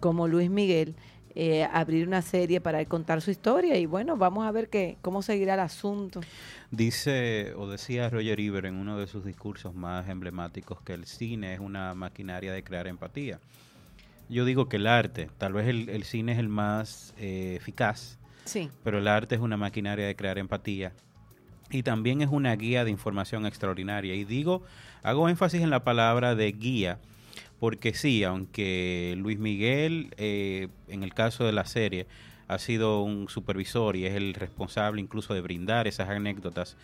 como 0.00 0.26
Luis 0.28 0.50
Miguel, 0.50 0.94
eh, 1.36 1.64
abrir 1.72 2.06
una 2.06 2.22
serie 2.22 2.60
para 2.60 2.84
contar 2.84 3.20
su 3.20 3.30
historia 3.32 3.76
y 3.76 3.86
bueno, 3.86 4.16
vamos 4.16 4.46
a 4.46 4.52
ver 4.52 4.68
qué, 4.68 4.96
cómo 5.02 5.20
seguirá 5.20 5.54
el 5.54 5.60
asunto. 5.60 6.20
Dice 6.76 7.54
o 7.56 7.68
decía 7.68 8.10
Roger 8.10 8.40
Ebert 8.40 8.66
en 8.66 8.74
uno 8.74 8.98
de 8.98 9.06
sus 9.06 9.24
discursos 9.24 9.74
más 9.74 10.08
emblemáticos 10.08 10.80
que 10.80 10.94
el 10.94 11.06
cine 11.06 11.54
es 11.54 11.60
una 11.60 11.94
maquinaria 11.94 12.52
de 12.52 12.64
crear 12.64 12.88
empatía. 12.88 13.38
Yo 14.28 14.44
digo 14.44 14.68
que 14.68 14.76
el 14.76 14.88
arte, 14.88 15.30
tal 15.38 15.52
vez 15.52 15.68
el, 15.68 15.88
el 15.88 16.02
cine 16.02 16.32
es 16.32 16.38
el 16.38 16.48
más 16.48 17.14
eh, 17.18 17.54
eficaz, 17.56 18.18
Sí, 18.44 18.70
pero 18.82 18.98
el 18.98 19.08
arte 19.08 19.36
es 19.36 19.40
una 19.40 19.56
maquinaria 19.56 20.06
de 20.06 20.16
crear 20.16 20.38
empatía 20.38 20.92
y 21.70 21.82
también 21.82 22.22
es 22.22 22.28
una 22.28 22.54
guía 22.56 22.84
de 22.84 22.90
información 22.90 23.46
extraordinaria. 23.46 24.14
Y 24.14 24.24
digo, 24.24 24.62
hago 25.02 25.28
énfasis 25.28 25.62
en 25.62 25.70
la 25.70 25.84
palabra 25.84 26.34
de 26.34 26.52
guía, 26.52 26.98
porque 27.60 27.94
sí, 27.94 28.24
aunque 28.24 29.14
Luis 29.18 29.38
Miguel, 29.38 30.12
eh, 30.16 30.68
en 30.88 31.02
el 31.02 31.14
caso 31.14 31.44
de 31.44 31.52
la 31.52 31.64
serie, 31.64 32.06
ha 32.48 32.58
sido 32.58 33.02
un 33.02 33.28
supervisor 33.28 33.96
y 33.96 34.06
es 34.06 34.14
el 34.14 34.34
responsable 34.34 35.00
incluso 35.00 35.34
de 35.34 35.40
brindar 35.40 35.86
esas 35.86 36.08
anécdotas 36.08 36.76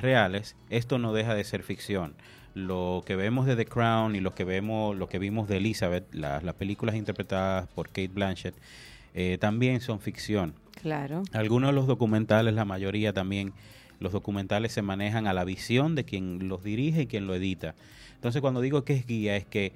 reales, 0.00 0.56
esto 0.70 0.98
no 0.98 1.12
deja 1.12 1.34
de 1.34 1.44
ser 1.44 1.62
ficción. 1.62 2.14
Lo 2.54 3.02
que 3.04 3.16
vemos 3.16 3.46
de 3.46 3.56
The 3.56 3.66
Crown 3.66 4.16
y 4.16 4.20
lo 4.20 4.34
que 4.34 4.44
vemos, 4.44 4.96
lo 4.96 5.08
que 5.08 5.18
vimos 5.18 5.48
de 5.48 5.58
Elizabeth, 5.58 6.12
las, 6.14 6.42
las 6.42 6.54
películas 6.54 6.94
interpretadas 6.94 7.68
por 7.68 7.88
Kate 7.88 8.08
Blanchett, 8.08 8.54
eh, 9.14 9.38
también 9.38 9.80
son 9.80 10.00
ficción. 10.00 10.54
claro. 10.80 11.22
Algunos 11.32 11.70
de 11.70 11.74
los 11.74 11.86
documentales, 11.86 12.54
la 12.54 12.64
mayoría 12.64 13.12
también, 13.12 13.52
los 13.98 14.12
documentales 14.12 14.72
se 14.72 14.82
manejan 14.82 15.26
a 15.26 15.32
la 15.32 15.44
visión 15.44 15.94
de 15.94 16.04
quien 16.04 16.48
los 16.48 16.62
dirige 16.62 17.02
y 17.02 17.06
quien 17.06 17.26
lo 17.26 17.34
edita. 17.34 17.74
Entonces, 18.14 18.42
cuando 18.42 18.60
digo 18.60 18.84
que 18.84 18.94
es 18.94 19.06
guía, 19.06 19.36
es 19.36 19.46
que 19.46 19.72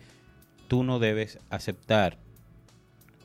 tú 0.68 0.84
no 0.84 0.98
debes 0.98 1.38
aceptar 1.48 2.18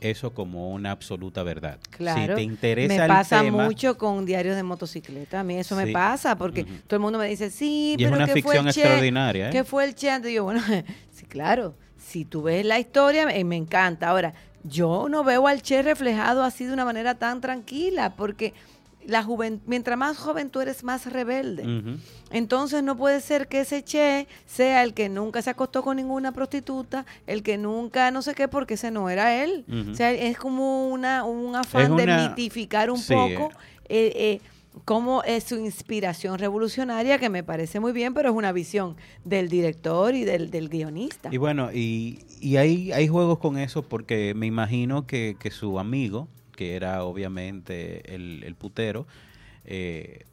eso 0.09 0.33
como 0.33 0.71
una 0.71 0.91
absoluta 0.91 1.43
verdad. 1.43 1.79
Claro. 1.89 2.35
Si 2.35 2.35
te 2.35 2.41
interesa 2.43 2.87
me 2.87 3.01
el 3.03 3.07
pasa 3.07 3.41
tema, 3.41 3.63
mucho 3.65 3.97
con 3.97 4.25
diarios 4.25 4.55
de 4.55 4.63
motocicleta. 4.63 5.39
A 5.39 5.43
mí 5.43 5.57
eso 5.57 5.75
me 5.75 5.87
pasa 5.87 6.37
porque 6.37 6.63
todo 6.63 6.97
el 6.97 6.99
mundo 7.01 7.19
me 7.19 7.27
dice, 7.27 7.49
sí, 7.49 7.95
Y 7.97 8.03
es 8.03 8.09
pero 8.09 8.15
una 8.23 8.25
¿qué 8.25 8.31
fue 8.31 8.41
ficción 8.41 8.67
el 8.67 8.73
Che? 8.73 8.81
extraordinaria, 8.81 9.47
¿eh? 9.49 9.51
¿Qué 9.51 9.63
fue 9.63 9.85
el 9.85 9.95
Che? 9.95 10.07
Entonces 10.09 10.33
yo, 10.33 10.43
bueno, 10.43 10.61
sí, 11.11 11.25
claro. 11.25 11.75
Si 11.97 12.23
tú 12.25 12.43
ves 12.43 12.65
la 12.65 12.79
historia, 12.79 13.23
eh, 13.31 13.43
me 13.43 13.55
encanta. 13.55 14.09
Ahora, 14.09 14.33
yo 14.63 15.07
no 15.09 15.23
veo 15.23 15.47
al 15.47 15.61
Che 15.61 15.81
reflejado 15.81 16.43
así 16.43 16.65
de 16.65 16.73
una 16.73 16.85
manera 16.85 17.15
tan 17.15 17.41
tranquila 17.41 18.15
porque 18.15 18.53
la 19.07 19.23
juven, 19.23 19.61
mientras 19.65 19.97
más 19.97 20.17
joven 20.17 20.49
tú 20.49 20.61
eres, 20.61 20.83
más 20.83 21.11
rebelde. 21.11 21.97
Entonces 22.31 22.83
no 22.83 22.97
puede 22.97 23.21
ser 23.21 23.47
que 23.47 23.61
ese 23.61 23.83
Che 23.83 24.27
sea 24.45 24.83
el 24.83 24.93
que 24.93 25.09
nunca 25.09 25.41
se 25.41 25.49
acostó 25.49 25.83
con 25.83 25.97
ninguna 25.97 26.31
prostituta, 26.31 27.05
el 27.27 27.43
que 27.43 27.57
nunca 27.57 28.11
no 28.11 28.21
sé 28.21 28.33
qué, 28.33 28.47
porque 28.47 28.75
ese 28.75 28.91
no 28.91 29.09
era 29.09 29.43
él. 29.43 29.65
O 29.91 29.93
sea, 29.93 30.11
es 30.11 30.37
como 30.37 30.89
una, 30.89 31.23
un 31.23 31.55
afán 31.55 31.95
de 31.95 32.07
mitificar 32.07 32.89
un 32.89 32.97
sí, 32.97 33.13
poco 33.13 33.51
eh, 33.87 34.11
eh, 34.15 34.41
cómo 34.83 35.23
es 35.23 35.45
su 35.45 35.57
inspiración 35.57 36.37
revolucionaria, 36.37 37.17
que 37.17 37.29
me 37.29 37.43
parece 37.43 37.79
muy 37.79 37.93
bien, 37.93 38.13
pero 38.13 38.29
es 38.29 38.35
una 38.35 38.51
visión 38.51 38.97
del 39.23 39.47
director 39.47 40.13
y 40.15 40.25
del, 40.25 40.49
del 40.51 40.69
guionista. 40.69 41.29
Y 41.31 41.37
bueno, 41.37 41.71
y, 41.71 42.19
y 42.41 42.57
hay, 42.57 42.91
hay 42.91 43.07
juegos 43.07 43.39
con 43.39 43.57
eso 43.57 43.83
porque 43.83 44.33
me 44.35 44.47
imagino 44.47 45.07
que, 45.07 45.37
que 45.39 45.51
su 45.51 45.79
amigo, 45.79 46.27
que 46.55 46.75
era 46.75 47.03
obviamente 47.03 48.15
el, 48.15 48.43
el 48.43 48.55
putero, 48.55 49.07
eh, 49.65 50.25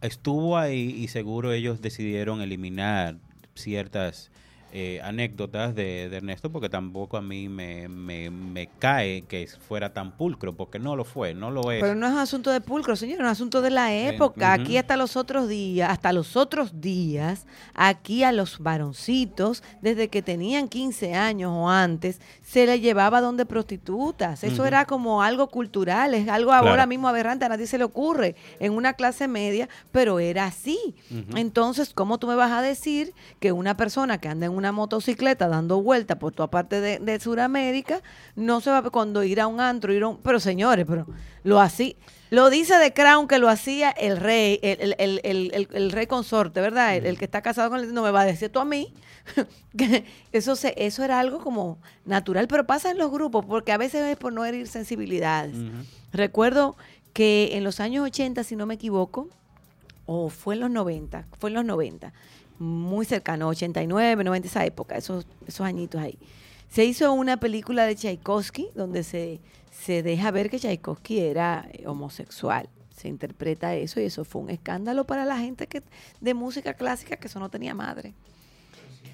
estuvo 0.00 0.56
ahí 0.56 0.94
y 0.98 1.08
seguro 1.08 1.52
ellos 1.52 1.80
decidieron 1.80 2.40
eliminar 2.40 3.16
ciertas 3.54 4.30
eh, 4.72 5.00
anécdotas 5.02 5.74
de, 5.74 6.08
de 6.08 6.16
Ernesto 6.18 6.50
porque 6.50 6.68
tampoco 6.68 7.16
a 7.16 7.20
mí 7.22 7.48
me, 7.48 7.88
me, 7.88 8.30
me 8.30 8.68
cae 8.78 9.22
que 9.22 9.46
fuera 9.68 9.92
tan 9.92 10.12
pulcro, 10.16 10.54
porque 10.54 10.78
no 10.78 10.96
lo 10.96 11.04
fue, 11.04 11.34
no 11.34 11.50
lo 11.50 11.72
es. 11.72 11.80
Pero 11.82 11.94
no 11.94 12.06
es 12.06 12.12
un 12.12 12.18
asunto 12.18 12.50
de 12.50 12.60
pulcro, 12.60 12.94
señor, 12.96 13.14
es 13.16 13.20
un 13.20 13.26
asunto 13.26 13.62
de 13.62 13.70
la 13.70 13.92
época. 13.94 14.52
Aquí 14.52 14.76
hasta 14.76 14.96
los 14.96 15.16
otros 15.16 15.48
días, 15.48 15.90
hasta 15.90 16.12
los 16.12 16.36
otros 16.36 16.80
días, 16.80 17.46
aquí 17.74 18.22
a 18.24 18.32
los 18.32 18.58
varoncitos, 18.60 19.62
desde 19.82 20.08
que 20.08 20.22
tenían 20.22 20.68
15 20.68 21.14
años 21.14 21.50
o 21.54 21.68
antes, 21.68 22.20
se 22.42 22.66
les 22.66 22.80
llevaba 22.80 23.20
donde 23.20 23.46
prostitutas. 23.46 24.44
Eso 24.44 24.64
era 24.66 24.84
como 24.84 25.22
algo 25.22 25.48
cultural, 25.48 26.14
es 26.14 26.28
algo 26.28 26.52
ahora 26.52 26.70
Claro. 26.74 26.88
mismo 26.88 27.08
aberrante, 27.08 27.44
a 27.44 27.48
nadie 27.48 27.66
se 27.66 27.78
le 27.78 27.84
ocurre 27.84 28.36
en 28.58 28.72
una 28.72 28.92
clase 28.94 29.26
media, 29.28 29.68
pero 29.92 30.18
era 30.20 30.46
así. 30.46 30.78
Entonces, 31.36 31.92
¿cómo 31.94 32.18
tú 32.18 32.26
me 32.26 32.34
vas 32.34 32.52
a 32.52 32.62
decir 32.62 33.12
que 33.40 33.52
una 33.52 33.76
persona 33.76 34.18
que 34.18 34.28
anda 34.28 34.46
en 34.46 34.52
una 34.60 34.70
motocicleta 34.72 35.48
dando 35.48 35.82
vueltas 35.82 36.16
por 36.18 36.32
toda 36.32 36.48
parte 36.50 36.80
de, 36.80 36.98
de 37.00 37.18
Sudamérica 37.18 38.00
no 38.36 38.60
se 38.60 38.70
va 38.70 38.82
cuando 38.90 39.24
ir 39.24 39.40
a 39.40 39.46
un 39.48 39.60
antro, 39.60 39.92
ir 39.92 40.02
a 40.04 40.08
un... 40.08 40.18
Pero 40.18 40.38
señores, 40.38 40.86
pero 40.88 41.06
lo 41.42 41.60
así... 41.60 41.96
Lo 42.30 42.48
dice 42.48 42.76
de 42.78 42.92
Crown 42.92 43.26
que 43.26 43.38
lo 43.40 43.48
hacía 43.48 43.90
el 43.90 44.16
rey, 44.16 44.60
el, 44.62 44.80
el- 44.80 44.94
el- 44.98 45.20
el- 45.24 45.50
el- 45.52 45.68
el 45.72 45.90
rey 45.90 46.06
consorte, 46.06 46.60
¿verdad? 46.60 46.94
El, 46.94 47.04
el 47.06 47.18
que 47.18 47.24
está 47.24 47.42
casado 47.42 47.70
con 47.70 47.80
él, 47.80 47.92
no 47.92 48.04
me 48.04 48.12
va 48.12 48.20
a 48.20 48.24
decir 48.24 48.50
tú 48.50 48.60
a 48.60 48.64
mí. 48.64 48.94
que 49.76 50.04
eso, 50.30 50.54
se, 50.54 50.72
eso 50.76 51.02
era 51.02 51.18
algo 51.18 51.40
como 51.40 51.78
natural, 52.04 52.46
pero 52.46 52.66
pasa 52.68 52.92
en 52.92 52.98
los 52.98 53.10
grupos, 53.10 53.44
porque 53.46 53.72
a 53.72 53.78
veces 53.78 54.02
es 54.06 54.16
por 54.16 54.32
no 54.32 54.44
herir 54.44 54.68
sensibilidades. 54.68 55.56
Recuerdo 56.12 56.76
que 57.12 57.50
en 57.54 57.64
los 57.64 57.80
años 57.80 58.04
80, 58.06 58.44
si 58.44 58.54
no 58.54 58.64
me 58.64 58.74
equivoco, 58.74 59.28
o 60.06 60.28
fue 60.28 60.54
en 60.54 60.60
los 60.60 60.70
90, 60.70 61.26
fue 61.36 61.50
en 61.50 61.54
los 61.54 61.64
90, 61.64 62.12
muy 62.60 63.06
cercano, 63.06 63.48
89, 63.48 64.22
90, 64.22 64.46
esa 64.48 64.64
época, 64.66 64.96
esos, 64.96 65.26
esos 65.46 65.66
añitos 65.66 66.00
ahí. 66.00 66.18
Se 66.68 66.84
hizo 66.84 67.12
una 67.12 67.38
película 67.38 67.86
de 67.86 67.96
Tchaikovsky 67.96 68.68
donde 68.74 69.02
se, 69.02 69.40
se 69.72 70.02
deja 70.02 70.30
ver 70.30 70.50
que 70.50 70.58
Tchaikovsky 70.58 71.20
era 71.20 71.66
eh, 71.72 71.86
homosexual. 71.86 72.68
Se 72.94 73.08
interpreta 73.08 73.74
eso 73.74 73.98
y 73.98 74.04
eso 74.04 74.26
fue 74.26 74.42
un 74.42 74.50
escándalo 74.50 75.06
para 75.06 75.24
la 75.24 75.38
gente 75.38 75.66
que 75.66 75.82
de 76.20 76.34
música 76.34 76.74
clásica 76.74 77.16
que 77.16 77.28
eso 77.28 77.40
no 77.40 77.48
tenía 77.48 77.74
madre. 77.74 78.12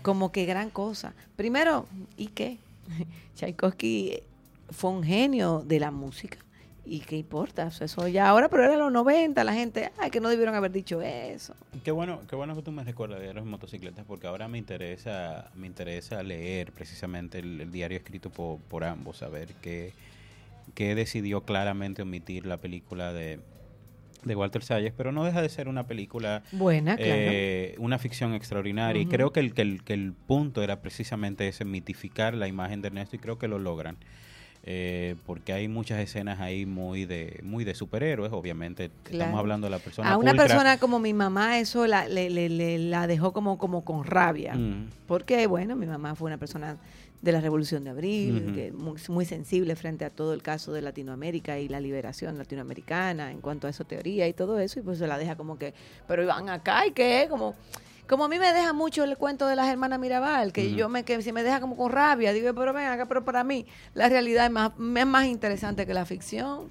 Como 0.03 0.33
que 0.33 0.45
gran 0.45 0.69
cosa. 0.71 1.15
Primero, 1.37 1.87
¿y 2.17 2.27
qué? 2.27 2.59
Tchaikovsky 3.37 4.25
fue 4.71 4.91
un 4.91 5.05
genio 5.05 5.63
de 5.65 5.79
la 5.79 5.93
música. 5.93 6.39
¿Y 6.89 7.01
qué 7.01 7.17
importa? 7.17 7.67
O 7.67 7.71
sea, 7.71 7.87
Eso 7.87 8.07
ya 8.07 8.29
ahora, 8.29 8.49
pero 8.49 8.63
era 8.65 8.77
los 8.77 8.93
90, 8.93 9.43
la 9.43 9.53
gente, 9.53 9.91
ay, 9.99 10.11
que 10.11 10.21
no 10.21 10.29
debieron 10.29 10.55
haber 10.55 10.71
dicho 10.71 11.03
eso. 11.03 11.55
Qué 11.85 11.91
bueno, 11.91 12.21
qué 12.29 12.37
bueno 12.37 12.55
que 12.55 12.63
tú 12.63 12.71
me 12.71 12.85
recuerdas 12.85 13.21
de 13.21 13.35
las 13.35 13.45
motocicletas 13.45 14.05
porque 14.07 14.27
ahora 14.29 14.47
me 14.47 14.59
interesa, 14.59 15.51
me 15.57 15.67
interesa 15.67 16.23
leer 16.23 16.71
precisamente 16.73 17.41
el, 17.41 17.61
el 17.61 17.73
diario 17.73 17.99
escrito 17.99 18.31
por, 18.31 18.59
por 18.61 18.85
ambos, 18.85 19.23
a 19.23 19.29
ver 19.29 19.49
qué, 19.61 19.93
qué 20.75 20.95
decidió 20.95 21.43
claramente 21.43 22.03
omitir 22.03 22.47
la 22.47 22.59
película 22.59 23.13
de, 23.13 23.41
de 24.23 24.35
Walter 24.37 24.63
Salles, 24.63 24.93
pero 24.97 25.13
no 25.13 25.25
deja 25.25 25.43
de 25.43 25.49
ser 25.49 25.69
una 25.69 25.87
película, 25.87 26.43
Buena, 26.53 26.97
claro. 26.97 27.13
eh, 27.13 27.75
una 27.79 27.99
ficción 27.99 28.35
extraordinaria. 28.35 29.01
Y 29.01 29.07
creo 29.07 29.33
que 29.33 29.41
el, 29.41 29.55
que, 29.55 29.63
el, 29.63 29.83
que 29.83 29.95
el 29.95 30.13
punto 30.13 30.63
era 30.63 30.81
precisamente 30.81 31.49
ese, 31.49 31.65
mitificar 31.65 32.35
la 32.35 32.47
imagen 32.49 32.81
de 32.83 32.89
Ernesto 32.89 33.17
y 33.17 33.19
creo 33.19 33.39
que 33.39 33.49
lo 33.49 33.59
logran. 33.59 33.97
Eh, 34.69 35.15
porque 35.27 35.53
hay 35.53 35.69
muchas 35.69 36.01
escenas 36.01 36.41
ahí 36.41 36.67
muy 36.67 37.05
de 37.05 37.39
muy 37.45 37.63
de 37.63 37.73
superhéroes, 37.77 38.33
obviamente. 38.33 38.91
Claro. 39.05 39.19
Estamos 39.19 39.39
hablando 39.39 39.67
de 39.69 39.71
la 39.71 39.79
persona 39.79 40.11
a 40.13 40.17
una 40.17 40.33
pulcra. 40.33 40.47
persona 40.49 40.79
como 40.79 40.99
mi 40.99 41.15
mamá 41.15 41.61
eso 41.61 41.87
la, 41.87 42.09
le, 42.09 42.31
le- 42.31 42.49
le- 42.49 42.79
la 42.81 43.07
dejó 43.07 43.33
como, 43.33 43.59
como 43.59 43.85
con 43.85 44.05
rabia. 44.05 44.55
Mm. 44.55 44.89
Porque, 45.07 45.47
bueno, 45.47 45.77
mi 45.77 45.87
mamá 45.87 46.17
fue 46.17 46.27
una 46.27 46.39
persona 46.39 46.79
de 47.23 47.31
la 47.33 47.41
Revolución 47.41 47.85
de 47.85 47.91
Abril, 47.91 48.43
Ujú. 48.45 48.55
que 48.57 48.73
muy, 48.73 49.01
muy 49.09 49.25
sensible 49.25 49.77
frente 49.77 50.05
a 50.05 50.11
todo 50.11 50.35
el 50.35 50.43
caso 50.43 50.73
de 50.73 50.83
Latinoamérica 50.83 51.59
y 51.61 51.69
la 51.69 51.79
liberación 51.81 52.37
latinoamericana 52.37 53.31
en 53.31 53.41
cuanto 53.41 53.69
a 53.69 53.71
eso 53.71 53.85
teoría 53.85 54.27
y 54.27 54.33
todo 54.33 54.59
eso, 54.59 54.81
y 54.81 54.83
pues 54.83 54.99
se 54.99 55.07
la 55.07 55.17
deja 55.17 55.37
como 55.37 55.59
que, 55.59 55.75
pero 56.09 56.23
iban 56.25 56.49
acá 56.51 56.87
y 56.87 56.91
qué, 56.91 57.27
como, 57.31 57.55
como 58.09 58.25
a 58.25 58.29
mí 58.29 58.39
me 58.39 58.53
deja 58.53 58.73
mucho 58.73 59.05
el 59.05 59.17
cuento 59.17 59.47
de 59.47 59.57
las 59.57 59.69
hermanas 59.69 59.99
Mirabal, 59.99 60.53
que 60.53 60.75
yo 60.75 60.89
me 60.89 61.05
que 61.05 61.21
si 61.23 61.33
me 61.33 61.43
deja 61.43 61.61
como 61.61 61.77
con 61.77 61.91
rabia, 61.93 62.33
digo, 62.33 62.53
pero 62.55 62.73
ven 62.73 62.87
acá, 62.87 63.07
pero 63.07 63.25
para 63.25 63.45
mí 63.45 63.67
la 63.95 64.09
realidad 64.09 64.47
es 64.47 64.53
más, 64.53 64.73
es 64.97 65.07
más 65.07 65.27
interesante 65.27 65.87
que 65.87 65.95
la 65.95 66.05
ficción. 66.07 66.71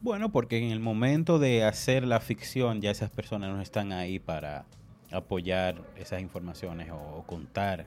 Bueno, 0.00 0.30
porque 0.30 0.58
en 0.58 0.70
el 0.70 0.78
momento 0.80 1.38
de 1.38 1.64
hacer 1.64 2.04
la 2.06 2.20
ficción 2.20 2.80
ya 2.80 2.90
esas 2.90 3.10
personas 3.10 3.50
no 3.50 3.60
están 3.60 3.92
ahí 3.92 4.18
para 4.18 4.64
apoyar 5.10 5.82
esas 5.96 6.20
informaciones 6.20 6.90
o, 6.90 6.96
o 6.96 7.22
contar 7.26 7.86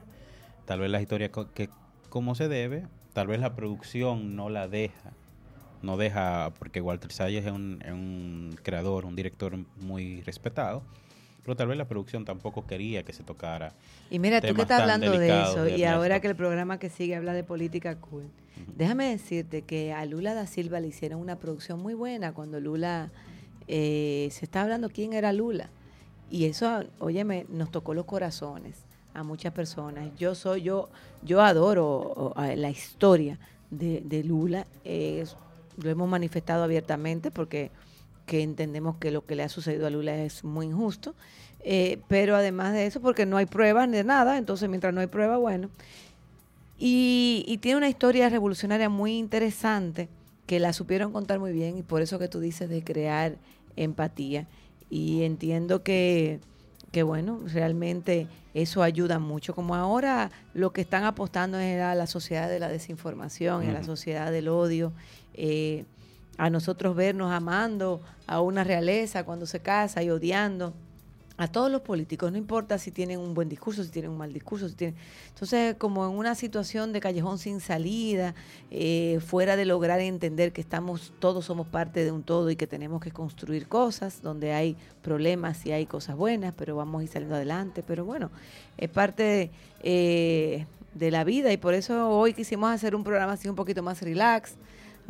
tal 0.66 0.80
vez 0.80 0.90
la 0.90 1.00
historia 1.00 1.30
co- 1.30 1.50
que 1.54 1.70
como 2.10 2.34
se 2.34 2.48
debe, 2.48 2.84
tal 3.14 3.28
vez 3.28 3.40
la 3.40 3.54
producción 3.56 4.36
no 4.36 4.50
la 4.50 4.68
deja, 4.68 5.12
no 5.82 5.96
deja, 5.96 6.52
porque 6.58 6.80
Walter 6.80 7.10
Salles 7.12 7.46
es 7.46 7.52
un, 7.52 7.80
es 7.84 7.92
un 7.92 8.58
creador, 8.62 9.06
un 9.06 9.16
director 9.16 9.56
muy 9.76 10.20
respetado, 10.22 10.82
pero 11.44 11.56
tal 11.56 11.68
vez 11.68 11.76
la 11.76 11.88
producción 11.88 12.24
tampoco 12.24 12.66
quería 12.66 13.02
que 13.02 13.12
se 13.12 13.24
tocara. 13.24 13.72
Y 14.10 14.18
mira, 14.18 14.40
tú 14.40 14.54
que 14.54 14.62
estás 14.62 14.80
hablando 14.80 15.18
de 15.18 15.42
eso, 15.42 15.64
de 15.64 15.76
y 15.76 15.84
ahora 15.84 16.20
que 16.20 16.28
el 16.28 16.36
programa 16.36 16.78
que 16.78 16.88
sigue 16.88 17.16
habla 17.16 17.32
de 17.32 17.42
política 17.42 17.96
cool, 17.96 18.24
déjame 18.76 19.10
decirte 19.10 19.62
que 19.62 19.92
a 19.92 20.04
Lula 20.06 20.34
da 20.34 20.46
Silva 20.46 20.78
le 20.80 20.88
hicieron 20.88 21.20
una 21.20 21.36
producción 21.36 21.80
muy 21.80 21.94
buena 21.94 22.32
cuando 22.32 22.60
Lula, 22.60 23.10
eh, 23.66 24.28
se 24.30 24.44
está 24.44 24.62
hablando 24.62 24.88
quién 24.88 25.12
era 25.12 25.32
Lula. 25.32 25.70
Y 26.30 26.46
eso, 26.46 26.84
óyeme, 26.98 27.46
nos 27.48 27.70
tocó 27.70 27.92
los 27.92 28.04
corazones 28.04 28.76
a 29.12 29.22
muchas 29.22 29.52
personas. 29.52 30.08
Yo 30.16 30.34
soy, 30.34 30.62
yo, 30.62 30.88
yo 31.22 31.42
adoro 31.42 32.34
la 32.36 32.70
historia 32.70 33.38
de, 33.70 34.00
de 34.04 34.22
Lula. 34.22 34.66
lo 34.84 35.90
hemos 35.90 36.08
manifestado 36.08 36.62
abiertamente 36.62 37.30
porque 37.30 37.70
que 38.32 38.42
entendemos 38.42 38.96
que 38.96 39.10
lo 39.10 39.26
que 39.26 39.36
le 39.36 39.42
ha 39.42 39.50
sucedido 39.50 39.86
a 39.86 39.90
Lula 39.90 40.16
es 40.16 40.42
muy 40.42 40.64
injusto. 40.64 41.14
Eh, 41.60 41.98
pero 42.08 42.34
además 42.34 42.72
de 42.72 42.86
eso, 42.86 43.02
porque 43.02 43.26
no 43.26 43.36
hay 43.36 43.44
pruebas 43.44 43.86
ni 43.90 43.98
de 43.98 44.04
nada, 44.04 44.38
entonces 44.38 44.70
mientras 44.70 44.94
no 44.94 45.02
hay 45.02 45.06
prueba, 45.06 45.36
bueno. 45.36 45.68
Y, 46.78 47.44
y 47.46 47.58
tiene 47.58 47.76
una 47.76 47.90
historia 47.90 48.30
revolucionaria 48.30 48.88
muy 48.88 49.18
interesante 49.18 50.08
que 50.46 50.60
la 50.60 50.72
supieron 50.72 51.12
contar 51.12 51.40
muy 51.40 51.52
bien 51.52 51.76
y 51.76 51.82
por 51.82 52.00
eso 52.00 52.18
que 52.18 52.26
tú 52.26 52.40
dices 52.40 52.70
de 52.70 52.82
crear 52.82 53.36
empatía. 53.76 54.46
Y 54.88 55.24
entiendo 55.24 55.82
que, 55.82 56.40
que 56.90 57.02
bueno, 57.02 57.38
realmente 57.52 58.28
eso 58.54 58.82
ayuda 58.82 59.18
mucho. 59.18 59.54
Como 59.54 59.74
ahora 59.74 60.30
lo 60.54 60.72
que 60.72 60.80
están 60.80 61.04
apostando 61.04 61.58
es 61.58 61.82
a 61.82 61.94
la 61.94 62.06
sociedad 62.06 62.48
de 62.48 62.60
la 62.60 62.68
desinformación, 62.68 63.68
a 63.68 63.72
la 63.72 63.84
sociedad 63.84 64.32
del 64.32 64.48
odio, 64.48 64.94
eh, 65.34 65.84
a 66.42 66.50
nosotros 66.50 66.96
vernos 66.96 67.30
amando 67.30 68.00
a 68.26 68.40
una 68.40 68.64
realeza 68.64 69.22
cuando 69.22 69.46
se 69.46 69.60
casa 69.60 70.02
y 70.02 70.10
odiando 70.10 70.74
a 71.36 71.46
todos 71.46 71.70
los 71.70 71.82
políticos, 71.82 72.32
no 72.32 72.36
importa 72.36 72.78
si 72.78 72.90
tienen 72.90 73.20
un 73.20 73.32
buen 73.32 73.48
discurso, 73.48 73.84
si 73.84 73.90
tienen 73.90 74.10
un 74.10 74.18
mal 74.18 74.32
discurso, 74.32 74.68
si 74.68 74.74
tienen... 74.74 74.96
Entonces, 75.28 75.76
como 75.78 76.04
en 76.04 76.18
una 76.18 76.34
situación 76.34 76.92
de 76.92 76.98
callejón 76.98 77.38
sin 77.38 77.60
salida, 77.60 78.34
eh, 78.72 79.20
fuera 79.24 79.54
de 79.54 79.66
lograr 79.66 80.00
entender 80.00 80.52
que 80.52 80.60
estamos, 80.60 81.12
todos 81.20 81.44
somos 81.44 81.68
parte 81.68 82.04
de 82.04 82.10
un 82.10 82.24
todo 82.24 82.50
y 82.50 82.56
que 82.56 82.66
tenemos 82.66 83.00
que 83.00 83.12
construir 83.12 83.68
cosas, 83.68 84.20
donde 84.20 84.52
hay 84.52 84.76
problemas 85.00 85.64
y 85.64 85.70
hay 85.70 85.86
cosas 85.86 86.16
buenas, 86.16 86.54
pero 86.56 86.74
vamos 86.74 87.02
a 87.02 87.04
ir 87.04 87.08
saliendo 87.08 87.36
adelante. 87.36 87.84
Pero 87.86 88.04
bueno, 88.04 88.32
es 88.78 88.90
parte 88.90 89.22
de, 89.22 89.50
eh, 89.84 90.66
de 90.94 91.10
la 91.12 91.22
vida 91.22 91.52
y 91.52 91.56
por 91.56 91.74
eso 91.74 92.10
hoy 92.10 92.34
quisimos 92.34 92.68
hacer 92.72 92.96
un 92.96 93.04
programa 93.04 93.34
así 93.34 93.48
un 93.48 93.54
poquito 93.54 93.80
más 93.84 94.02
relax, 94.02 94.56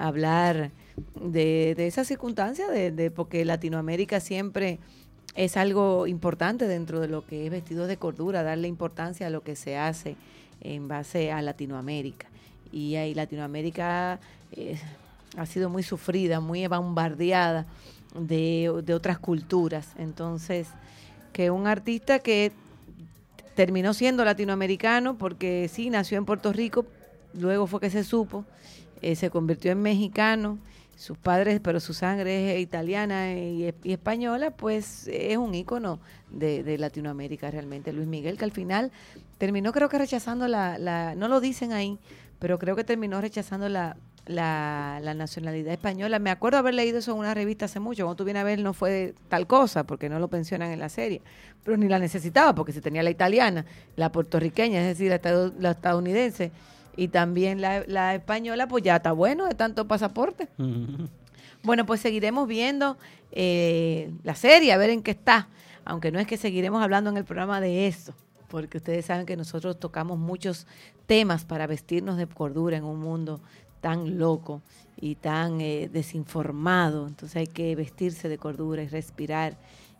hablar 0.03 0.73
de, 1.15 1.75
de 1.77 1.87
esa 1.87 2.05
circunstancia, 2.05 2.69
de, 2.69 3.11
porque 3.11 3.45
Latinoamérica 3.45 4.21
siempre 4.21 4.81
es 5.35 5.57
algo 5.57 6.07
importante 6.07 6.67
dentro 6.67 7.01
de 7.01 7.09
lo 7.09 7.25
que 7.25 7.47
es 7.47 7.51
vestidos 7.51 7.89
de 7.89 7.97
cordura, 7.97 8.43
darle 8.43 8.69
importancia 8.69 9.29
a 9.29 9.31
lo 9.31 9.43
que 9.43 9.57
se 9.57 9.77
hace 9.77 10.17
en 10.61 10.89
base 10.89 11.31
a 11.33 11.41
Latinoamérica. 11.41 12.27
Y 12.73 12.97
ahí 12.97 13.15
Latinoamérica 13.15 14.19
eh, 14.53 14.79
ha 15.37 15.47
sido 15.47 15.71
muy 15.71 15.83
sufrida, 15.83 16.41
muy 16.41 16.67
bombardeada 16.67 17.67
de, 18.15 18.83
de 18.85 18.95
otras 18.95 19.19
culturas. 19.19 19.89
Entonces, 19.99 20.69
que 21.33 21.51
un 21.51 21.67
artista 21.67 22.19
que 22.19 22.53
terminó 23.55 23.95
siendo 23.95 24.25
latinoamericano, 24.25 25.17
porque 25.17 25.71
sí, 25.73 25.91
nació 25.91 26.19
en 26.19 26.25
Puerto 26.25 26.53
Rico, 26.53 26.87
luego 27.35 27.67
fue 27.67 27.81
que 27.81 27.91
se 27.91 28.05
supo, 28.05 28.45
eh, 29.03 29.17
se 29.17 29.31
convirtió 29.31 29.73
en 29.73 29.83
mexicano, 29.83 30.59
sus 30.97 31.19
padres, 31.19 31.61
pero 31.61 31.81
su 31.81 31.95
sangre 31.95 32.55
es 32.55 32.63
italiana 32.63 33.35
y, 33.35 33.75
española, 33.85 34.53
pues 34.53 35.09
es 35.09 35.37
un 35.37 35.55
ícono 35.55 35.99
de, 36.31 36.79
Latinoamérica 36.79 37.51
realmente. 37.51 37.93
Luis 37.93 38.07
Miguel, 38.07 38.39
que 38.39 38.45
al 38.45 38.53
final 38.53 38.93
terminó 39.39 39.73
creo 39.73 39.89
que 39.89 39.99
rechazando 39.99 40.47
la, 40.47 40.79
la 40.79 41.17
no 41.17 41.27
lo 41.27 41.41
dicen 41.41 41.73
ahí, 41.73 41.99
pero 42.39 42.59
creo 42.59 42.77
que 42.77 42.85
terminó 42.85 43.21
rechazando 43.21 43.69
la, 43.69 43.97
nacionalidad 44.29 45.73
española. 45.73 46.19
Me 46.19 46.31
acuerdo 46.31 46.59
haber 46.59 46.75
leído 46.75 46.99
eso 46.99 47.13
en 47.13 47.19
una 47.19 47.35
revista 47.35 47.65
hace 47.65 47.81
mucho, 47.81 48.05
cuando 48.05 48.17
tú 48.17 48.25
vienes 48.25 48.41
a 48.41 48.45
ver 48.45 48.61
no 48.61 48.73
fue 48.73 49.15
tal 49.29 49.47
cosa, 49.47 49.85
porque 49.85 50.09
no 50.09 50.19
lo 50.19 50.29
pensionan 50.29 50.71
en 50.71 50.79
la 50.79 50.89
serie, 50.89 51.21
pero 51.65 51.77
ni 51.77 51.89
la 51.89 51.99
necesitaba, 51.99 52.55
porque 52.55 52.73
si 52.73 52.81
tenía 52.81 53.03
la 53.03 53.11
italiana, 53.11 53.65
la 53.97 54.13
puertorriqueña, 54.13 54.81
es 54.81 54.99
decir, 54.99 55.11
la, 55.11 55.53
la 55.59 55.71
estadounidense, 55.73 56.53
y 56.97 57.09
también 57.09 57.61
la, 57.61 57.85
la 57.87 58.15
española, 58.15 58.69
pues 58.69 58.85
ya 58.85 58.97
está 58.97 59.13
bueno 59.13 59.47
de 59.47 59.55
tanto 59.55 59.87
pasaporte. 59.87 60.49
Bueno, 61.63 61.87
pues 61.87 62.01
seguiremos 62.01 62.49
viendo 62.49 62.97
eh, 63.31 64.11
la 64.25 64.35
serie, 64.35 64.73
a 64.73 64.77
ver 64.77 64.91
en 64.91 65.03
qué 65.03 65.13
está. 65.13 65.49
Aunque 65.85 66.13
no 66.13 66.19
es 66.19 66.27
que 66.27 66.37
seguiremos 66.37 66.83
hablando 66.83 67.11
en 67.11 67.17
el 67.17 67.25
programa 67.25 67.61
de 67.61 67.87
eso, 67.87 68.15
porque 68.49 68.79
ustedes 68.79 69.07
saben 69.07 69.27
que 69.27 69.37
nosotros 69.37 69.79
tocamos 69.79 70.19
muchos 70.19 70.67
temas 71.07 71.45
para 71.45 71.67
vestirnos 71.67 72.17
de 72.17 72.27
cordura 72.27 72.77
en 72.77 72.85
un 72.85 73.01
mundo 73.01 73.41
tan 73.81 74.19
loco 74.19 74.63
y 75.01 75.17
tan 75.17 75.61
eh, 75.61 75.89
desinformado. 75.93 77.09
Entonces 77.09 77.37
hay 77.37 77.47
que 77.47 77.75
vestirse 77.75 78.29
de 78.29 78.39
cordura 78.39 78.83
y 78.83 78.89
respirar 78.89 79.57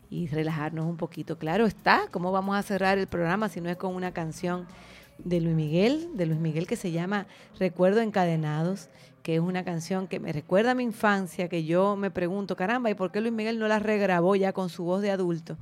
y 0.09 0.27
relajarnos 0.27 0.85
un 0.85 0.95
poquito. 0.97 1.37
Claro 1.37 1.65
está, 1.65 2.03
¿cómo 2.11 2.31
vamos 2.31 2.55
a 2.55 2.61
cerrar 2.61 2.97
el 2.97 3.07
programa 3.07 3.49
si 3.49 3.61
no 3.61 3.69
es 3.69 3.77
con 3.77 3.95
una 3.95 4.11
canción 4.11 4.67
de 5.17 5.41
Luis 5.41 5.55
Miguel, 5.55 6.09
de 6.15 6.25
Luis 6.25 6.39
Miguel 6.39 6.67
que 6.67 6.75
se 6.75 6.91
llama 6.91 7.27
Recuerdo 7.59 8.01
Encadenados, 8.01 8.89
que 9.21 9.35
es 9.35 9.41
una 9.41 9.63
canción 9.63 10.07
que 10.07 10.19
me 10.19 10.33
recuerda 10.33 10.71
a 10.71 10.75
mi 10.75 10.83
infancia, 10.83 11.47
que 11.47 11.63
yo 11.63 11.95
me 11.95 12.11
pregunto, 12.11 12.55
caramba, 12.55 12.89
¿y 12.89 12.93
por 12.93 13.11
qué 13.11 13.21
Luis 13.21 13.33
Miguel 13.33 13.57
no 13.57 13.67
la 13.67 13.79
regrabó 13.79 14.35
ya 14.35 14.51
con 14.53 14.69
su 14.69 14.83
voz 14.83 15.01
de 15.01 15.11
adulto? 15.11 15.57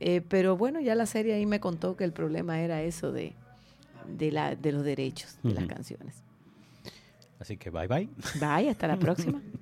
Eh, 0.00 0.22
pero 0.26 0.56
bueno, 0.56 0.80
ya 0.80 0.94
la 0.94 1.06
serie 1.06 1.34
ahí 1.34 1.46
me 1.46 1.60
contó 1.60 1.96
que 1.96 2.04
el 2.04 2.12
problema 2.12 2.60
era 2.60 2.82
eso 2.82 3.12
de, 3.12 3.34
de, 4.08 4.32
la, 4.32 4.56
de 4.56 4.72
los 4.72 4.84
derechos 4.84 5.38
de 5.42 5.54
las 5.54 5.66
canciones. 5.66 6.22
Así 7.38 7.56
que 7.56 7.70
bye 7.70 7.86
bye. 7.86 8.08
Bye, 8.40 8.70
hasta 8.70 8.88
la 8.88 8.98
próxima. 8.98 9.42